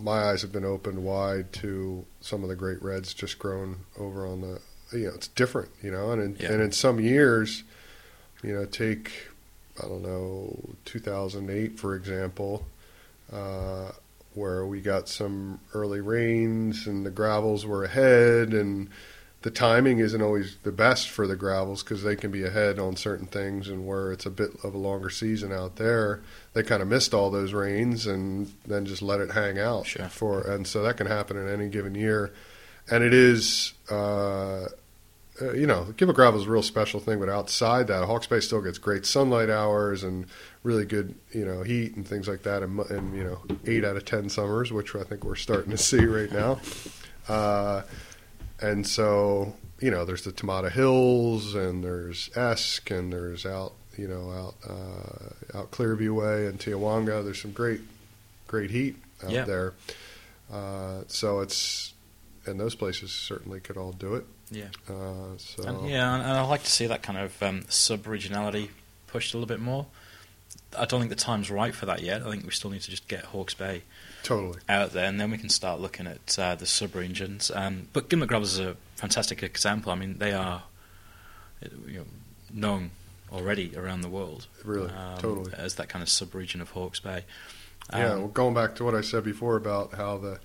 my 0.00 0.30
eyes 0.30 0.42
have 0.42 0.52
been 0.52 0.64
opened 0.64 1.02
wide 1.04 1.52
to 1.54 2.04
some 2.20 2.42
of 2.42 2.48
the 2.48 2.56
great 2.56 2.82
reds 2.82 3.12
just 3.14 3.38
grown 3.38 3.76
over 3.98 4.26
on 4.26 4.40
the. 4.40 4.60
You 4.96 5.06
know, 5.08 5.14
it's 5.14 5.28
different. 5.28 5.70
You 5.82 5.90
know, 5.90 6.10
and 6.12 6.22
in, 6.22 6.36
Yeah. 6.38 6.52
and 6.52 6.62
in 6.62 6.72
some 6.72 7.00
years, 7.00 7.62
you 8.42 8.52
know, 8.52 8.64
take 8.66 9.10
I 9.82 9.86
don't 9.88 10.02
know 10.02 10.58
2008 10.84 11.78
for 11.78 11.94
example, 11.94 12.66
uh, 13.32 13.92
where 14.34 14.66
we 14.66 14.80
got 14.82 15.08
some 15.08 15.60
early 15.74 16.00
rains 16.02 16.86
and 16.86 17.06
the 17.06 17.10
gravels 17.10 17.64
were 17.64 17.84
ahead 17.84 18.52
and 18.52 18.88
the 19.42 19.50
timing 19.50 19.98
isn't 19.98 20.22
always 20.22 20.56
the 20.62 20.72
best 20.72 21.08
for 21.08 21.26
the 21.26 21.36
gravels 21.36 21.82
because 21.82 22.02
they 22.02 22.16
can 22.16 22.30
be 22.30 22.44
ahead 22.44 22.78
on 22.78 22.96
certain 22.96 23.26
things 23.26 23.68
and 23.68 23.86
where 23.86 24.12
it's 24.12 24.24
a 24.26 24.30
bit 24.30 24.50
of 24.64 24.74
a 24.74 24.78
longer 24.78 25.10
season 25.10 25.52
out 25.52 25.76
there 25.76 26.20
they 26.54 26.62
kind 26.62 26.80
of 26.82 26.88
missed 26.88 27.12
all 27.14 27.30
those 27.30 27.52
rains 27.52 28.06
and 28.06 28.52
then 28.66 28.84
just 28.86 29.02
let 29.02 29.20
it 29.20 29.30
hang 29.32 29.58
out 29.58 29.86
Sure. 29.86 30.08
for 30.08 30.40
and 30.42 30.66
so 30.66 30.82
that 30.82 30.96
can 30.96 31.06
happen 31.06 31.36
in 31.36 31.48
any 31.48 31.68
given 31.68 31.94
year 31.94 32.32
and 32.90 33.02
it 33.04 33.12
is 33.14 33.72
uh, 33.90 34.64
uh, 35.40 35.52
you 35.54 35.66
know 35.66 35.86
Gimlet 35.96 36.16
gravel 36.16 36.40
is 36.40 36.46
a 36.46 36.50
real 36.50 36.62
special 36.62 37.00
thing 37.00 37.18
but 37.18 37.28
outside 37.28 37.86
that 37.88 38.04
Hawke's 38.04 38.26
Bay 38.26 38.40
still 38.40 38.60
gets 38.60 38.78
great 38.78 39.06
sunlight 39.06 39.50
hours 39.50 40.02
and 40.04 40.26
really 40.62 40.84
good 40.84 41.14
you 41.32 41.44
know 41.44 41.62
heat 41.62 41.96
and 41.96 42.06
things 42.06 42.28
like 42.28 42.42
that 42.42 42.62
and, 42.62 42.78
and 42.90 43.16
you 43.16 43.24
know 43.24 43.38
eight 43.66 43.84
out 43.84 43.96
of 43.96 44.04
ten 44.04 44.28
summers 44.28 44.72
which 44.72 44.94
I 44.94 45.02
think 45.04 45.24
we're 45.24 45.34
starting 45.36 45.70
to 45.70 45.78
see 45.78 46.04
right 46.04 46.30
now 46.30 46.60
uh, 47.28 47.82
and 48.62 48.86
so 48.86 49.54
you 49.80 49.90
know 49.90 50.04
there's 50.04 50.22
the 50.22 50.32
Te 50.32 50.46
Mata 50.46 50.70
Hills 50.70 51.54
and 51.54 51.82
there's 51.84 52.30
Esk 52.36 52.90
and 52.90 53.12
there's 53.12 53.44
out 53.44 53.72
you 53.98 54.08
know 54.08 54.30
out 54.30 54.54
uh, 54.68 55.58
out 55.58 55.70
Clearview 55.70 56.14
Way 56.14 56.46
and 56.46 56.58
Te 56.58 56.70
Awanga 56.70 57.22
there's 57.24 57.40
some 57.42 57.52
great 57.52 57.80
great 58.46 58.70
heat 58.70 58.96
out 59.24 59.30
Yeah. 59.30 59.44
there 59.44 59.74
uh, 60.52 61.02
so 61.08 61.40
it's 61.40 61.92
and 62.46 62.58
those 62.58 62.74
places 62.74 63.10
certainly 63.12 63.60
could 63.60 63.76
all 63.76 63.92
do 63.92 64.14
it 64.14 64.24
Yeah. 64.50 64.64
uh, 64.88 65.36
so 65.38 65.62
And, 65.64 65.88
yeah, 65.88 66.14
and, 66.14 66.22
and 66.22 66.32
I'd 66.32 66.48
like 66.48 66.62
to 66.64 66.70
see 66.70 66.86
that 66.86 67.02
kind 67.02 67.18
of 67.18 67.40
um, 67.42 67.64
sub 67.68 68.02
regionality 68.04 68.70
pushed 69.06 69.34
a 69.34 69.36
little 69.36 69.46
bit 69.48 69.60
more. 69.60 69.86
I 70.76 70.86
don't 70.86 71.00
think 71.00 71.10
the 71.10 71.16
time's 71.16 71.50
right 71.50 71.74
for 71.74 71.86
that 71.86 72.02
yet. 72.02 72.22
I 72.22 72.30
think 72.30 72.44
we 72.44 72.50
still 72.50 72.70
need 72.70 72.80
to 72.82 72.90
just 72.90 73.06
get 73.08 73.24
Hawke's 73.26 73.54
Bay 73.54 73.82
totally 74.22 74.58
out 74.68 74.92
there, 74.92 75.06
and 75.06 75.20
then 75.20 75.30
we 75.30 75.38
can 75.38 75.48
start 75.48 75.80
looking 75.80 76.06
at 76.06 76.38
uh, 76.38 76.54
the 76.54 76.66
sub 76.66 76.94
regions. 76.94 77.50
Um, 77.54 77.88
but 77.92 78.08
Gimlet 78.08 78.28
Gravels 78.28 78.54
is 78.54 78.60
a 78.60 78.76
fantastic 78.96 79.42
example. 79.42 79.92
I 79.92 79.94
mean, 79.96 80.18
they 80.18 80.32
are 80.32 80.62
you 81.86 81.98
know, 81.98 82.04
known 82.52 82.90
already 83.32 83.74
around 83.76 84.02
the 84.02 84.08
world 84.08 84.46
really 84.64 84.90
um, 84.90 85.18
totally 85.18 85.52
as 85.56 85.76
that 85.76 85.88
kind 85.88 86.02
of 86.02 86.08
sub 86.08 86.34
region 86.34 86.60
of 86.60 86.70
Hawke's 86.70 87.00
Bay. 87.00 87.24
Yeah, 87.92 88.12
Um, 88.12 88.18
well, 88.20 88.28
going 88.28 88.54
back 88.54 88.74
to 88.76 88.84
what 88.84 88.94
I 88.94 89.00
said 89.00 89.24
before 89.24 89.56
about 89.56 89.94
how 89.94 90.18
the 90.18 90.38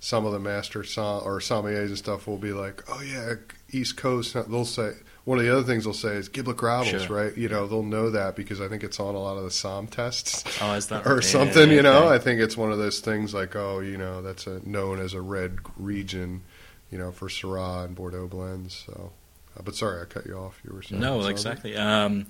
some 0.00 0.24
of 0.24 0.32
the 0.32 0.38
master 0.38 0.84
som- 0.84 1.22
or 1.24 1.40
sommeliers 1.40 1.88
and 1.88 1.98
stuff 1.98 2.26
will 2.28 2.38
be 2.38 2.52
like, 2.52 2.82
"Oh 2.88 3.00
yeah, 3.00 3.34
East 3.72 3.96
Coast." 3.96 4.34
They'll 4.34 4.64
say 4.64 4.92
one 5.28 5.36
of 5.38 5.44
the 5.44 5.52
other 5.52 5.62
things 5.62 5.84
they'll 5.84 5.92
say 5.92 6.14
is 6.14 6.30
Giblet 6.30 6.56
Gravels, 6.56 7.02
Sure. 7.02 7.24
right? 7.24 7.36
You 7.36 7.50
know, 7.50 7.66
they'll 7.66 7.82
know 7.82 8.08
that 8.08 8.34
because 8.34 8.62
I 8.62 8.68
think 8.68 8.82
it's 8.82 8.98
on 8.98 9.14
a 9.14 9.18
lot 9.18 9.36
of 9.36 9.42
the 9.42 9.50
Somm 9.50 9.90
tests 9.90 10.42
oh, 10.62 10.72
is 10.72 10.86
that 10.86 11.06
or 11.06 11.16
yeah, 11.16 11.20
something. 11.20 11.70
You 11.70 11.82
know, 11.82 12.04
okay. 12.06 12.14
I 12.14 12.18
think 12.18 12.40
it's 12.40 12.56
one 12.56 12.72
of 12.72 12.78
those 12.78 13.00
things 13.00 13.34
like, 13.34 13.54
oh, 13.54 13.80
you 13.80 13.98
know, 13.98 14.22
that's 14.22 14.46
a, 14.46 14.66
known 14.66 14.98
as 14.98 15.12
a 15.12 15.20
red 15.20 15.58
region, 15.76 16.44
you 16.90 16.96
know, 16.96 17.12
for 17.12 17.28
Syrah 17.28 17.84
and 17.84 17.94
Bordeaux 17.94 18.26
blends. 18.26 18.84
So, 18.86 19.12
uh, 19.54 19.60
but 19.62 19.74
sorry, 19.76 20.00
I 20.00 20.06
cut 20.06 20.24
you 20.24 20.32
off. 20.34 20.58
You 20.66 20.72
were 20.74 20.82
saying 20.82 20.98
no, 21.02 21.22
exactly. 21.26 21.76
Um, 21.76 22.24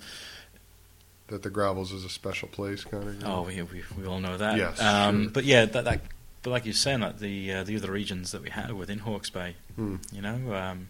that 1.28 1.44
the 1.44 1.50
Gravels 1.50 1.92
is 1.92 2.04
a 2.04 2.08
special 2.08 2.48
place, 2.48 2.82
kind 2.82 3.04
of. 3.04 3.24
Oh, 3.24 3.42
we, 3.42 3.62
we 3.62 3.84
we 3.96 4.06
all 4.06 4.18
know 4.18 4.36
that. 4.38 4.56
Yes, 4.56 4.80
Um, 4.82 5.22
sure. 5.24 5.30
But 5.34 5.44
yeah, 5.44 5.66
that, 5.66 5.84
that 5.84 6.00
but 6.42 6.50
like 6.50 6.64
you're 6.64 6.74
saying, 6.74 6.98
like 7.00 7.20
the 7.20 7.52
uh, 7.52 7.62
the 7.62 7.76
other 7.76 7.92
regions 7.92 8.32
that 8.32 8.42
we 8.42 8.50
have 8.50 8.72
within 8.74 8.98
Hawke's 8.98 9.30
Bay, 9.30 9.54
Hmm. 9.76 9.96
you 10.10 10.20
know, 10.22 10.52
um, 10.54 10.88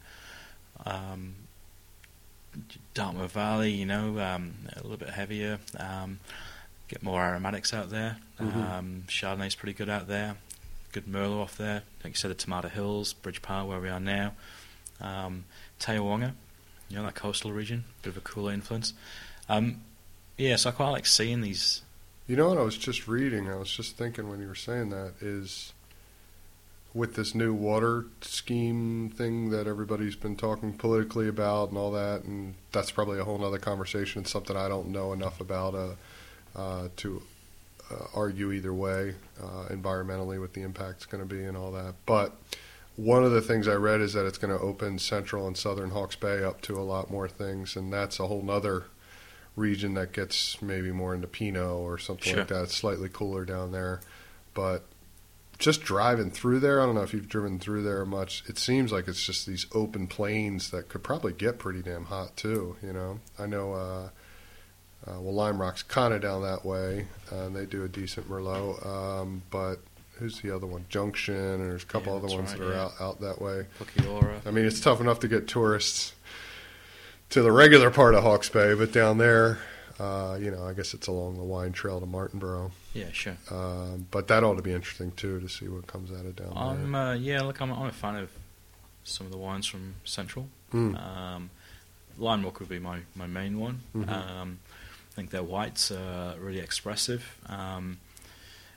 um, 0.86 1.34
Dartmoor 2.94 3.28
Valley, 3.28 3.70
you 3.72 3.86
know, 3.86 4.18
um, 4.20 4.54
a 4.72 4.82
little 4.82 4.96
bit 4.96 5.10
heavier, 5.10 5.58
um, 5.78 6.18
get 6.88 7.02
more 7.02 7.22
aromatics 7.22 7.72
out 7.74 7.90
there. 7.90 8.18
Mhm. 8.40 8.54
Um, 8.54 9.04
Chardonnay's 9.08 9.54
pretty 9.54 9.72
good 9.72 9.88
out 9.88 10.08
there. 10.08 10.36
Good 10.92 11.06
Merlot 11.06 11.42
off 11.42 11.56
there. 11.56 11.82
Like 12.02 12.14
you 12.14 12.16
said, 12.16 12.30
the 12.30 12.34
Te 12.34 12.48
Mata 12.48 12.68
Hills, 12.68 13.12
Bridge 13.12 13.42
Pa, 13.42 13.64
where 13.64 13.80
we 13.80 13.88
are 13.88 14.00
now. 14.00 14.34
Um, 15.00 15.44
Te 15.78 15.92
Awanga, 15.92 16.34
you 16.88 16.96
know, 16.96 17.04
that 17.04 17.14
coastal 17.14 17.52
region, 17.52 17.84
bit 18.02 18.10
of 18.10 18.16
a 18.16 18.20
cooler 18.20 18.52
influence. 18.52 18.94
Um, 19.48 19.82
yeah, 20.36 20.56
so 20.56 20.70
I 20.70 20.72
quite 20.72 20.90
like 20.90 21.06
seeing 21.06 21.40
these 21.40 21.82
You 22.26 22.36
know 22.36 22.48
what 22.48 22.58
I 22.58 22.62
was 22.62 22.76
just 22.76 23.08
reading? 23.08 23.48
I 23.50 23.56
was 23.56 23.70
just 23.70 23.96
thinking 23.96 24.28
when 24.28 24.40
you 24.40 24.48
were 24.48 24.54
saying 24.54 24.90
that 24.90 25.14
is 25.20 25.72
with 26.94 27.14
this 27.14 27.34
new 27.34 27.52
water 27.52 28.06
scheme 28.20 29.10
thing 29.10 29.50
that 29.50 29.66
everybody's 29.66 30.16
been 30.16 30.36
talking 30.36 30.72
politically 30.72 31.28
about 31.28 31.68
and 31.68 31.78
all 31.78 31.92
that, 31.92 32.24
and 32.24 32.54
that's 32.72 32.90
probably 32.90 33.18
a 33.18 33.24
whole 33.24 33.42
other 33.44 33.58
conversation. 33.58 34.22
It's 34.22 34.30
something 34.30 34.56
I 34.56 34.68
don't 34.68 34.88
know 34.88 35.12
enough 35.12 35.40
about 35.40 35.74
uh, 35.74 35.94
uh, 36.56 36.88
to 36.96 37.22
uh, 37.90 38.04
argue 38.14 38.52
either 38.52 38.72
way 38.72 39.14
uh, 39.40 39.66
environmentally 39.70 40.40
what 40.40 40.54
the 40.54 40.62
impact's 40.62 41.06
going 41.06 41.26
to 41.26 41.34
be 41.34 41.44
and 41.44 41.56
all 41.56 41.70
that. 41.72 41.94
But 42.06 42.32
one 42.96 43.22
of 43.22 43.30
the 43.32 43.42
things 43.42 43.68
I 43.68 43.74
read 43.74 44.00
is 44.00 44.14
that 44.14 44.26
it's 44.26 44.38
going 44.38 44.56
to 44.56 44.62
open 44.62 44.98
central 44.98 45.46
and 45.46 45.56
southern 45.56 45.90
Hawke's 45.90 46.16
Bay 46.16 46.42
up 46.42 46.60
to 46.62 46.76
a 46.76 46.82
lot 46.82 47.10
more 47.10 47.28
things, 47.28 47.76
and 47.76 47.92
that's 47.92 48.18
a 48.18 48.26
whole 48.26 48.42
nother 48.42 48.84
region 49.56 49.94
that 49.94 50.12
gets 50.12 50.60
maybe 50.62 50.90
more 50.90 51.14
into 51.14 51.26
Pinot 51.26 51.62
or 51.62 51.98
something 51.98 52.30
Sure. 52.30 52.38
like 52.40 52.48
that. 52.48 52.64
It's 52.64 52.76
slightly 52.76 53.08
cooler 53.12 53.44
down 53.44 53.72
there, 53.72 54.00
but 54.54 54.84
just 55.58 55.82
driving 55.82 56.30
through 56.30 56.60
there, 56.60 56.80
I 56.80 56.86
don't 56.86 56.94
know 56.94 57.02
if 57.02 57.12
you've 57.12 57.28
driven 57.28 57.58
through 57.58 57.82
there 57.82 58.04
much. 58.04 58.44
It 58.48 58.58
seems 58.58 58.92
like 58.92 59.08
it's 59.08 59.24
just 59.24 59.46
these 59.46 59.66
open 59.72 60.06
plains 60.06 60.70
that 60.70 60.88
could 60.88 61.02
probably 61.02 61.32
get 61.32 61.58
pretty 61.58 61.82
damn 61.82 62.04
hot 62.04 62.36
too. 62.36 62.76
You 62.82 62.92
know, 62.92 63.20
I 63.38 63.46
know. 63.46 63.72
Uh, 63.74 64.08
uh, 65.06 65.20
well, 65.20 65.32
Lime 65.34 65.60
Rock's 65.60 65.82
kind 65.84 66.12
of 66.12 66.20
down 66.20 66.42
that 66.42 66.64
way, 66.64 67.06
uh, 67.32 67.44
and 67.46 67.56
they 67.56 67.66
do 67.66 67.84
a 67.84 67.88
decent 67.88 68.28
Merlot. 68.28 68.84
Um, 68.84 69.42
but 69.48 69.76
who's 70.18 70.40
the 70.40 70.54
other 70.54 70.66
one? 70.66 70.84
Junction, 70.88 71.34
and 71.36 71.60
there's 71.70 71.84
a 71.84 71.86
couple 71.86 72.12
Yeah, 72.12 72.18
other 72.24 72.36
ones 72.36 72.50
right, 72.50 72.58
that 72.58 72.68
are 72.68 72.72
yeah. 72.72 72.82
out 72.84 72.92
out 73.00 73.20
that 73.20 73.40
way. 73.40 73.66
Pukeora. 73.78 74.44
I 74.44 74.50
mean, 74.50 74.64
it's 74.64 74.80
tough 74.80 75.00
enough 75.00 75.20
to 75.20 75.28
get 75.28 75.46
tourists 75.46 76.14
to 77.30 77.42
the 77.42 77.52
regular 77.52 77.90
part 77.90 78.14
of 78.14 78.22
Hawke's 78.22 78.48
Bay, 78.48 78.74
but 78.74 78.92
down 78.92 79.18
there, 79.18 79.58
uh, 79.98 80.38
you 80.40 80.50
know, 80.50 80.64
I 80.64 80.72
guess 80.74 80.94
it's 80.94 81.06
along 81.06 81.36
the 81.36 81.44
wine 81.44 81.72
trail 81.72 82.00
to 82.00 82.06
Martinborough. 82.06 82.70
Yeah, 82.94 83.10
sure. 83.12 83.36
Um, 83.50 84.06
but 84.10 84.28
that 84.28 84.44
ought 84.44 84.54
to 84.56 84.62
be 84.62 84.72
interesting 84.72 85.12
too 85.12 85.40
to 85.40 85.48
see 85.48 85.68
what 85.68 85.86
comes 85.86 86.10
out 86.12 86.24
of 86.24 86.36
down 86.36 86.52
I'm 86.56 86.94
uh, 86.94 87.14
yeah, 87.14 87.42
look, 87.42 87.60
I'm, 87.60 87.72
I'm 87.72 87.86
a 87.86 87.92
fan 87.92 88.16
of 88.16 88.30
some 89.04 89.26
of 89.26 89.32
the 89.32 89.38
wines 89.38 89.66
from 89.66 89.94
Central. 90.04 90.48
there. 90.72 90.80
Mm. 90.82 91.00
Um, 91.00 91.50
Lime 92.18 92.44
Rock 92.44 92.60
would 92.60 92.68
be 92.68 92.78
my, 92.78 93.00
my 93.14 93.26
main 93.26 93.58
one. 93.60 93.80
Mhm. 93.94 94.08
Um, 94.08 94.58
I 95.12 95.14
think 95.14 95.30
their 95.30 95.42
whites 95.42 95.90
are 95.90 96.34
really 96.38 96.60
expressive. 96.60 97.36
Um, 97.46 97.98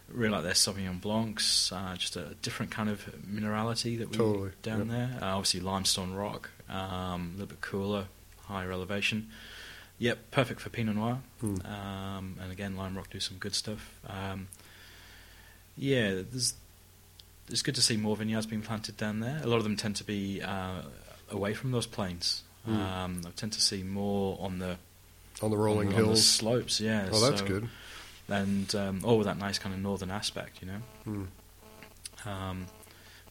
really 0.10 0.30
like 0.30 0.44
their 0.44 0.54
Sauvignon 0.54 1.00
Blancs, 1.02 1.72
uh, 1.72 1.96
just 1.98 2.16
a 2.16 2.36
different 2.42 2.72
kind 2.72 2.90
of 2.90 3.04
minerality 3.28 3.98
that 4.00 4.10
we 4.10 4.18
Totally, 4.18 4.52
down 4.62 4.88
there. 4.88 5.18
Uh, 5.22 5.26
obviously 5.38 5.60
limestone 5.60 6.14
rock, 6.14 6.50
um, 6.70 7.32
a 7.36 7.40
little 7.40 7.48
bit 7.48 7.62
cooler, 7.62 8.06
higher 8.46 8.72
elevation. 8.72 9.30
Yep, 10.02 10.32
perfect 10.32 10.62
for 10.62 10.70
Pinot 10.70 10.96
Noir. 10.96 11.20
Mm. 11.44 11.64
Um, 11.64 12.36
and 12.42 12.52
again, 12.52 12.76
Lime 12.76 12.98
Rock 12.98 13.12
do 13.12 13.20
some 13.20 13.38
good 13.38 13.54
stuff. 13.54 14.00
Um, 14.10 14.48
yeah, 15.78 16.10
there's 16.10 16.56
it's 17.52 17.62
good 17.62 17.76
to 17.76 17.84
see 17.84 17.98
more 17.98 18.16
vineyards 18.16 18.48
being 18.48 18.64
planted 18.64 18.98
down 18.98 19.20
there. 19.20 19.40
A 19.44 19.48
lot 19.48 19.58
of 19.58 19.64
them 19.64 19.76
tend 19.76 19.98
to 19.98 20.04
be 20.04 20.42
uh, 20.42 20.82
away 21.30 21.54
from 21.54 21.72
those 21.72 21.86
plains. 21.86 22.42
Mm. 22.68 22.76
Um, 22.80 23.22
I 23.28 23.30
tend 23.36 23.54
to 23.54 23.62
see 23.62 23.84
more 23.84 24.40
on 24.42 24.58
the 24.58 24.78
on 25.40 25.52
the 25.52 25.58
rolling 25.58 25.90
on, 25.90 25.94
on 25.94 26.00
the 26.00 26.06
hills. 26.08 26.28
slopes. 26.28 26.82
Yeah, 26.82 27.08
oh, 27.12 27.30
that's 27.30 27.42
so- 27.42 27.48
good. 27.48 27.70
And 28.28 28.74
um, 28.74 29.02
all 29.04 29.20
with 29.20 29.28
that 29.28 29.38
nice 29.38 29.60
kind 29.60 29.76
of 29.76 29.82
northern 29.82 30.10
aspect, 30.10 30.64
you 30.64 30.68
know. 30.68 31.28
Mm. 32.26 32.28
Um, 32.28 32.66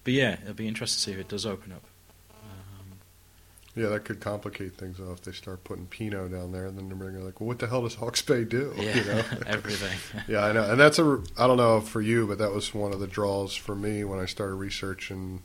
but 0.04 0.12
yeah, 0.12 0.36
it'll 0.42 0.54
be 0.54 0.68
interesting 0.68 0.98
to 0.98 1.02
see 1.02 1.12
if 1.12 1.18
it 1.18 1.28
does 1.28 1.46
open 1.46 1.72
up. 1.72 1.82
Yeah, 3.76 3.88
that 3.88 4.04
could 4.04 4.20
complicate 4.20 4.76
things 4.76 4.98
though 4.98 5.12
if 5.12 5.22
they 5.22 5.32
start 5.32 5.62
putting 5.62 5.86
Pinot 5.86 6.32
down 6.32 6.50
there, 6.52 6.66
and 6.66 6.76
then 6.76 6.88
they're 6.88 7.10
like, 7.20 7.40
well, 7.40 7.46
what 7.48 7.60
the 7.60 7.68
hell 7.68 7.82
does 7.82 7.94
Hawke's 7.94 8.22
Bay 8.22 8.44
do? 8.44 8.74
yeah, 8.76 8.96
You 8.96 9.04
know? 9.04 9.24
everything. 9.46 10.22
Yeah, 10.28 10.44
I 10.44 10.52
know, 10.52 10.70
and 10.70 10.80
that's 10.80 10.98
a. 10.98 11.22
I 11.38 11.46
don't 11.46 11.56
know 11.56 11.80
for 11.80 12.00
you, 12.00 12.26
but 12.26 12.38
that 12.38 12.52
was 12.52 12.74
one 12.74 12.92
of 12.92 13.00
the 13.00 13.06
draws 13.06 13.54
for 13.54 13.74
me 13.76 14.04
when 14.04 14.18
I 14.18 14.26
started 14.26 14.54
researching 14.54 15.42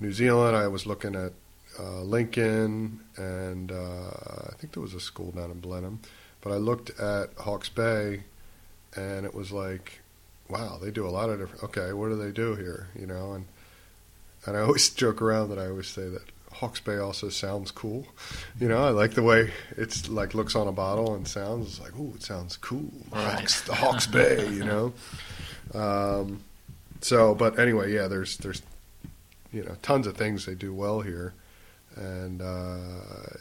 New 0.00 0.12
Zealand. 0.12 0.56
I 0.56 0.68
was 0.68 0.86
looking 0.86 1.14
at 1.14 1.32
uh, 1.78 2.02
Lincoln, 2.02 3.00
and 3.16 3.70
uh, 3.70 4.46
I 4.48 4.54
think 4.58 4.72
there 4.72 4.82
was 4.82 4.94
a 4.94 5.00
school 5.00 5.30
down 5.30 5.50
in 5.50 5.60
Blenheim, 5.60 6.00
but 6.40 6.52
I 6.52 6.56
looked 6.56 6.98
at 6.98 7.34
Hawke's 7.38 7.68
Bay, 7.68 8.24
and 8.96 9.26
it 9.26 9.34
was 9.34 9.52
like, 9.52 10.00
wow, 10.48 10.78
they 10.82 10.90
do 10.90 11.06
a 11.06 11.10
lot 11.10 11.28
of 11.28 11.38
different. 11.38 11.64
Okay, 11.64 11.92
what 11.92 12.08
do 12.08 12.16
they 12.16 12.32
do 12.32 12.54
here? 12.54 12.88
You 12.98 13.06
know, 13.06 13.32
and 13.32 13.46
and 14.46 14.56
I 14.56 14.60
always 14.60 14.88
joke 14.88 15.20
around 15.20 15.50
that 15.50 15.58
I 15.58 15.66
always 15.66 15.88
say 15.88 16.08
that 16.08 16.22
Hawke's 16.58 16.80
Bay 16.80 16.96
also 16.98 17.28
sounds 17.28 17.70
cool. 17.70 18.04
You 18.58 18.68
know, 18.68 18.84
I 18.84 18.90
like 18.90 19.12
the 19.12 19.22
way 19.22 19.52
it's 19.76 20.08
like 20.08 20.34
looks 20.34 20.56
on 20.56 20.66
a 20.66 20.72
bottle 20.72 21.14
and 21.14 21.26
sounds. 21.26 21.68
It's 21.68 21.80
like, 21.80 21.96
ooh, 21.96 22.12
it 22.16 22.22
sounds 22.22 22.56
cool. 22.56 22.90
Right. 23.12 23.38
Hawks, 23.38 23.60
the 23.62 23.74
Hawke's 23.74 24.06
Bay. 24.08 24.48
You 24.48 24.64
know. 24.64 24.92
Um, 25.72 26.40
so, 27.00 27.34
but 27.36 27.60
anyway, 27.60 27.92
yeah. 27.92 28.08
There's 28.08 28.36
there's 28.38 28.62
you 29.52 29.62
know 29.62 29.76
tons 29.82 30.08
of 30.08 30.16
things 30.16 30.46
they 30.46 30.56
do 30.56 30.74
well 30.74 31.00
here, 31.00 31.32
and 31.94 32.42
uh, 32.42 33.36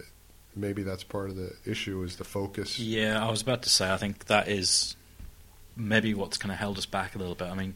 maybe 0.55 0.84
that's 0.84 1.03
part 1.03 1.32
of 1.32 1.36
the 1.38 1.55
issue 1.65 2.03
is 2.03 2.18
the 2.18 2.24
focus. 2.24 2.78
Yeah, 2.78 3.26
I 3.26 3.32
was 3.32 3.41
about 3.41 3.63
to 3.63 3.70
say, 3.70 3.91
I 3.91 3.97
think 3.97 4.26
that 4.26 4.47
is 4.47 4.95
maybe 5.76 6.13
what's 6.13 6.38
kind 6.38 6.51
of 6.51 6.59
held 6.59 6.78
us 6.78 6.86
back 6.86 7.15
a 7.15 7.18
little 7.18 7.36
bit. 7.36 7.47
I 7.47 7.55
mean, 7.55 7.76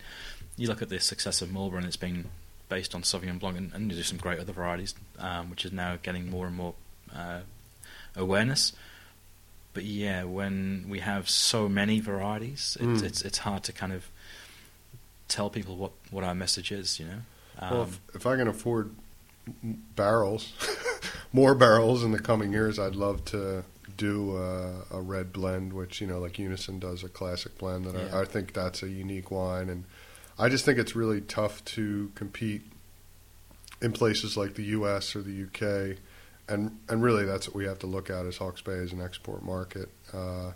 you 0.56 0.68
look 0.68 0.84
at 0.84 0.89
the 0.89 1.00
success 1.00 1.42
of 1.42 1.52
Marlborough, 1.52 1.80
and 1.80 1.88
it's 1.88 1.98
been 1.98 2.26
based 2.72 2.96
on 2.96 3.02
Sauvignon 3.04 3.38
Blanc, 3.38 3.58
and, 3.58 3.74
and 3.74 3.92
there's 3.92 4.08
some 4.08 4.18
great 4.18 4.40
other 4.40 4.54
varieties, 4.54 4.96
um, 5.20 5.50
which 5.52 5.66
is 5.66 5.74
now 5.74 5.98
getting 6.02 6.30
more 6.30 6.48
and 6.48 6.56
more 6.56 6.74
uh, 7.14 7.42
awareness. 8.16 8.72
But 9.74 9.84
yeah, 9.84 10.24
when 10.24 10.86
we 10.88 11.00
have 11.00 11.30
so 11.30 11.68
many 11.68 12.00
varieties, 12.00 12.78
it, 12.80 12.86
Mm. 12.86 13.04
it's 13.04 13.22
it's 13.22 13.40
hard 13.40 13.64
to 13.64 13.74
kind 13.74 13.92
of 13.94 14.04
tell 15.28 15.50
people 15.50 15.76
what, 15.76 15.92
what 16.12 16.24
our 16.24 16.34
message 16.36 16.72
is. 16.72 17.00
You 17.00 17.06
know. 17.08 17.20
Um, 17.60 17.72
Well, 17.72 17.84
if, 17.84 18.00
if 18.16 18.26
I 18.26 18.36
can 18.38 18.48
afford 18.48 18.92
barrels, 19.96 20.54
more 21.34 21.56
barrels 21.56 22.04
in 22.04 22.12
the 22.12 22.20
coming 22.20 22.52
years, 22.54 22.80
I'd 22.80 22.96
love 22.96 23.24
to 23.26 23.64
do 23.98 24.38
uh, 24.38 24.86
a 24.92 25.02
red 25.02 25.32
blend, 25.34 25.74
which 25.74 26.02
you 26.02 26.08
know, 26.08 26.20
like 26.20 26.40
Unison 26.40 26.80
does 26.80 27.04
a 27.04 27.10
classic 27.10 27.58
blend. 27.58 27.86
That 27.86 27.96
Yeah. 27.96 28.18
I, 28.18 28.22
I 28.22 28.26
think 28.26 28.54
that's 28.54 28.82
a 28.84 28.88
unique 28.90 29.30
wine, 29.32 29.70
and 29.70 29.84
I 30.40 30.50
just 30.50 30.66
think 30.66 30.80
it's 30.80 30.96
really 30.96 31.22
tough 31.22 31.64
to 31.66 32.12
compete 32.16 32.64
in 33.82 33.92
places 33.92 34.38
like 34.38 34.56
the 34.56 34.64
U.S. 34.64 35.16
or 35.16 35.22
the 35.22 35.32
U.K. 35.32 35.98
And 36.48 36.80
and 36.90 37.04
really, 37.04 37.26
that's 37.26 37.48
what 37.48 37.56
we 37.56 37.66
have 37.66 37.80
to 37.80 37.88
look 37.88 38.10
at 38.10 38.26
as 38.26 38.38
Hawke's 38.38 38.62
Bay 38.62 38.74
as 38.78 38.92
an 38.92 39.02
export 39.02 39.44
market. 39.44 39.90
Uh, 40.14 40.52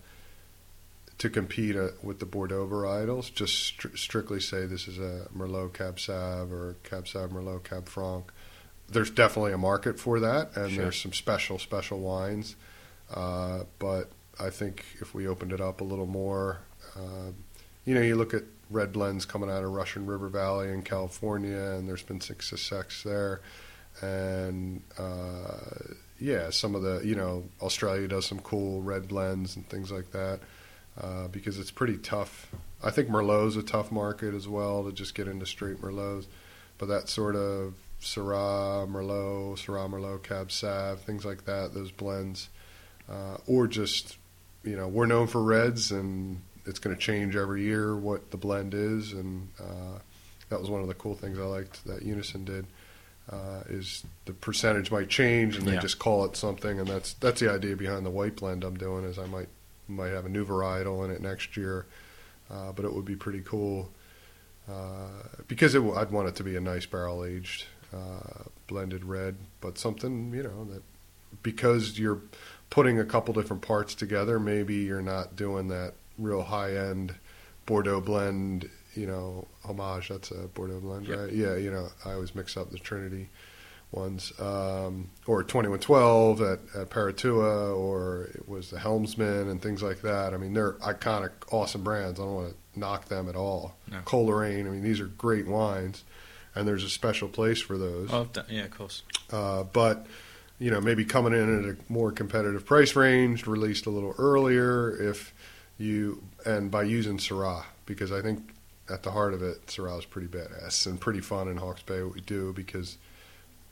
to 1.17 1.29
compete 1.29 1.77
uh, 1.77 1.89
with 2.03 2.19
the 2.19 2.25
Bordeaux 2.25 2.67
varietals, 2.67 3.33
just 3.33 3.77
stri- 3.79 3.97
strictly 3.97 4.41
say 4.41 4.65
this 4.65 4.85
is 4.87 4.97
a 4.99 5.29
Merlot 5.35 5.73
Cab 5.73 5.97
Sav 5.99 6.51
or 6.51 6.75
Cab 6.83 7.07
Sav 7.07 7.29
Merlot 7.29 7.63
Cab 7.63 7.87
Franc. 7.87 8.25
There's 8.89 9.09
definitely 9.09 9.53
a 9.53 9.57
market 9.57 9.97
for 9.99 10.19
that, 10.19 10.55
and 10.57 10.71
Sure. 10.71 10.83
there's 10.83 11.01
some 11.01 11.13
special 11.13 11.57
special 11.57 11.99
wines. 11.99 12.55
Uh, 13.13 13.63
but 13.79 14.11
I 14.39 14.49
think 14.49 14.83
if 14.99 15.13
we 15.13 15.25
opened 15.27 15.53
it 15.53 15.61
up 15.61 15.79
a 15.79 15.83
little 15.85 16.05
more, 16.05 16.59
uh, 16.97 17.31
you 17.85 17.93
know, 17.95 18.01
you 18.01 18.15
look 18.15 18.33
at 18.33 18.43
red 18.69 18.91
blends 18.91 19.25
coming 19.25 19.49
out 19.49 19.63
of 19.63 19.71
Russian 19.71 20.05
River 20.05 20.27
Valley 20.27 20.69
in 20.71 20.81
California, 20.81 21.57
and 21.57 21.87
there's 21.87 22.03
been 22.03 22.21
some 22.21 22.39
success 22.39 23.03
there. 23.03 23.41
And 24.01 24.81
uh, 24.97 25.93
yeah, 26.19 26.49
some 26.49 26.75
of 26.75 26.81
the 26.81 27.01
you 27.03 27.15
know 27.15 27.45
Australia 27.61 28.07
does 28.07 28.25
some 28.25 28.39
cool 28.39 28.81
red 28.81 29.07
blends 29.07 29.55
and 29.55 29.67
things 29.67 29.91
like 29.91 30.11
that 30.11 30.39
uh, 31.01 31.27
because 31.27 31.59
it's 31.59 31.71
pretty 31.71 31.97
tough. 31.97 32.51
I 32.83 32.91
think 32.91 33.09
Merlot's 33.09 33.55
a 33.55 33.63
tough 33.63 33.91
market 33.91 34.33
as 34.33 34.47
well 34.47 34.83
to 34.83 34.91
just 34.91 35.15
get 35.15 35.27
into 35.27 35.45
straight 35.45 35.81
Merlots, 35.81 36.27
but 36.77 36.87
that 36.87 37.09
sort 37.09 37.35
of 37.35 37.75
Syrah, 38.01 38.87
Merlot, 38.87 39.57
Syrah, 39.57 39.89
Merlot, 39.89 40.23
Cab 40.23 40.51
Sav, 40.51 41.01
things 41.01 41.25
like 41.25 41.45
that, 41.45 41.73
those 41.73 41.91
blends, 41.91 42.49
uh, 43.09 43.37
or 43.47 43.67
just 43.67 44.17
you 44.63 44.75
know 44.75 44.87
we're 44.87 45.05
known 45.05 45.27
for 45.27 45.41
reds 45.41 45.91
and 45.91 46.41
it's 46.65 46.79
going 46.79 46.95
to 46.95 47.01
change 47.01 47.35
every 47.35 47.63
year 47.63 47.95
what 47.95 48.31
the 48.31 48.37
blend 48.37 48.73
is, 48.73 49.13
and 49.13 49.47
uh, 49.59 49.99
that 50.49 50.59
was 50.59 50.69
one 50.69 50.81
of 50.81 50.87
the 50.87 50.93
cool 50.93 51.15
things 51.15 51.37
I 51.39 51.43
liked 51.43 51.85
that 51.85 52.01
Unison 52.03 52.45
did. 52.45 52.65
Uh, 53.27 53.63
is 53.69 54.03
the 54.25 54.33
percentage 54.33 54.91
might 54.91 55.09
change 55.09 55.57
and 55.57 55.65
they 55.67 55.73
Yeah. 55.73 55.79
just 55.79 55.97
call 55.97 56.25
it 56.25 56.35
something, 56.35 56.79
and 56.79 56.87
that's 56.87 57.13
that's 57.13 57.39
the 57.39 57.51
idea 57.51 57.75
behind 57.75 58.05
the 58.05 58.11
white 58.11 58.35
blend 58.35 58.63
I'm 58.63 58.77
doing. 58.77 59.03
Is 59.03 59.17
I 59.17 59.25
might 59.25 59.47
might 59.87 60.09
have 60.11 60.25
a 60.27 60.29
new 60.29 60.45
varietal 60.45 61.03
in 61.05 61.09
it 61.11 61.21
next 61.21 61.57
year, 61.57 61.87
uh, 62.51 62.71
but 62.71 62.85
it 62.85 62.93
would 62.93 63.05
be 63.05 63.15
pretty 63.15 63.41
cool 63.41 63.89
uh, 64.69 65.07
because 65.47 65.73
it, 65.75 65.79
w- 65.79 65.95
I'd 65.95 66.11
want 66.11 66.27
it 66.27 66.35
to 66.35 66.43
be 66.43 66.55
a 66.55 66.61
nice 66.61 66.85
barrel 66.85 67.23
aged 67.25 67.65
uh, 67.93 68.43
blended 68.67 69.03
red, 69.05 69.37
but 69.61 69.77
something 69.79 70.31
you 70.33 70.43
know 70.43 70.65
that 70.65 70.83
because 71.41 71.97
you're 71.99 72.21
putting 72.69 72.99
a 72.99 73.05
couple 73.05 73.33
different 73.33 73.61
parts 73.63 73.95
together, 73.95 74.39
maybe 74.39 74.75
you're 74.75 75.01
not 75.01 75.35
doing 75.35 75.67
that 75.69 75.93
real 76.17 76.43
high 76.43 76.75
end 76.75 77.15
Bordeaux 77.65 78.01
blend. 78.01 78.69
You 78.95 79.07
know, 79.07 79.47
homage. 79.65 80.07
That's 80.09 80.31
a 80.31 80.47
Bordeaux 80.47 80.79
blend, 80.79 81.07
Yep. 81.07 81.17
right? 81.19 81.31
Yeah. 81.33 81.55
You 81.57 81.69
know, 81.71 81.89
I 82.05 82.13
always 82.13 82.33
mix 82.33 82.55
up 82.55 82.71
the 82.71 82.79
Trinity 82.79 83.29
ones, 83.91 84.33
um, 84.39 85.09
or 85.27 85.43
2112 85.43 86.41
at, 86.41 86.59
at 86.75 86.89
Paratua, 86.89 87.75
or 87.77 88.29
it 88.33 88.47
was 88.47 88.69
the 88.71 88.79
Helmsman 88.79 89.49
and 89.49 89.61
things 89.61 89.81
like 89.83 90.01
that. 90.01 90.33
I 90.33 90.37
mean, 90.37 90.53
they're 90.53 90.73
iconic, 90.75 91.31
awesome 91.51 91.83
brands. 91.83 92.19
I 92.19 92.23
don't 92.23 92.35
want 92.35 92.49
to 92.73 92.79
knock 92.79 93.05
them 93.09 93.29
at 93.29 93.35
all. 93.35 93.75
No. 93.91 93.99
Coleraine, 94.05 94.65
I 94.67 94.69
mean, 94.71 94.81
these 94.83 94.99
are 94.99 95.05
great 95.07 95.45
wines, 95.47 96.03
and 96.55 96.67
there's 96.67 96.83
a 96.83 96.89
special 96.89 97.27
place 97.29 97.61
for 97.61 97.77
those. 97.77 98.09
oh, 98.11 98.27
yeah, 98.49 98.63
of 98.65 98.71
course. 98.71 99.03
Uh, 99.31 99.63
but 99.63 100.07
you 100.57 100.71
know, 100.71 100.79
maybe 100.79 101.03
coming 101.03 101.33
in 101.33 101.65
at 101.69 101.75
a 101.75 101.77
more 101.91 102.11
competitive 102.13 102.65
price 102.65 102.95
range, 102.95 103.45
released 103.45 103.85
a 103.85 103.89
little 103.89 104.15
earlier, 104.17 104.89
if 105.01 105.33
you 105.77 106.23
and 106.45 106.71
by 106.71 106.83
using 106.83 107.17
Syrah, 107.17 107.63
because 107.85 108.11
I 108.11 108.21
think 108.21 108.53
at 108.89 109.03
the 109.03 109.11
heart 109.11 109.33
of 109.33 109.41
it, 109.41 109.65
Syrah 109.67 109.99
is 109.99 110.05
pretty 110.05 110.27
badass 110.27 110.85
and 110.85 110.99
pretty 110.99 111.21
fun 111.21 111.47
in 111.47 111.57
Hawke's 111.57 111.81
Bay 111.81 112.03
what 112.03 112.13
we 112.13 112.21
do 112.21 112.53
because 112.53 112.97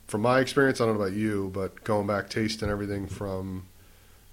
from 0.08 0.22
my 0.22 0.40
experience, 0.40 0.82
I 0.82 0.86
don't 0.86 0.98
know 0.98 1.04
about 1.04 1.16
you, 1.16 1.50
but 1.54 1.84
going 1.84 2.08
back 2.08 2.30
tasting 2.30 2.70
everything 2.70 3.08
from, 3.08 3.66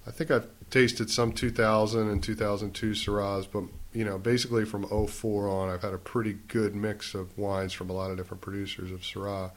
I 0.07 0.11
think 0.11 0.31
I've 0.31 0.47
tasted 0.71 1.11
some 1.11 1.33
2000 1.33 2.09
and 2.09 2.23
2002 2.23 2.91
Syrahs, 2.93 3.47
but 3.51 3.65
you 3.93 4.05
know, 4.05 4.19
basically 4.19 4.65
from 4.65 4.85
04 4.87 5.49
on, 5.49 5.69
I've 5.69 5.83
had 5.83 5.93
a 5.93 5.99
pretty 5.99 6.35
good 6.49 6.75
mix 6.75 7.15
of 7.15 7.37
wines 7.39 7.73
from 7.73 7.91
a 7.91 7.93
lot 7.93 8.11
of 8.11 8.17
different 8.17 8.41
producers 8.41 8.91
of 8.93 9.01
Syrah. 9.01 9.51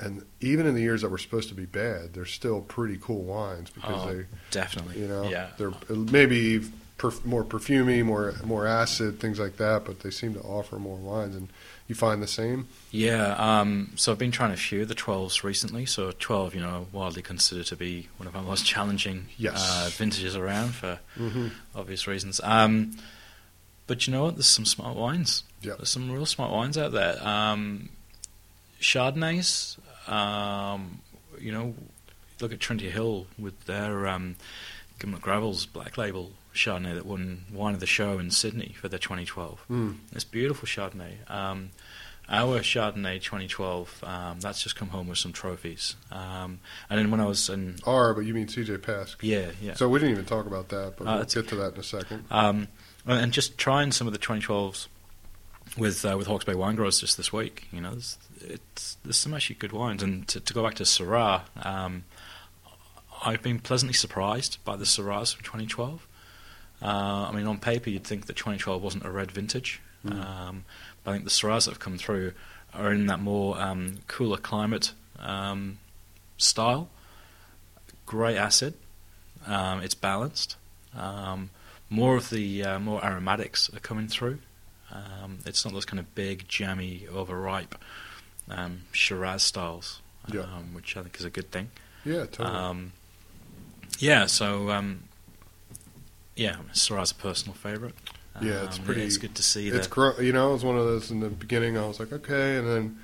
And 0.00 0.24
even 0.40 0.66
in 0.66 0.74
the 0.74 0.80
years 0.80 1.02
that 1.02 1.08
were 1.08 1.18
supposed 1.18 1.48
to 1.48 1.54
be 1.56 1.64
bad, 1.66 2.14
they're 2.14 2.24
still 2.24 2.60
pretty 2.60 2.98
cool 3.00 3.22
wines 3.24 3.70
because 3.70 4.06
Oh, 4.06 4.12
they, 4.14 4.24
Definitely. 4.52 5.00
you 5.00 5.08
know, 5.08 5.28
Yeah. 5.28 5.50
they're 5.58 5.72
maybe 5.88 6.62
perf- 6.98 7.24
more 7.24 7.44
perfumey, 7.44 8.04
more 8.04 8.34
more 8.44 8.66
acid, 8.66 9.18
things 9.20 9.38
like 9.38 9.56
that. 9.56 9.84
But 9.84 10.00
they 10.00 10.10
seem 10.10 10.34
to 10.34 10.40
offer 10.40 10.76
more 10.78 10.96
wines, 10.96 11.34
and 11.36 11.48
you 11.86 11.94
find 11.94 12.22
the 12.22 12.26
same. 12.26 12.68
Yeah, 12.90 13.34
um, 13.38 13.92
so 13.96 14.12
I've 14.12 14.18
been 14.18 14.30
trying 14.30 14.52
a 14.52 14.56
few 14.56 14.82
of 14.82 14.88
the 14.88 14.94
12s 14.94 15.42
recently. 15.42 15.86
So 15.86 16.12
12, 16.18 16.54
you 16.54 16.60
know, 16.60 16.86
widely 16.92 17.22
considered 17.22 17.66
to 17.66 17.76
be 17.76 18.08
one 18.18 18.26
of 18.26 18.36
our 18.36 18.42
most 18.42 18.66
challenging 18.66 19.26
Yes. 19.38 19.54
uh, 19.56 19.88
vintages 19.92 20.36
around 20.36 20.74
for 20.74 20.98
Mm-hmm. 21.18 21.48
obvious 21.74 22.06
reasons. 22.06 22.40
Um, 22.44 22.96
but 23.86 24.06
you 24.06 24.12
know 24.12 24.24
what? 24.24 24.34
There's 24.36 24.46
some 24.46 24.66
smart 24.66 24.96
wines. 24.96 25.44
Yep. 25.62 25.78
There's 25.78 25.88
some 25.88 26.10
real 26.12 26.26
smart 26.26 26.52
wines 26.52 26.76
out 26.76 26.92
there. 26.92 27.16
Um, 27.26 27.88
Chardonnays, 28.80 29.76
um, 30.10 31.00
you 31.40 31.52
know, 31.52 31.74
look 32.40 32.52
at 32.52 32.60
Trinity 32.60 32.90
Hill 32.90 33.26
with 33.38 33.64
their 33.64 34.06
um, 34.06 34.36
Gimlet 34.98 35.22
Gravels 35.22 35.66
Black 35.66 35.96
Label 35.98 36.32
Chardonnay 36.54 36.94
that 36.94 37.06
won 37.06 37.44
wine 37.52 37.74
of 37.74 37.80
the 37.80 37.86
show 37.86 38.18
in 38.18 38.30
Sydney 38.30 38.74
for 38.80 38.88
their 38.88 38.98
2012. 38.98 39.64
Mm. 39.70 39.96
It's 40.12 40.24
beautiful 40.24 40.66
Chardonnay. 40.66 41.30
Um, 41.30 41.70
our 42.28 42.58
Chardonnay 42.60 43.22
2012, 43.22 44.04
um, 44.04 44.40
that's 44.40 44.62
just 44.62 44.76
come 44.76 44.88
home 44.88 45.08
with 45.08 45.18
some 45.18 45.32
trophies. 45.32 45.96
Um, 46.10 46.60
and 46.90 46.98
then 46.98 47.10
when 47.10 47.20
I 47.20 47.26
was 47.26 47.48
in, 47.48 47.76
R, 47.86 48.12
but 48.12 48.22
you 48.26 48.34
mean 48.34 48.46
CJ 48.48 48.78
Pask. 48.78 49.16
yeah, 49.22 49.50
yeah. 49.62 49.74
So 49.74 49.88
we 49.88 49.98
didn't 49.98 50.12
even 50.12 50.24
talk 50.26 50.46
about 50.46 50.68
that, 50.70 50.94
but 50.98 51.06
Uh, 51.06 51.14
we'll 51.16 51.24
get 51.24 51.48
to 51.48 51.56
that 51.56 51.74
in 51.74 51.80
a 51.80 51.82
second. 51.82 52.24
Um, 52.30 52.68
and 53.06 53.32
just 53.32 53.56
trying 53.56 53.92
some 53.92 54.06
of 54.06 54.12
the 54.12 54.18
2012s 54.18 54.88
with 55.78 56.04
uh, 56.04 56.16
with 56.18 56.26
Hawke's 56.26 56.44
Bay 56.44 56.54
Wine 56.54 56.74
Growers 56.76 57.00
just 57.00 57.16
this 57.16 57.32
week. 57.32 57.68
You 57.72 57.80
know, 57.80 57.92
there's, 57.92 58.18
it's, 58.40 58.96
there's 59.04 59.16
some 59.16 59.32
actually 59.32 59.56
good 59.56 59.72
wines. 59.72 60.02
And 60.02 60.26
to, 60.28 60.40
to 60.40 60.52
go 60.54 60.62
back 60.62 60.74
to 60.74 60.82
Syrah, 60.82 61.42
um, 61.64 62.04
I've 63.24 63.42
been 63.42 63.58
pleasantly 63.58 63.94
surprised 63.94 64.58
by 64.64 64.76
the 64.76 64.84
Syrahs 64.84 65.34
from 65.34 65.42
2012. 65.44 66.06
Uh, 66.80 66.86
I 66.86 67.32
mean, 67.32 67.46
on 67.46 67.58
paper, 67.58 67.90
you'd 67.90 68.04
think 68.04 68.26
that 68.26 68.36
2012 68.36 68.82
wasn't 68.82 69.04
a 69.04 69.10
red 69.10 69.30
vintage. 69.30 69.80
Mm. 70.06 70.24
Um, 70.24 70.64
but 71.02 71.10
I 71.10 71.14
think 71.14 71.24
the 71.24 71.30
Syrahs 71.30 71.64
that 71.64 71.72
have 71.72 71.80
come 71.80 71.98
through 71.98 72.32
are 72.72 72.92
in 72.92 73.06
that 73.06 73.18
more 73.20 73.60
um, 73.60 73.98
cooler 74.06 74.36
climate 74.36 74.92
um, 75.18 75.78
style. 76.36 76.88
Great 78.06 78.36
acid. 78.36 78.74
Um, 79.46 79.80
it's 79.82 79.94
balanced. 79.94 80.56
Um, 80.96 81.50
more 81.90 82.16
of 82.16 82.30
the 82.30 82.62
uh, 82.64 82.78
more 82.78 83.04
aromatics 83.04 83.70
are 83.74 83.80
coming 83.80 84.08
through. 84.08 84.38
Um, 84.92 85.38
it's 85.44 85.64
not 85.64 85.74
those 85.74 85.84
kind 85.84 85.98
of 86.00 86.14
big, 86.14 86.46
jammy, 86.48 87.06
overripe 87.12 87.74
um, 88.48 88.82
Shiraz 88.92 89.42
styles, 89.42 90.00
Yeah. 90.32 90.42
um, 90.42 90.72
which 90.74 90.96
I 90.96 91.02
think 91.02 91.18
is 91.18 91.24
a 91.24 91.30
good 91.30 91.50
thing. 91.50 91.70
Yeah, 92.04 92.24
totally. 92.26 92.48
Yeah, 93.98 94.26
so 94.26 94.70
um, 94.70 95.04
yeah, 96.36 96.56
Syrah's 96.72 97.10
a 97.10 97.14
personal 97.14 97.54
favourite. 97.54 97.94
Yeah, 98.40 98.64
it's 98.64 98.78
Um, 98.78 98.84
pretty- 98.84 99.02
It's 99.02 99.16
good 99.16 99.34
to 99.34 99.42
see 99.42 99.68
it's 99.68 99.88
that. 99.88 99.90
gro- 99.90 100.18
you 100.20 100.32
know, 100.32 100.50
it 100.50 100.52
was 100.54 100.64
one 100.64 100.78
of 100.78 100.84
those 100.84 101.10
in 101.10 101.18
the 101.20 101.28
beginning. 101.28 101.76
I 101.76 101.86
was 101.86 101.98
like, 101.98 102.12
okay, 102.12 102.56
and 102.56 102.66
then 102.68 102.98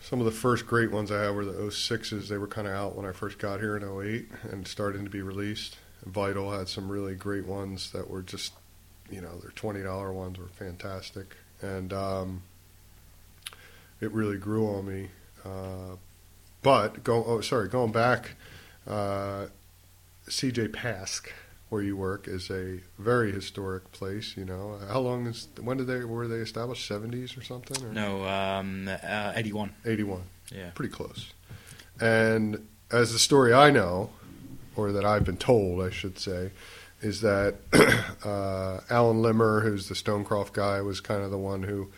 Some 0.00 0.20
of 0.20 0.24
the 0.24 0.32
first 0.32 0.66
great 0.66 0.90
ones 0.90 1.12
I 1.12 1.22
had 1.24 1.34
were 1.34 1.44
the 1.44 1.52
06s. 1.70 2.28
They 2.28 2.38
were 2.38 2.46
kind 2.46 2.66
of 2.66 2.72
out 2.72 2.96
when 2.96 3.04
I 3.04 3.12
first 3.12 3.38
got 3.38 3.60
here 3.60 3.76
in 3.76 3.82
08 3.84 4.26
and 4.50 4.66
starting 4.66 5.04
to 5.04 5.10
be 5.10 5.20
released. 5.20 5.76
Vital 6.06 6.50
had 6.50 6.68
some 6.68 6.88
really 6.90 7.14
great 7.14 7.44
ones 7.44 7.90
that 7.90 8.08
were 8.08 8.22
just, 8.22 8.54
you 9.10 9.20
know, 9.20 9.36
their 9.38 9.50
$20 9.50 10.12
ones 10.14 10.38
were 10.38 10.46
fantastic. 10.48 11.36
And 11.60 11.92
um, 11.92 12.42
it 14.00 14.10
really 14.12 14.38
grew 14.38 14.66
on 14.68 14.86
me. 14.88 15.08
Uh, 15.44 15.96
but, 16.62 17.04
go, 17.04 17.22
oh, 17.26 17.40
sorry, 17.42 17.68
going 17.68 17.92
back, 17.92 18.30
uh, 18.86 19.46
CJ 20.28 20.68
Pask, 20.68 21.28
where 21.68 21.82
you 21.82 21.96
work, 21.96 22.28
is 22.28 22.50
a 22.50 22.80
very 22.98 23.32
historic 23.32 23.90
place. 23.92 24.36
You 24.36 24.44
know, 24.44 24.78
how 24.88 25.00
long 25.00 25.26
is 25.26 25.48
when 25.60 25.76
did 25.76 25.86
they 25.86 26.04
were 26.04 26.28
they 26.28 26.36
established? 26.36 26.86
Seventies 26.86 27.36
or 27.36 27.42
something? 27.42 27.84
Or? 27.84 27.92
No, 27.92 28.24
um, 28.28 28.88
uh, 28.88 29.32
81. 29.34 29.72
81. 29.84 30.22
Yeah. 30.54 30.70
Pretty 30.74 30.92
close. 30.92 31.32
And 32.00 32.66
as 32.90 33.12
the 33.12 33.18
story 33.18 33.52
I 33.52 33.70
know, 33.70 34.10
or 34.76 34.92
that 34.92 35.04
I've 35.04 35.24
been 35.24 35.36
told, 35.36 35.82
I 35.82 35.90
should 35.90 36.18
say, 36.18 36.52
is 37.00 37.20
that 37.20 37.56
uh, 38.24 38.80
Alan 38.90 39.22
Limmer, 39.22 39.60
who's 39.60 39.88
the 39.88 39.94
Stonecroft 39.94 40.52
guy, 40.52 40.80
was 40.80 41.00
kind 41.00 41.22
of 41.22 41.30
the 41.30 41.38
one 41.38 41.64
who 41.64 41.90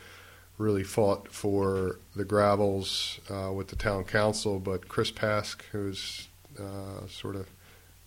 really 0.58 0.82
fought 0.82 1.28
for 1.32 1.98
the 2.14 2.24
gravels 2.24 3.18
uh, 3.30 3.50
with 3.52 3.68
the 3.68 3.76
town 3.76 4.04
council. 4.04 4.58
But 4.58 4.88
Chris 4.88 5.10
Pask, 5.10 5.62
who's 5.72 6.28
uh, 6.58 7.06
sort 7.08 7.36
of 7.36 7.46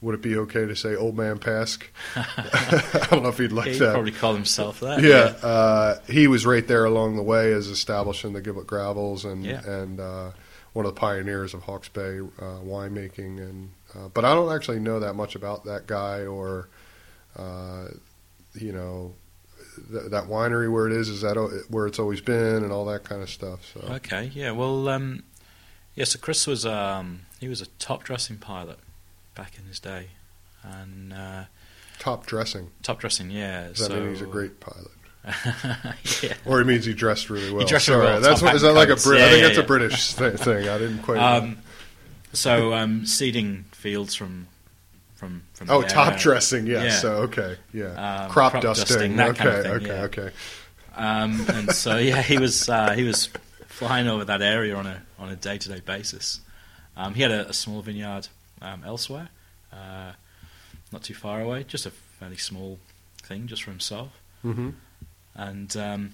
would 0.03 0.13
it 0.15 0.21
be 0.21 0.35
okay 0.37 0.65
to 0.67 0.75
say 0.75 0.95
old 0.95 1.17
man 1.17 1.39
Pask? 1.39 1.83
I 2.15 3.07
don't 3.09 3.23
know 3.23 3.29
if 3.29 3.37
he'd 3.37 3.51
like 3.51 3.65
that. 3.65 3.71
He'd 3.73 3.79
that. 3.79 3.93
probably 3.93 4.11
call 4.11 4.33
himself 4.35 4.79
that. 4.81 5.01
Yeah, 5.01 5.33
uh, 5.47 5.99
he 6.07 6.27
was 6.27 6.45
right 6.45 6.67
there 6.67 6.85
along 6.85 7.15
the 7.15 7.23
way 7.23 7.51
as 7.53 7.67
establishing 7.67 8.33
the 8.33 8.41
Giblet 8.41 8.67
Gravels 8.67 9.23
and 9.25 9.45
Yeah. 9.45 9.65
and 9.65 9.99
uh, 9.99 10.31
one 10.73 10.85
of 10.85 10.93
the 10.93 10.99
pioneers 10.99 11.53
of 11.53 11.63
Hawke's 11.63 11.87
Bay 11.89 12.19
uh, 12.19 12.59
winemaking. 12.63 13.39
And 13.39 13.71
uh, 13.95 14.09
but 14.13 14.25
I 14.25 14.33
don't 14.35 14.53
actually 14.53 14.79
know 14.79 14.99
that 14.99 15.13
much 15.13 15.35
about 15.35 15.65
that 15.65 15.87
guy 15.87 16.25
or 16.25 16.67
uh, 17.37 17.85
you 18.55 18.71
know 18.73 19.13
th- 19.91 20.11
that 20.11 20.25
winery 20.25 20.71
where 20.71 20.85
it 20.87 20.93
is. 20.93 21.09
Is 21.09 21.21
that 21.21 21.37
o- 21.37 21.61
where 21.69 21.87
it's 21.87 21.99
always 21.99 22.21
been 22.21 22.63
and 22.63 22.71
all 22.71 22.85
that 22.85 23.03
kind 23.03 23.21
of 23.21 23.29
stuff? 23.29 23.59
So 23.73 23.79
Okay, 23.95 24.31
yeah. 24.33 24.51
Well, 24.51 24.89
um, 24.89 25.23
yeah. 25.95 26.05
So 26.05 26.19
Chris 26.19 26.45
was 26.47 26.65
um, 26.65 27.21
he 27.39 27.47
was 27.47 27.61
a 27.61 27.67
top 27.79 28.03
dressing 28.03 28.37
pilot 28.37 28.79
back 29.35 29.57
in 29.57 29.65
his 29.65 29.79
day, 29.79 30.07
and 30.63 31.13
uh, 31.13 31.43
top 31.99 32.25
dressing. 32.25 32.71
top 32.81 32.99
dressing, 32.99 33.31
yeah. 33.31 33.67
Does 33.67 33.79
that 33.79 33.87
so, 33.87 33.99
mean 33.99 34.09
he's 34.09 34.21
a 34.21 34.25
great 34.25 34.59
pilot? 34.59 34.91
yeah. 36.21 36.33
Or 36.45 36.59
it 36.59 36.65
means 36.65 36.85
he 36.85 36.93
dressed 36.93 37.29
really 37.29 37.49
well. 37.51 37.61
He 37.61 37.65
dressed 37.65 37.85
Sorry, 37.85 38.03
well, 38.03 38.19
that's 38.19 38.41
what, 38.41 38.55
is 38.55 38.61
that 38.61 38.73
like 38.73 38.89
a. 38.89 38.95
Brit? 38.95 39.19
Yeah, 39.19 39.25
I 39.25 39.29
think 39.29 39.41
yeah, 39.41 39.47
that's 39.47 39.57
yeah. 39.57 39.63
a 39.63 39.67
British 39.67 40.13
th- 40.15 40.33
thing. 40.35 40.67
I 40.67 40.77
didn't 40.77 41.01
quite. 41.03 41.17
Um, 41.17 41.59
so 42.33 42.73
um, 42.73 43.05
seeding 43.05 43.65
fields 43.71 44.15
from 44.15 44.47
from 45.15 45.43
from. 45.53 45.69
oh, 45.69 45.81
top 45.83 46.17
dressing. 46.17 46.67
Yeah. 46.67 46.89
So 46.89 47.13
okay. 47.23 47.57
Yeah. 47.73 48.23
Um, 48.23 48.31
crop, 48.31 48.51
crop 48.51 48.63
dusting. 48.63 49.15
dusting, 49.15 49.19
okay. 49.19 49.33
kind 49.33 49.49
of 49.49 49.63
thing, 49.63 49.91
okay. 49.91 50.21
Okay. 50.21 50.35
Um, 50.95 51.45
and 51.49 51.71
so 51.71 51.97
yeah, 51.97 52.21
he 52.21 52.37
was 52.37 52.67
uh, 52.67 52.91
he 52.91 53.03
was 53.03 53.29
flying 53.67 54.07
over 54.07 54.25
that 54.25 54.41
area 54.41 54.75
on 54.75 54.87
a 54.87 55.01
on 55.17 55.29
a 55.29 55.35
day 55.35 55.57
to 55.57 55.69
day 55.69 55.79
basis. 55.79 56.41
Um, 56.95 57.13
he 57.13 57.21
had 57.21 57.31
a, 57.31 57.49
a 57.49 57.53
small 57.53 57.81
vineyard 57.81 58.27
um, 58.63 58.83
elsewhere, 58.85 59.29
uh, 59.71 60.13
not 60.91 61.03
too 61.03 61.13
far 61.13 61.41
away, 61.41 61.63
just 61.63 61.85
a 61.85 61.91
fairly 61.91 62.37
small 62.37 62.79
thing, 63.21 63.45
just 63.47 63.63
for 63.63 63.71
himself. 63.71 64.09
Mm-hmm. 64.43 64.69
And 65.35 65.77
um, 65.77 66.11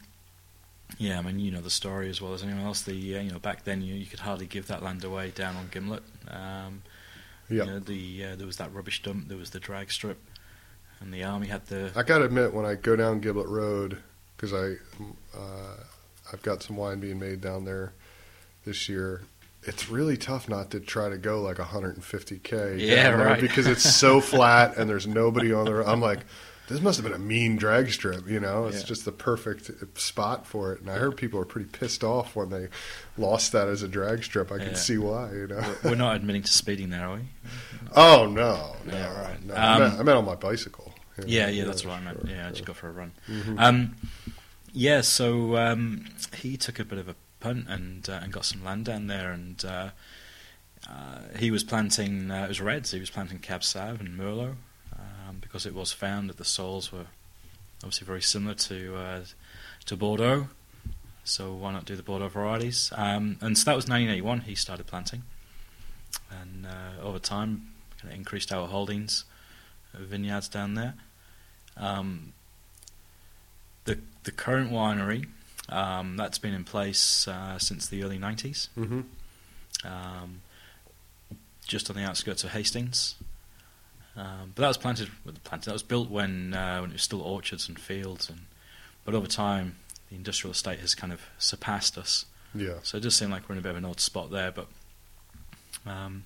yeah, 0.98 1.20
I 1.20 1.22
mean, 1.22 1.40
you 1.40 1.52
know 1.52 1.62
the 1.62 1.70
story 1.70 2.10
as 2.10 2.22
well 2.22 2.34
as 2.34 2.44
anyone 2.44 2.64
else. 2.66 2.82
The 2.82 3.18
uh, 3.18 3.22
you 3.22 3.32
know 3.32 3.40
back 3.40 3.64
then 3.64 3.82
you, 3.82 3.94
you 3.96 4.06
could 4.06 4.20
hardly 4.22 4.46
give 4.48 4.68
that 4.68 4.82
land 4.84 5.04
away 5.04 5.32
down 5.32 5.56
on 5.56 5.68
Gimlet. 5.72 6.04
Um, 6.28 6.82
Yeah. 7.50 7.64
you 7.66 7.70
know, 7.72 7.80
the 7.80 8.26
uh, 8.26 8.36
there 8.36 8.48
was 8.48 8.58
that 8.58 8.74
rubbish 8.74 9.02
dump, 9.04 9.28
there 9.28 9.38
was 9.38 9.50
the 9.52 9.60
drag 9.60 9.92
strip, 9.92 10.20
and 11.00 11.14
the 11.14 11.24
army 11.24 11.48
had 11.48 11.66
the 11.68 11.92
I 11.96 12.04
got 12.04 12.20
to 12.20 12.26
admit, 12.26 12.54
when 12.54 12.66
I 12.66 12.76
go 12.76 12.96
down 12.96 13.20
Giblet 13.22 13.48
Road, 13.48 13.98
because 14.38 14.54
I, 14.54 14.76
uh, 15.38 15.76
I've 16.32 16.42
got 16.44 16.62
some 16.64 16.78
wine 16.78 17.00
being 17.00 17.20
made 17.20 17.42
down 17.42 17.66
there 17.66 17.92
this 18.66 18.88
year. 18.88 19.22
It's 19.64 19.90
really 19.90 20.16
tough 20.18 20.48
not 20.48 20.72
to 20.72 20.80
try 20.80 21.10
to 21.10 21.18
go 21.18 21.42
like 21.42 21.58
150k. 21.58 22.80
Yeah, 22.80 22.96
there 23.12 23.18
right. 23.18 23.42
Because 23.50 23.68
it's 23.68 23.84
so 23.96 24.22
flat 24.22 24.78
and 24.78 24.90
there's 24.90 25.06
nobody 25.08 25.52
on 25.54 25.66
the. 25.66 25.84
I'm 25.86 26.00
like, 26.02 26.20
this 26.70 26.82
must 26.82 26.98
have 26.98 27.04
been 27.04 27.14
a 27.20 27.24
mean 27.24 27.58
drag 27.58 27.92
strip. 27.92 28.28
You 28.30 28.40
know, 28.40 28.68
it's 28.68 28.80
Yeah. 28.82 28.86
just 28.86 29.04
the 29.06 29.12
perfect 29.12 29.70
spot 30.00 30.48
for 30.48 30.72
it. 30.74 30.82
And 30.82 30.90
I 30.90 30.98
heard 30.98 31.18
people 31.18 31.40
are 31.42 31.46
pretty 31.46 31.68
pissed 31.70 32.04
off 32.04 32.36
when 32.36 32.50
they 32.52 32.68
lost 33.18 33.52
that 33.52 33.68
as 33.68 33.84
a 33.84 33.88
drag 33.88 34.24
strip. 34.24 34.52
I 34.52 34.58
Yeah. 34.58 34.66
can 34.66 34.76
see 34.76 34.98
why. 34.98 35.32
You 35.34 35.48
know. 35.48 35.76
we're, 35.84 35.96
not 35.96 36.16
admitting 36.16 36.44
to 36.44 36.52
speeding 36.52 36.90
there, 36.90 37.08
are 37.08 37.16
we? 37.16 37.22
Oh 37.96 38.28
no, 38.28 38.76
no, 38.86 38.94
Yeah, 38.94 39.22
right. 39.22 39.44
no. 39.46 39.54
I, 39.56 39.74
Um, 39.74 39.80
meant, 39.82 39.94
I 40.00 40.04
meant 40.04 40.18
on 40.20 40.26
my 40.26 40.36
bicycle. 40.36 40.94
you 41.18 41.24
know, 41.26 41.30
Yeah, 41.30 41.50
yeah, 41.50 41.66
that's 41.66 41.84
what 41.84 41.96
I 41.96 42.02
meant. 42.02 42.22
sure, 42.22 42.30
Yeah, 42.30 42.48
I 42.48 42.52
just 42.52 42.66
go 42.66 42.74
for 42.74 42.88
a 42.88 42.92
run. 42.92 43.12
Mhm. 43.28 43.56
Um, 43.60 43.96
yeah, 44.72 45.02
so 45.02 45.58
um, 45.58 46.06
he 46.38 46.56
took 46.56 46.80
a 46.80 46.86
bit 46.86 46.98
of 47.00 47.10
a 47.10 47.16
punt 47.40 47.66
and 47.68 48.08
uh, 48.10 48.20
and 48.22 48.32
got 48.32 48.46
some 48.46 48.64
land 48.64 48.86
down 48.86 49.08
there, 49.08 49.32
and 49.32 49.64
uh, 49.66 49.90
uh, 50.88 51.20
he 51.38 51.52
was 51.52 51.64
planting. 51.64 52.32
Uh, 52.32 52.46
it 52.46 52.48
was 52.48 52.62
reds. 52.62 52.92
He 52.92 53.00
was 53.00 53.10
planting 53.10 53.40
Cab 53.40 53.64
Sav 53.64 54.00
and 54.00 54.18
Merlot 54.18 54.56
um, 54.94 55.38
because 55.42 55.66
it 55.66 55.74
was 55.74 55.92
found 55.92 56.30
that 56.30 56.38
the 56.38 56.46
soils 56.46 56.92
were 56.92 57.08
obviously 57.84 58.06
very 58.06 58.22
similar 58.22 58.56
to 58.56 58.96
uh, 58.96 59.24
to 59.86 59.98
Bordeaux. 59.98 60.48
So 61.24 61.54
why 61.54 61.72
not 61.72 61.86
do 61.86 61.96
the 61.96 62.04
Bordeaux 62.04 62.30
varieties? 62.30 62.92
Um, 62.96 63.38
and 63.42 63.58
so 63.58 63.66
that 63.66 63.76
was 63.76 63.86
1981. 63.86 64.42
He 64.42 64.56
started 64.56 64.88
planting, 64.88 65.24
and 66.32 66.68
over 67.02 67.20
time, 67.20 67.74
kind 68.00 68.14
of 68.14 68.18
increased 68.18 68.52
our 68.52 68.68
holdings 68.68 69.26
of 69.94 70.02
vineyards 70.02 70.48
down 70.48 70.74
there. 70.74 70.96
Um, 71.78 72.34
the 73.86 74.00
the 74.24 74.32
current 74.32 74.72
winery 74.72 75.28
um, 75.70 76.18
that's 76.18 76.38
been 76.40 76.54
in 76.54 76.64
place 76.64 77.28
uh, 77.28 77.58
since 77.60 77.88
the 77.88 78.04
early 78.04 78.18
90s, 78.20 78.70
Mhm. 78.78 79.04
um, 79.86 80.42
just 81.66 81.90
on 81.90 81.96
the 81.96 82.04
outskirts 82.04 82.44
of 82.44 82.52
Hastings. 82.52 83.16
Um, 84.16 84.52
but 84.56 84.62
that 84.64 84.68
was 84.68 84.78
planted, 84.78 85.10
planted. 85.44 85.70
That 85.70 85.74
was 85.74 85.84
built 85.84 86.10
when 86.10 86.54
uh, 86.54 86.80
when 86.82 86.90
it 86.90 86.94
was 86.94 87.04
still 87.04 87.22
orchards 87.22 87.68
and 87.70 87.80
fields, 87.80 88.30
and 88.30 88.42
but 89.06 89.14
over 89.16 89.28
time 89.28 89.78
the 90.10 90.16
industrial 90.16 90.52
estate 90.52 90.80
has 90.80 90.96
kind 90.96 91.14
of 91.14 91.22
surpassed 91.38 91.98
us. 91.98 92.26
Yeah. 92.54 92.80
So 92.84 92.98
it 92.98 93.02
does 93.02 93.16
seem 93.16 93.30
like 93.30 93.48
we're 93.48 93.54
in 93.54 93.60
a 93.60 93.62
bit 93.62 93.70
of 93.72 93.78
an 93.78 93.86
odd 93.86 94.00
spot 94.00 94.32
there, 94.32 94.52
but 94.52 94.68
um, 95.86 96.24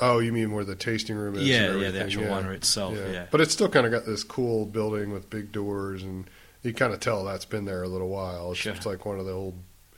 Oh, 0.00 0.20
you 0.20 0.32
mean 0.32 0.52
where 0.52 0.64
the 0.64 0.76
tasting 0.76 1.16
room 1.16 1.34
is? 1.34 1.42
yeah, 1.48 1.74
yeah, 1.74 1.90
the 1.90 2.00
actual 2.04 2.22
yeah. 2.24 2.28
winery 2.28 2.54
itself, 2.54 2.94
yeah. 2.96 3.26
But 3.32 3.40
it's 3.40 3.52
still 3.52 3.68
kind 3.68 3.84
of 3.84 3.90
got 3.90 4.06
this 4.06 4.22
cool 4.22 4.64
building 4.64 5.10
with 5.12 5.28
big 5.30 5.50
doors, 5.50 6.02
and 6.04 6.28
you 6.62 6.72
kind 6.74 6.92
of 6.92 7.00
tell 7.00 7.24
that's 7.24 7.44
been 7.44 7.64
there 7.64 7.82
a 7.82 7.88
little 7.88 8.08
while. 8.08 8.50
It's 8.52 8.60
Sure. 8.60 8.72
just 8.74 8.86
like 8.86 9.04
one 9.06 9.18
of 9.18 9.26
the 9.26 9.32
old 9.32 9.54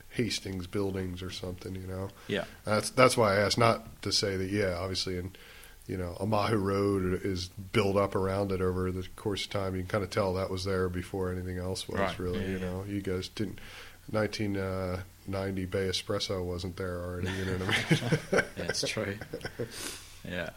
Hastings 0.09 0.67
buildings 0.67 1.21
or 1.23 1.29
something, 1.31 1.73
you 1.75 1.87
know. 1.87 2.09
Yeah. 2.27 2.43
That's 2.65 2.89
that's 2.89 3.15
why 3.15 3.33
I 3.35 3.39
asked. 3.41 3.57
Not 3.57 4.01
to 4.03 4.11
say 4.11 4.35
that, 4.37 4.49
yeah, 4.49 4.75
obviously, 4.77 5.17
and 5.17 5.37
you 5.87 5.97
know, 5.97 6.15
Omahu 6.19 6.61
Road 6.61 7.21
is 7.25 7.47
built 7.47 7.97
up 7.97 8.13
around 8.15 8.51
it 8.51 8.61
over 8.61 8.91
the 8.91 9.07
course 9.15 9.45
of 9.45 9.51
time. 9.51 9.75
You 9.75 9.81
can 9.81 9.87
kind 9.89 10.03
of 10.03 10.09
tell 10.09 10.33
that 10.35 10.49
was 10.49 10.63
there 10.65 10.89
before 10.89 11.31
anything 11.31 11.57
else 11.57 11.87
was. 11.87 11.99
Right, 11.99 12.19
Really, 12.19 12.41
yeah, 12.41 12.47
you 12.47 12.57
yeah. 12.57 12.65
know, 12.65 12.83
you 12.87 13.01
guys 13.01 13.27
didn't. 13.29 13.59
1990 14.09 15.63
uh, 15.63 15.65
Bay 15.67 15.87
Espresso 15.87 16.43
wasn't 16.43 16.75
there 16.75 16.99
already. 17.03 17.29
You 17.31 17.45
know 17.45 17.65
what 17.65 17.75
I 18.31 18.35
mean? 18.35 18.43
it's 18.69 18.87
true. 18.87 19.17
Yeah. 20.29 20.51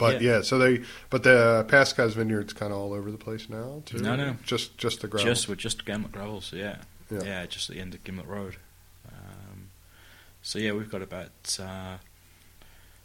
But 0.00 0.20
yeah. 0.22 0.40
so 0.42 0.58
they, 0.58 0.82
but 1.10 1.22
the 1.22 1.64
Pascas 1.68 2.14
Vineyard's 2.14 2.52
kind 2.52 2.72
of 2.72 2.78
all 2.78 2.92
over 2.92 3.10
the 3.10 3.18
place 3.18 3.48
now 3.48 3.82
too. 3.86 3.98
No, 3.98 4.16
no. 4.16 4.36
just 4.44 4.76
just 4.78 5.00
the 5.02 5.08
gravel. 5.08 5.30
Just 5.30 5.48
with 5.48 5.58
just 5.58 5.84
Gimlet 5.84 6.10
Gravels, 6.12 6.52
yeah. 6.52 6.76
Yeah. 7.10 7.22
yeah, 7.24 7.46
just 7.46 7.68
at 7.70 7.76
the 7.76 7.82
end 7.82 7.94
of 7.94 8.02
Gimlet 8.04 8.26
Road. 8.26 8.56
Um, 9.08 9.70
so 10.42 10.58
yeah, 10.58 10.72
we've 10.72 10.90
got 10.90 11.02
about 11.02 11.58
uh, 11.62 11.96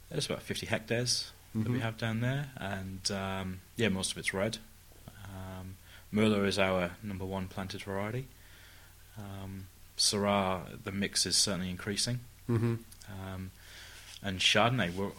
there's 0.10 0.26
about 0.28 0.42
50 0.42 0.68
hectares 0.68 1.32
that 1.54 1.70
we 1.70 1.78
Mhm. 1.80 1.82
have 1.82 1.98
down 1.98 2.22
there, 2.22 2.50
and 2.58 3.10
um, 3.12 3.62
yeah, 3.78 3.90
most 3.90 4.12
of 4.12 4.18
it's 4.18 4.34
red. 4.34 4.58
Um, 5.26 5.76
Merlot 6.14 6.46
is 6.48 6.60
our 6.60 6.92
number 7.02 7.26
one 7.26 7.48
planted 7.48 7.82
variety. 7.82 8.28
Um, 9.18 9.68
Syrah, 9.98 10.84
the 10.84 10.92
mix 10.92 11.26
is 11.26 11.38
certainly 11.38 11.70
increasing, 11.70 12.20
hmm 12.48 12.76
um, 13.10 13.52
and 14.22 14.40
Chardonnay. 14.40 14.94
We're, 14.94 15.12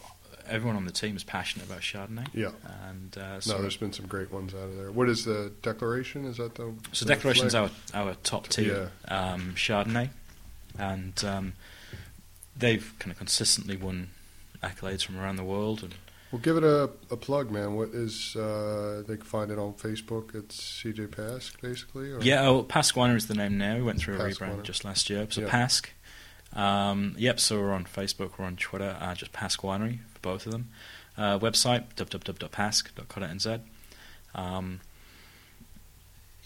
everyone 0.49 0.75
on 0.77 0.85
the 0.85 0.91
team 0.91 1.15
is 1.15 1.23
passionate 1.23 1.67
about 1.67 1.81
Chardonnay, 1.81 2.27
Yeah. 2.33 2.51
and 2.89 3.17
uh, 3.17 3.33
No, 3.35 3.39
so 3.39 3.61
there's 3.61 3.77
been 3.77 3.93
some 3.93 4.07
great 4.07 4.31
ones 4.31 4.53
out 4.53 4.63
of 4.69 4.75
there. 4.77 4.91
What 4.91 5.09
is 5.09 5.25
the 5.25 5.51
declaration? 5.61 6.25
Is 6.25 6.37
that 6.37 6.55
the 6.55 6.73
So 6.91 7.05
the 7.05 7.13
Declaration's 7.15 7.53
flag? 7.53 7.71
our 7.93 8.01
our 8.07 8.15
top 8.23 8.47
tier 8.47 8.91
um, 9.07 9.53
Chardonnay, 9.55 10.09
and 10.77 11.23
um, 11.25 11.53
they've 12.55 12.93
kind 12.99 13.11
of 13.11 13.17
consistently 13.17 13.77
won 13.77 14.09
accolades 14.63 15.03
from 15.05 15.17
around 15.19 15.35
the 15.35 15.43
world, 15.43 15.83
and 15.83 15.93
Well, 16.31 16.41
give 16.41 16.57
it 16.57 16.63
a, 16.63 16.89
a 17.11 17.17
plug, 17.17 17.51
man. 17.51 17.75
What 17.75 17.89
is 17.89 18.35
uh, 18.35 19.03
they 19.07 19.15
can 19.17 19.25
find 19.25 19.51
it 19.51 19.57
on 19.59 19.73
Facebook? 19.73 20.35
It's 20.35 20.59
CJ 20.83 21.07
Pask, 21.09 21.61
basically. 21.61 22.11
Or? 22.11 22.19
Yeah, 22.21 22.47
oh, 22.47 22.63
Pask 22.63 22.95
Winery 22.95 23.15
is 23.17 23.27
the 23.27 23.35
name 23.35 23.57
now. 23.57 23.75
We 23.75 23.83
went 23.83 23.99
through 23.99 24.15
a 24.15 24.19
rebrand 24.19 24.57
Winery. 24.57 24.63
just 24.63 24.83
last 24.83 25.09
year. 25.09 25.27
So 25.29 25.41
Yeah. 25.41 25.47
Pask. 25.49 25.85
Um, 26.53 27.13
yep, 27.17 27.39
so 27.39 27.59
we're 27.59 27.73
on 27.73 27.83
Facebook, 27.85 28.31
we're 28.37 28.45
on 28.45 28.55
Twitter, 28.55 28.95
uh, 28.99 29.13
just 29.15 29.31
Pask 29.33 29.59
Winery 29.59 29.99
for 30.17 30.33
both 30.33 30.45
of 30.45 30.51
them. 30.51 30.69
Uh, 31.17 31.39
website, 31.39 31.85
www.pask.co.nz. 31.95 33.59
Um, 34.35 34.79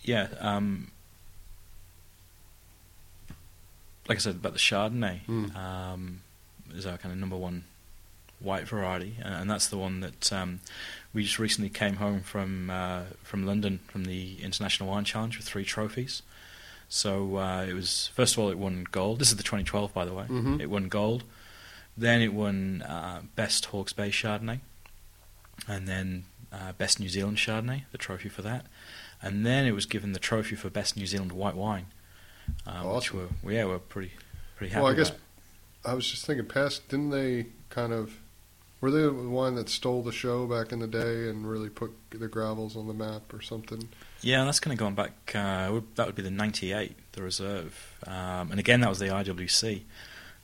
yeah, 0.04 0.28
um, 0.40 0.92
like 4.08 4.18
I 4.18 4.22
said 4.22 4.36
about 4.36 4.54
the 4.54 4.60
Chardonnay, 4.60 5.22
Mm. 5.28 5.56
um, 5.56 6.22
is 6.74 6.86
our 6.86 6.98
kind 6.98 7.12
of 7.14 7.20
number 7.20 7.36
one 7.38 7.64
white 8.40 8.68
variety, 8.68 9.18
and, 9.24 9.34
and 9.34 9.50
that's 9.50 9.68
the 9.68 9.78
one 9.78 10.00
that 10.00 10.32
um, 10.34 10.60
we 11.14 11.24
just 11.24 11.38
recently 11.38 11.70
came 11.70 11.98
home 11.98 12.22
from 12.22 12.70
uh, 12.70 13.04
from 13.24 13.46
London 13.46 13.80
from 13.88 14.06
the 14.06 14.38
International 14.42 14.90
Wine 14.90 15.04
Challenge 15.04 15.38
with 15.38 15.46
three 15.46 15.66
trophies. 15.66 16.22
So 16.90 17.38
uh, 17.38 17.66
it 17.68 17.74
was 17.74 18.10
first 18.16 18.34
of 18.34 18.40
all 18.40 18.50
it 18.50 18.58
won 18.58 18.86
gold. 18.92 19.20
This 19.20 19.30
is 19.32 19.38
the 19.38 19.44
2012, 19.44 19.94
by 19.94 20.06
the 20.06 20.14
way. 20.14 20.26
Mhm. 20.30 20.60
It 20.62 20.70
won 20.70 20.88
gold. 20.90 21.24
Then 21.98 22.22
it 22.22 22.34
won 22.34 22.82
uh, 22.84 23.22
best 23.36 23.66
Hawke's 23.66 23.94
Bay 23.94 24.10
Chardonnay, 24.10 24.60
and 25.68 25.88
then 25.88 26.26
uh, 26.52 26.72
best 26.74 27.00
New 27.00 27.10
Zealand 27.10 27.38
Chardonnay, 27.38 27.84
the 27.92 27.98
trophy 27.98 28.30
for 28.30 28.42
that, 28.42 28.66
and 29.22 29.46
then 29.46 29.66
it 29.66 29.72
was 29.74 29.86
given 29.86 30.14
the 30.14 30.20
trophy 30.20 30.56
for 30.56 30.70
best 30.70 30.96
New 30.96 31.06
Zealand 31.06 31.32
white 31.32 31.56
wine, 31.56 31.88
uh, 32.66 32.82
which 32.84 33.14
Awesome. 33.14 33.38
were 33.44 33.52
yeah 33.52 33.66
we're 33.66 33.80
pretty 33.80 34.12
pretty 34.56 34.74
happy. 34.74 34.84
Well, 34.84 34.92
I 34.92 34.96
guess 34.96 35.10
about. 35.10 35.22
I 35.84 35.94
was 35.94 36.10
just 36.10 36.26
thinking, 36.26 36.46
Pask 36.46 36.82
didn't 36.90 37.10
they 37.10 37.48
kind 37.70 37.92
of 37.94 38.18
were 38.82 38.90
they 38.90 39.02
the 39.02 39.12
one 39.12 39.56
that 39.56 39.70
stole 39.70 40.02
the 40.02 40.12
show 40.12 40.48
back 40.48 40.72
in 40.72 40.80
the 40.80 40.88
day 40.88 41.30
and 41.30 41.48
really 41.48 41.70
put 41.70 41.92
the 42.10 42.28
gravels 42.28 42.76
on 42.76 42.88
the 42.88 42.94
map 42.94 43.32
or 43.34 43.42
something? 43.42 43.90
Yeah, 44.22 44.44
that's 44.44 44.60
kind 44.60 44.74
of 44.74 44.80
going 44.80 44.96
back. 44.96 45.12
Uh, 45.36 45.82
that 45.96 46.08
would 46.08 46.16
be 46.16 46.24
the 46.24 46.32
'98, 46.32 46.96
the 47.12 47.22
reserve, 47.22 47.96
um, 48.08 48.50
and 48.52 48.60
again 48.60 48.82
that 48.82 48.90
was 48.90 49.00
the 49.00 49.08
IWC. 49.08 49.82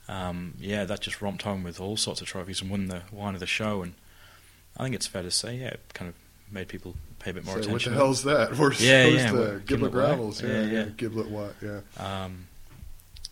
Um, 0.10 0.53
yeah, 0.60 0.86
that 0.86 1.01
just 1.01 1.22
romped 1.22 1.41
home 1.43 1.64
with 1.64 1.80
all 1.82 1.97
sorts 1.97 2.22
of 2.22 2.28
trophies 2.28 2.62
and 2.62 2.70
won 2.72 2.88
the 2.88 3.01
wine 3.12 3.34
of 3.34 3.39
the 3.39 3.45
show. 3.47 3.82
And 3.82 3.93
I 4.78 4.84
think 4.84 4.95
it's 4.95 5.08
fair 5.08 5.24
to 5.24 5.32
say, 5.32 5.55
yeah, 5.58 5.68
it 5.70 5.82
kind 5.93 6.08
of 6.10 6.16
made 6.53 6.68
people 6.70 6.95
pay 7.20 7.32
a 7.32 7.34
bit 7.34 7.43
more 7.45 7.55
what 7.55 7.66
attention. 7.66 7.93
the 7.93 7.97
hell's 7.99 8.24
that? 8.24 8.55
Where's, 8.58 8.82
Yeah, 8.82 9.05
where's 9.05 9.16
yeah, 9.16 9.32
the 9.32 9.38
what- 9.38 9.47
Giblet 9.47 9.66
Giblet 9.68 9.91
Gravels? 9.91 10.41
Yeah, 10.41 10.62
Yeah, 10.62 10.66
yeah. 10.72 10.84
Giblet 10.95 11.30
what? 11.30 11.55
Yeah. 11.62 11.82
Um, 11.97 12.47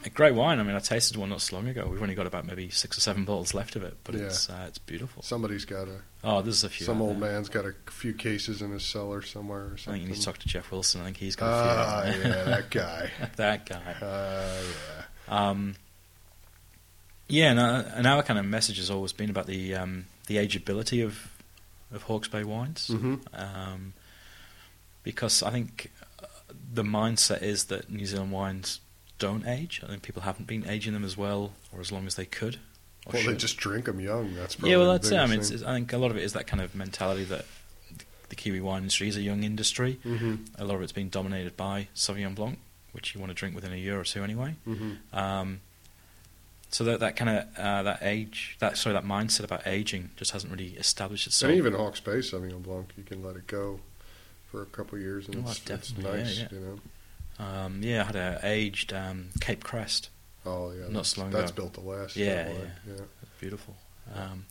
a 0.04 0.10
great 0.10 0.36
wine. 0.36 0.60
I 0.60 0.64
mean, 0.64 0.76
I 0.76 0.80
tasted 0.80 1.18
one 1.18 1.30
not 1.30 1.42
so 1.42 1.56
long 1.56 1.68
ago. 1.68 1.88
We've 1.90 2.02
only 2.02 2.14
got 2.14 2.28
about 2.28 2.46
maybe 2.46 2.70
six 2.70 2.98
or 2.98 3.02
seven 3.02 3.24
bottles 3.26 3.54
left 3.56 3.76
of 3.76 3.84
it, 3.84 3.98
but 4.04 4.14
Yeah. 4.16 4.24
it's 4.26 4.50
uh, 4.50 4.66
it's 4.68 4.78
beautiful. 4.78 5.24
Somebody's 5.24 5.66
got 5.66 5.88
a 5.88 6.00
Oh, 6.24 6.42
there's 6.42 6.64
a 6.64 6.70
few. 6.70 6.86
some 6.86 7.02
old 7.02 7.20
there. 7.22 7.32
man's 7.32 7.50
got 7.50 7.66
a 7.66 7.74
few 7.90 8.14
cases 8.14 8.62
in 8.62 8.72
his 8.72 8.84
cellar 8.84 9.22
somewhere 9.22 9.62
or 9.62 9.76
I 9.88 9.92
think 9.92 10.02
you 10.04 10.10
need 10.10 10.18
to 10.18 10.22
talk 10.24 10.38
to 10.40 10.48
Jeff 10.48 10.72
Wilson. 10.72 11.02
I 11.02 11.06
think 11.06 11.18
he's 11.18 11.36
got 11.36 11.48
Ah, 11.50 12.02
a 12.04 12.12
few. 12.12 12.22
out 12.22 12.24
there. 12.24 12.38
yeah, 12.38 12.44
that 12.44 12.70
guy. 12.70 13.10
that 13.38 13.66
guy. 13.66 13.96
Uh, 14.06 14.62
yeah. 15.30 15.50
Um, 15.50 15.76
yeah, 17.28 17.52
and, 17.52 17.60
uh, 17.60 17.84
and 17.96 18.06
our 18.08 18.24
kind 18.24 18.40
of 18.40 18.46
message 18.46 18.78
has 18.78 18.90
always 18.92 19.14
been 19.14 19.30
about 19.30 19.48
the 19.48 19.76
um, 19.76 20.06
the 20.28 20.36
ageability 20.38 21.04
of 21.04 21.32
of 21.92 22.04
Hawke's 22.04 22.28
Bay 22.28 22.44
wines, 22.44 22.88
hmm 22.88 23.16
um, 23.34 23.94
because 25.04 25.44
I 25.44 25.52
think 25.52 25.92
uh, 26.22 26.26
the 26.74 26.84
mindset 26.84 27.42
is 27.42 27.66
that 27.66 27.90
New 27.90 28.06
Zealand 28.06 28.32
wines 28.32 28.80
don't 29.20 29.46
age. 29.48 29.82
I 29.84 29.88
think 29.88 30.02
people 30.02 30.24
haven't 30.24 30.48
been 30.48 30.68
aging 30.68 30.94
them 30.94 31.06
as 31.06 31.16
well 31.16 31.54
or 31.74 31.80
as 31.80 31.92
long 31.92 32.06
as 32.08 32.16
they 32.16 32.26
could. 32.26 32.58
Or 33.06 33.14
Well, 33.14 33.24
they 33.28 33.36
just 33.36 33.58
drink 33.58 33.86
them 33.86 34.00
young. 34.00 34.34
That's 34.36 34.56
probably 34.56 34.72
yeah, 34.72 34.78
well, 34.78 34.92
that's 34.92 35.10
it. 35.12 35.18
I 35.18 35.28
mean, 35.28 35.40
it's, 35.40 35.52
it's, 35.52 35.64
I 35.64 35.74
think 35.76 35.94
a 35.94 35.98
lot 35.98 36.12
of 36.12 36.18
it 36.18 36.24
is 36.24 36.34
that 36.34 36.48
kind 36.48 36.62
of 36.62 36.74
mentality 36.76 37.24
that 37.26 37.46
the 38.30 38.36
Kiwi 38.36 38.60
wine 38.62 38.80
industry 38.80 39.08
is 39.08 39.16
a 39.16 39.22
young 39.22 39.44
industry. 39.44 40.00
Mhm, 40.04 40.48
A 40.58 40.66
lot 40.66 40.76
of 40.76 40.82
it's 40.82 40.92
been 40.92 41.10
dominated 41.10 41.56
by 41.56 41.88
Sauvignon 41.96 42.34
Blanc, 42.36 42.58
which 42.94 43.14
you 43.14 43.22
want 43.22 43.30
to 43.30 43.36
drink 43.36 43.54
within 43.56 43.72
a 43.72 43.76
year 43.78 44.00
or 44.00 44.04
two 44.04 44.24
anyway. 44.24 44.56
mhm. 44.68 44.98
Um, 45.14 45.62
so 46.76 46.84
that 46.84 47.00
that 47.00 47.16
kind 47.16 47.30
of 47.38 47.58
uh, 47.58 47.84
that 47.84 48.00
age, 48.02 48.58
that 48.60 48.78
sorry, 48.78 48.94
that 48.94 49.06
mindset 49.06 49.44
about 49.46 49.66
aging 49.66 50.10
just 50.18 50.32
hasn't 50.32 50.52
really 50.52 50.74
established 50.78 51.26
itself. 51.28 51.50
And 51.50 51.58
even 51.58 51.74
Hawke's 51.74 52.02
Bay 52.02 52.18
Sauvignon 52.20 52.62
Blanc, 52.64 52.88
you 52.98 53.04
can 53.04 53.24
let 53.24 53.36
it 53.38 53.48
go 53.48 53.80
for 54.52 54.62
a 54.62 54.66
couple 54.66 54.98
of 54.98 55.02
years, 55.02 55.28
and 55.28 55.38
Oh, 55.38 55.40
it's, 55.50 55.60
it's 55.70 55.92
definitely, 55.92 56.12
yeah, 56.20 56.24
nice. 56.26 56.38
yeah. 56.40 56.48
You 56.52 56.60
know. 57.40 57.46
um, 57.46 57.82
yeah, 57.82 58.02
I 58.02 58.06
had 58.06 58.16
a 58.16 58.40
aged 58.44 58.92
um, 58.94 59.30
Cape 59.40 59.64
Crest, 59.64 60.10
Oh 60.46 60.72
yeah, 60.72 60.84
Not 60.84 60.94
that's, 60.94 61.10
so 61.16 61.22
long 61.22 61.32
that's 61.32 61.52
ago. 61.52 61.62
built 61.64 61.74
to 61.76 61.82
last. 61.82 62.16
Yeah, 62.18 62.50
wine, 62.50 62.72
yeah. 62.88 62.94
beautiful. 63.40 63.76
Um, 64.14 64.46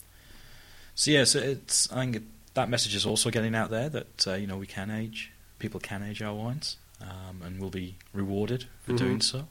so 0.95 1.11
yeah, 1.11 1.25
so 1.25 1.39
it's 1.41 1.93
I 1.93 1.97
think 2.05 2.17
it, 2.17 2.23
that 2.55 2.69
message 2.71 2.95
is 2.95 3.05
also 3.05 3.31
getting 3.31 3.55
out 3.55 3.69
there 3.71 3.89
that 3.91 4.27
uh, 4.27 4.35
you 4.35 4.47
know 4.47 4.57
we 4.57 4.67
can 4.67 4.91
age, 4.91 5.31
people 5.59 5.79
can 5.81 6.03
age 6.03 6.23
our 6.23 6.35
wines, 6.35 6.77
um, 7.03 7.43
and 7.45 7.61
will 7.61 7.71
be 7.71 7.97
rewarded 8.15 8.65
for 8.83 8.93
Mhm. 8.93 8.99
doing 8.99 9.21
so. 9.21 9.47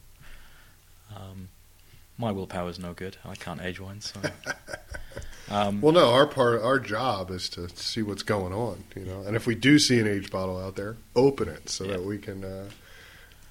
Um, 1.15 1.49
my 2.17 2.31
willpower 2.31 2.69
is 2.69 2.79
no 2.79 2.93
good. 2.93 3.17
I 3.25 3.35
can't 3.35 3.61
age 3.61 3.79
wines. 3.79 4.13
So. 4.13 4.29
um, 5.53 5.81
Well, 5.81 5.91
no, 5.93 6.11
our 6.13 6.27
part, 6.27 6.61
our 6.61 6.79
job 6.79 7.31
is 7.31 7.49
to 7.49 7.69
see 7.69 8.01
what's 8.01 8.23
going 8.23 8.53
on, 8.53 8.83
you 8.95 9.05
know. 9.05 9.21
And 9.21 9.35
if 9.35 9.45
we 9.47 9.55
do 9.55 9.79
see 9.79 9.99
an 9.99 10.07
aged 10.07 10.31
bottle 10.31 10.59
out 10.59 10.75
there, 10.75 10.95
open 11.15 11.47
it 11.49 11.69
so 11.69 11.85
Yeah. 11.85 11.93
that 11.93 12.03
we 12.05 12.17
can 12.17 12.43
uh, 12.43 12.69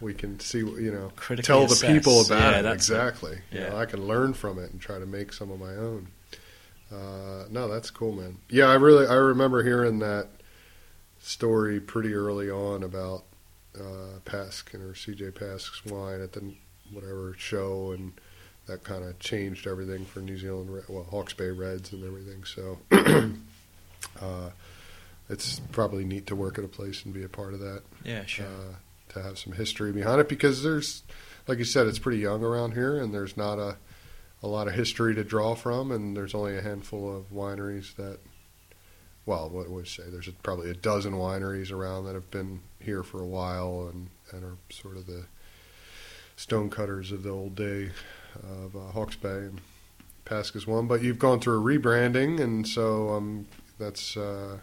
we 0.01 0.15
can 0.15 0.41
see, 0.41 0.59
you 0.59 0.91
know, 0.93 1.13
Critically 1.15 1.47
tell 1.47 1.67
the 1.67 1.75
assess. 1.75 1.89
people 1.93 2.21
about 2.23 2.53
Yeah, 2.65 2.71
it 2.71 2.75
exactly. 2.75 3.39
You 3.53 3.61
Yeah. 3.61 3.69
know, 3.71 3.77
I 3.77 3.85
can 3.87 4.07
learn 4.07 4.35
from 4.35 4.59
it 4.59 4.73
and 4.73 4.81
try 4.81 4.99
to 4.99 5.07
make 5.07 5.33
some 5.33 5.51
of 5.53 5.61
my 5.61 5.75
own. 5.77 6.09
Uh, 6.91 7.45
no, 7.51 7.69
that's 7.69 7.91
cool, 7.91 8.13
man. 8.13 8.39
Yeah, 8.51 8.67
I 8.67 8.75
really 8.75 9.07
I 9.07 9.15
remember 9.15 9.63
hearing 9.63 10.01
that 10.01 10.29
story 11.21 11.81
pretty 11.81 12.13
early 12.15 12.51
on 12.51 12.83
about 12.83 13.25
uh, 13.79 14.19
Pask 14.25 14.75
or 14.75 14.93
CJ 14.93 15.33
Pask's 15.33 15.85
wine 15.87 16.21
at 16.21 16.33
the 16.33 16.53
whatever 16.93 17.35
show, 17.39 17.93
and 17.93 18.13
that 18.67 18.85
kind 18.85 19.05
of 19.05 19.19
changed 19.19 19.67
everything 19.67 20.05
for 20.05 20.21
New 20.21 20.39
Zealand, 20.39 20.85
well, 20.89 21.05
Hawke's 21.05 21.33
Bay 21.33 21.51
Reds 21.51 21.93
and 21.93 22.05
everything. 22.05 22.45
So 22.45 22.79
uh, 24.21 24.51
it's 25.29 25.61
probably 25.73 26.05
neat 26.05 26.27
to 26.29 26.37
work 26.37 26.59
at 26.59 26.65
a 26.65 26.69
place 26.69 27.05
and 27.05 27.13
be 27.13 27.25
a 27.25 27.29
part 27.29 27.55
of 27.55 27.61
that 27.61 27.83
yeah, 28.05 28.25
sure. 28.25 28.47
uh, 28.47 28.75
to 29.15 29.23
have 29.23 29.39
some 29.39 29.53
history 29.53 29.93
behind 29.93 30.21
it 30.21 30.29
because 30.29 30.63
there's, 30.63 31.03
like 31.49 31.59
you 31.59 31.65
said, 31.65 31.87
it's 31.87 31.99
pretty 31.99 32.19
young 32.19 32.45
around 32.45 32.73
here, 32.75 32.99
and 32.99 33.13
there's 33.13 33.37
not 33.37 33.59
a 33.59 33.77
a 34.45 34.49
lot 34.49 34.67
of 34.67 34.75
history 34.75 35.15
to 35.15 35.23
draw 35.23 35.55
from, 35.55 35.93
and 35.93 36.17
there's 36.17 36.35
only 36.35 36.57
a 36.57 36.63
handful 36.63 37.17
of 37.17 37.31
wineries 37.33 37.95
that. 37.97 38.19
Well, 39.25 39.49
what 39.51 39.71
would 39.71 39.87
say? 39.87 40.03
There's 40.11 40.29
probably 40.43 40.69
a 40.69 40.75
dozen 40.75 41.13
wineries 41.13 41.71
around 41.71 42.07
that 42.07 42.15
have 42.15 42.29
been 42.33 42.61
here 42.81 43.05
for 43.05 43.21
a 43.21 43.27
while 43.27 43.89
and, 43.89 44.09
and 44.33 44.43
are 44.43 44.57
sort 44.69 44.97
of 44.97 45.07
the 45.07 45.27
stonecutters 46.35 47.13
of 47.13 47.23
the 47.23 47.31
old 47.31 47.55
day 47.55 47.93
of 48.43 48.77
uh, 48.77 48.81
Hawke's 48.93 49.17
Bay 49.17 49.29
and 49.29 49.61
Pask 50.25 50.55
is 50.57 50.67
one. 50.67 50.87
But 50.87 51.03
you've 51.03 51.19
gone 51.19 51.41
through 51.41 51.59
a 51.61 51.79
rebranding, 51.79 52.41
and 52.41 52.67
so 52.67 53.11
um, 53.11 53.47
that's 53.79 54.17
uh, 54.17 54.59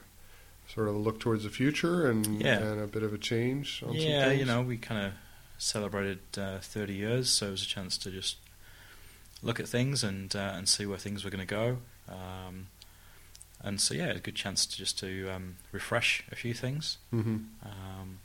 sort 0.68 0.88
of 0.90 0.96
a 0.96 0.98
look 0.98 1.20
towards 1.20 1.44
the 1.44 1.50
future 1.50 2.10
and, 2.10 2.42
Yeah. 2.42 2.60
and 2.60 2.82
a 2.82 2.88
bit 2.88 3.04
of 3.04 3.14
a 3.14 3.18
change. 3.18 3.84
On 3.86 3.94
yeah, 3.94 4.32
you 4.32 4.46
know, 4.46 4.62
we 4.62 4.78
kind 4.78 5.08
of 5.08 5.14
celebrated 5.58 6.20
uh, 6.38 6.60
30 6.60 6.94
years, 6.94 7.30
so 7.30 7.48
it 7.48 7.52
was 7.52 7.64
a 7.64 7.68
chance 7.68 7.98
to 8.00 8.12
just 8.12 8.38
look 9.42 9.60
at 9.60 9.68
things 9.68 10.04
and 10.04 10.36
uh, 10.36 10.54
and 10.56 10.68
see 10.68 10.86
where 10.86 10.98
things 10.98 11.24
were 11.24 11.30
going 11.30 11.46
to 11.46 11.56
go. 11.56 11.78
Um, 12.10 12.68
and 13.62 13.80
so, 13.82 13.94
yeah, 13.94 14.12
a 14.12 14.20
good 14.20 14.36
chance 14.36 14.66
to 14.66 14.78
just 14.78 14.98
to 15.00 15.30
um, 15.30 15.58
refresh 15.74 16.24
a 16.32 16.36
few 16.36 16.54
things. 16.54 16.98
hmm 17.12 17.38
Um, 17.64 18.20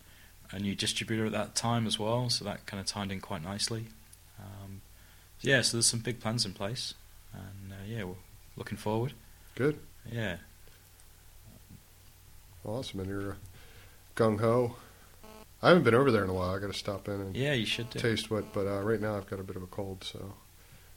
a 0.52 0.58
new 0.60 0.76
distributor 0.76 1.26
at 1.26 1.32
that 1.32 1.56
time 1.56 1.86
as 1.86 1.98
well, 1.98 2.30
so 2.30 2.44
that 2.44 2.64
kind 2.66 2.80
of 2.80 2.86
tied 2.86 3.10
in 3.10 3.20
quite 3.20 3.42
nicely. 3.42 3.86
Yeah, 5.44 5.60
so 5.60 5.76
there's 5.76 5.86
some 5.86 6.00
big 6.00 6.20
plans 6.20 6.46
in 6.46 6.54
place, 6.54 6.94
and 7.32 7.72
uh, 7.72 7.76
yeah, 7.86 8.04
we're 8.04 8.14
looking 8.56 8.78
forward. 8.78 9.12
Good, 9.54 9.78
Yeah, 10.10 10.36
awesome, 12.64 13.00
and 13.00 13.08
you're 13.08 13.36
gung 14.16 14.40
ho. 14.40 14.76
I 15.62 15.68
haven't 15.68 15.84
been 15.84 15.94
over 15.94 16.10
there 16.10 16.24
in 16.24 16.30
a 16.30 16.34
while. 16.34 16.54
I 16.54 16.58
got 16.58 16.72
to 16.72 16.78
stop 16.78 17.08
in 17.08 17.14
and 17.14 17.36
yeah, 17.36 17.52
you 17.52 17.66
should 17.66 17.90
do. 17.90 17.98
taste 17.98 18.30
what, 18.30 18.52
but 18.52 18.66
uh, 18.66 18.80
right 18.80 19.00
now 19.00 19.16
I've 19.16 19.28
got 19.28 19.38
a 19.38 19.42
bit 19.44 19.56
of 19.56 19.62
a 19.62 19.66
cold, 19.66 20.02
so 20.02 20.34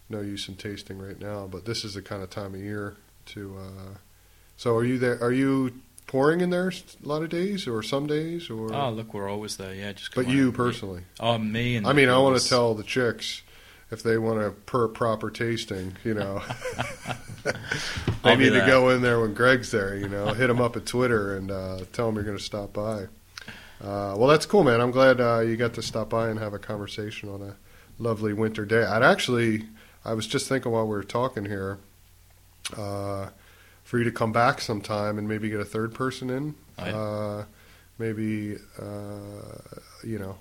no 0.10 0.22
use 0.22 0.48
in 0.48 0.56
tasting 0.56 0.98
right 0.98 1.20
now. 1.20 1.48
But 1.50 1.66
this 1.66 1.84
is 1.84 1.94
the 1.94 2.02
kind 2.02 2.24
of 2.24 2.30
time 2.30 2.54
of 2.56 2.62
year 2.62 2.96
to. 3.28 3.58
Uh, 3.60 3.98
so 4.56 4.76
are 4.76 4.84
you 4.84 4.98
there? 4.98 5.22
Are 5.22 5.32
you 5.32 5.74
pouring 6.08 6.40
in 6.42 6.50
there 6.50 6.70
a 6.70 7.08
lot 7.08 7.22
of 7.22 7.30
days, 7.30 7.68
or 7.68 7.84
some 7.84 8.08
days, 8.08 8.50
or? 8.50 8.74
Oh, 8.74 8.92
look, 8.92 9.14
we're 9.14 9.30
always 9.30 9.58
there. 9.58 9.74
Yeah, 9.74 9.92
just 9.92 10.16
but 10.16 10.28
you 10.28 10.52
personally, 10.52 11.04
Oh, 11.20 11.38
me 11.38 11.76
and 11.76 11.86
I 11.86 11.94
mean, 11.94 12.10
I 12.10 12.18
want 12.18 12.40
to 12.40 12.48
tell 12.48 12.74
the 12.74 12.84
chicks 12.84 13.42
if 13.92 14.04
they 14.04 14.18
want 14.18 14.42
a 14.42 14.52
per 14.52 14.88
proper 14.88 15.30
tasting, 15.30 15.96
you 16.04 16.14
know, 16.14 16.42
they 18.24 18.36
need 18.36 18.52
to 18.52 18.66
go 18.66 18.90
in 18.90 19.02
there 19.02 19.20
when 19.20 19.34
Greg's 19.34 19.72
there. 19.72 19.96
You 19.96 20.10
know, 20.10 20.34
hit 20.34 20.50
him 20.50 20.62
up 20.62 20.76
at 20.76 20.86
Twitter 20.86 21.36
and 21.36 21.52
uh, 21.52 21.80
tell 21.94 22.10
him 22.10 22.16
you're 22.16 22.24
going 22.24 22.38
to 22.38 22.44
stop 22.44 22.74
by. 22.74 23.08
Uh, 23.80 24.16
well, 24.18 24.28
that's 24.28 24.46
cool, 24.46 24.64
man. 24.64 24.82
I'm 24.82 24.92
glad 24.92 25.22
uh, 25.22 25.40
you 25.40 25.56
got 25.56 25.74
to 25.76 25.82
stop 25.82 26.10
by 26.10 26.30
and 26.30 26.40
have 26.40 26.54
a 26.54 26.60
conversation 26.60 27.30
on 27.30 27.42
a 27.42 27.56
lovely 28.00 28.34
winter 28.34 28.66
day. 28.66 28.84
I'd 28.84 29.04
actually, 29.04 29.66
I 30.04 30.14
was 30.14 30.26
just 30.28 30.50
thinking 30.50 30.72
while 30.72 30.86
we 30.86 30.96
were 30.96 31.04
talking 31.04 31.46
here. 31.46 31.78
Uh, 32.76 33.30
for 33.88 33.98
you 33.98 34.04
to 34.04 34.12
come 34.12 34.34
back 34.34 34.60
sometime 34.60 35.18
and 35.18 35.30
maybe 35.30 35.50
get 35.50 35.62
a 35.62 35.66
third 35.66 35.94
person 35.94 36.30
in. 36.30 36.56
Yeah. 36.78 36.98
Uh, 36.98 37.46
maybe 37.98 38.58
uh, 38.78 39.80
you 40.04 40.20
know, 40.20 40.36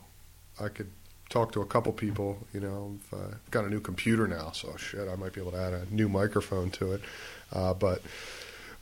I 0.60 0.66
could 0.66 0.90
talk 1.28 1.52
to 1.52 1.60
a 1.60 1.66
couple 1.66 1.92
people. 1.92 2.38
You 2.52 2.60
know, 2.60 2.98
I've 3.12 3.18
uh, 3.18 3.34
got 3.50 3.64
a 3.64 3.68
new 3.68 3.80
computer 3.80 4.26
now, 4.26 4.52
so 4.52 4.74
shit, 4.76 5.08
I 5.08 5.16
might 5.16 5.32
be 5.32 5.40
able 5.40 5.52
to 5.52 5.58
add 5.58 5.72
a 5.72 5.86
new 5.90 6.08
microphone 6.08 6.70
to 6.72 6.92
it. 6.92 7.02
Uh, 7.52 7.74
but 7.74 8.02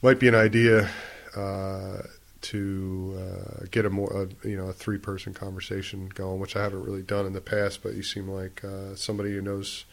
might 0.02 0.18
be 0.18 0.28
an 0.28 0.34
idea 0.34 0.90
uh, 1.36 2.02
to 2.42 3.18
uh, 3.18 3.64
get 3.70 3.86
a 3.86 3.90
more, 3.90 4.14
uh, 4.14 4.26
you 4.48 4.56
know, 4.56 4.68
a 4.68 4.72
three-person 4.72 5.32
conversation 5.32 6.10
going, 6.14 6.40
which 6.40 6.56
I 6.56 6.62
haven't 6.62 6.84
really 6.84 7.02
done 7.02 7.26
in 7.26 7.32
the 7.32 7.40
past. 7.40 7.82
But 7.82 7.94
you 7.94 8.02
seem 8.02 8.28
like 8.28 8.62
uh, 8.64 8.94
somebody 8.94 9.30
who 9.30 9.40
knows 9.40 9.84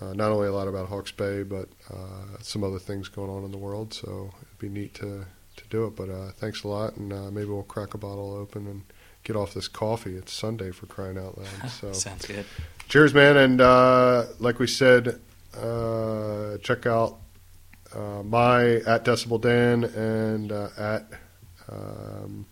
not 0.00 0.32
only 0.32 0.48
a 0.48 0.52
lot 0.52 0.66
about 0.66 0.88
Hawke's 0.88 1.12
Bay, 1.12 1.44
but 1.44 1.68
some 2.40 2.64
other 2.64 2.80
things 2.80 3.08
going 3.08 3.30
on 3.30 3.44
in 3.44 3.52
the 3.52 3.58
world. 3.58 3.94
So 3.94 4.32
it'd 4.42 4.58
be 4.58 4.68
neat 4.68 4.94
to 4.94 5.26
to 5.56 5.64
do 5.70 5.86
it. 5.86 5.94
But 5.94 6.08
thanks 6.34 6.64
a 6.64 6.68
lot, 6.68 6.96
and 6.96 7.32
maybe 7.32 7.46
we'll 7.46 7.62
crack 7.62 7.94
a 7.94 7.98
bottle 7.98 8.34
open 8.34 8.66
and 8.66 8.82
get 9.24 9.36
off 9.36 9.54
this 9.54 9.68
coffee. 9.68 10.14
It's 10.16 10.32
Sunday 10.32 10.70
for 10.70 10.86
crying 10.86 11.18
out 11.18 11.36
loud. 11.38 11.70
So 11.80 11.92
Sounds 11.92 12.26
good. 12.26 12.44
cheers, 12.88 13.12
man, 13.14 13.36
and 13.36 13.60
uh, 13.60 14.26
like 14.38 14.58
we 14.58 14.66
said, 14.66 15.20
uh, 15.60 16.58
check 16.58 16.86
out 16.86 17.18
uh, 17.94 18.22
my 18.22 18.76
at 18.86 19.04
Decibel 19.04 19.40
Dan 19.40 19.84
and 19.84 20.52
uh, 20.52 20.68
at 20.76 21.06
um, 21.70 22.46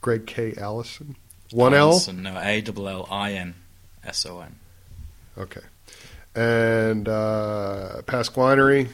Greg 0.00 0.26
K 0.26 0.54
Allinson. 0.56 1.16
One 1.50 1.72
L. 1.72 1.90
Allison, 1.90 2.22
No, 2.22 2.38
A 2.38 2.60
double 2.60 2.88
L 2.88 3.08
I 3.10 3.32
N 3.32 3.54
S 4.04 4.26
O 4.26 4.40
N. 4.40 4.56
Okay. 5.38 5.62
And 6.34 7.08
uh, 7.08 8.02
Pask 8.04 8.32
Winery, 8.34 8.88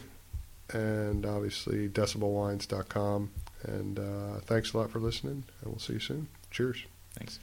and 0.73 1.27
obviously 1.27 1.89
decibelwines.com. 1.89 3.31
And 3.65 3.99
uh, 3.99 4.39
thanks 4.43 4.73
a 4.73 4.79
lot 4.79 4.91
for 4.91 5.01
listening, 5.01 5.45
and 5.63 5.71
we'll 5.73 5.79
see 5.81 5.95
you 5.95 5.99
soon. 6.01 6.29
Cheers. 6.51 6.85
Thanks. 7.19 7.39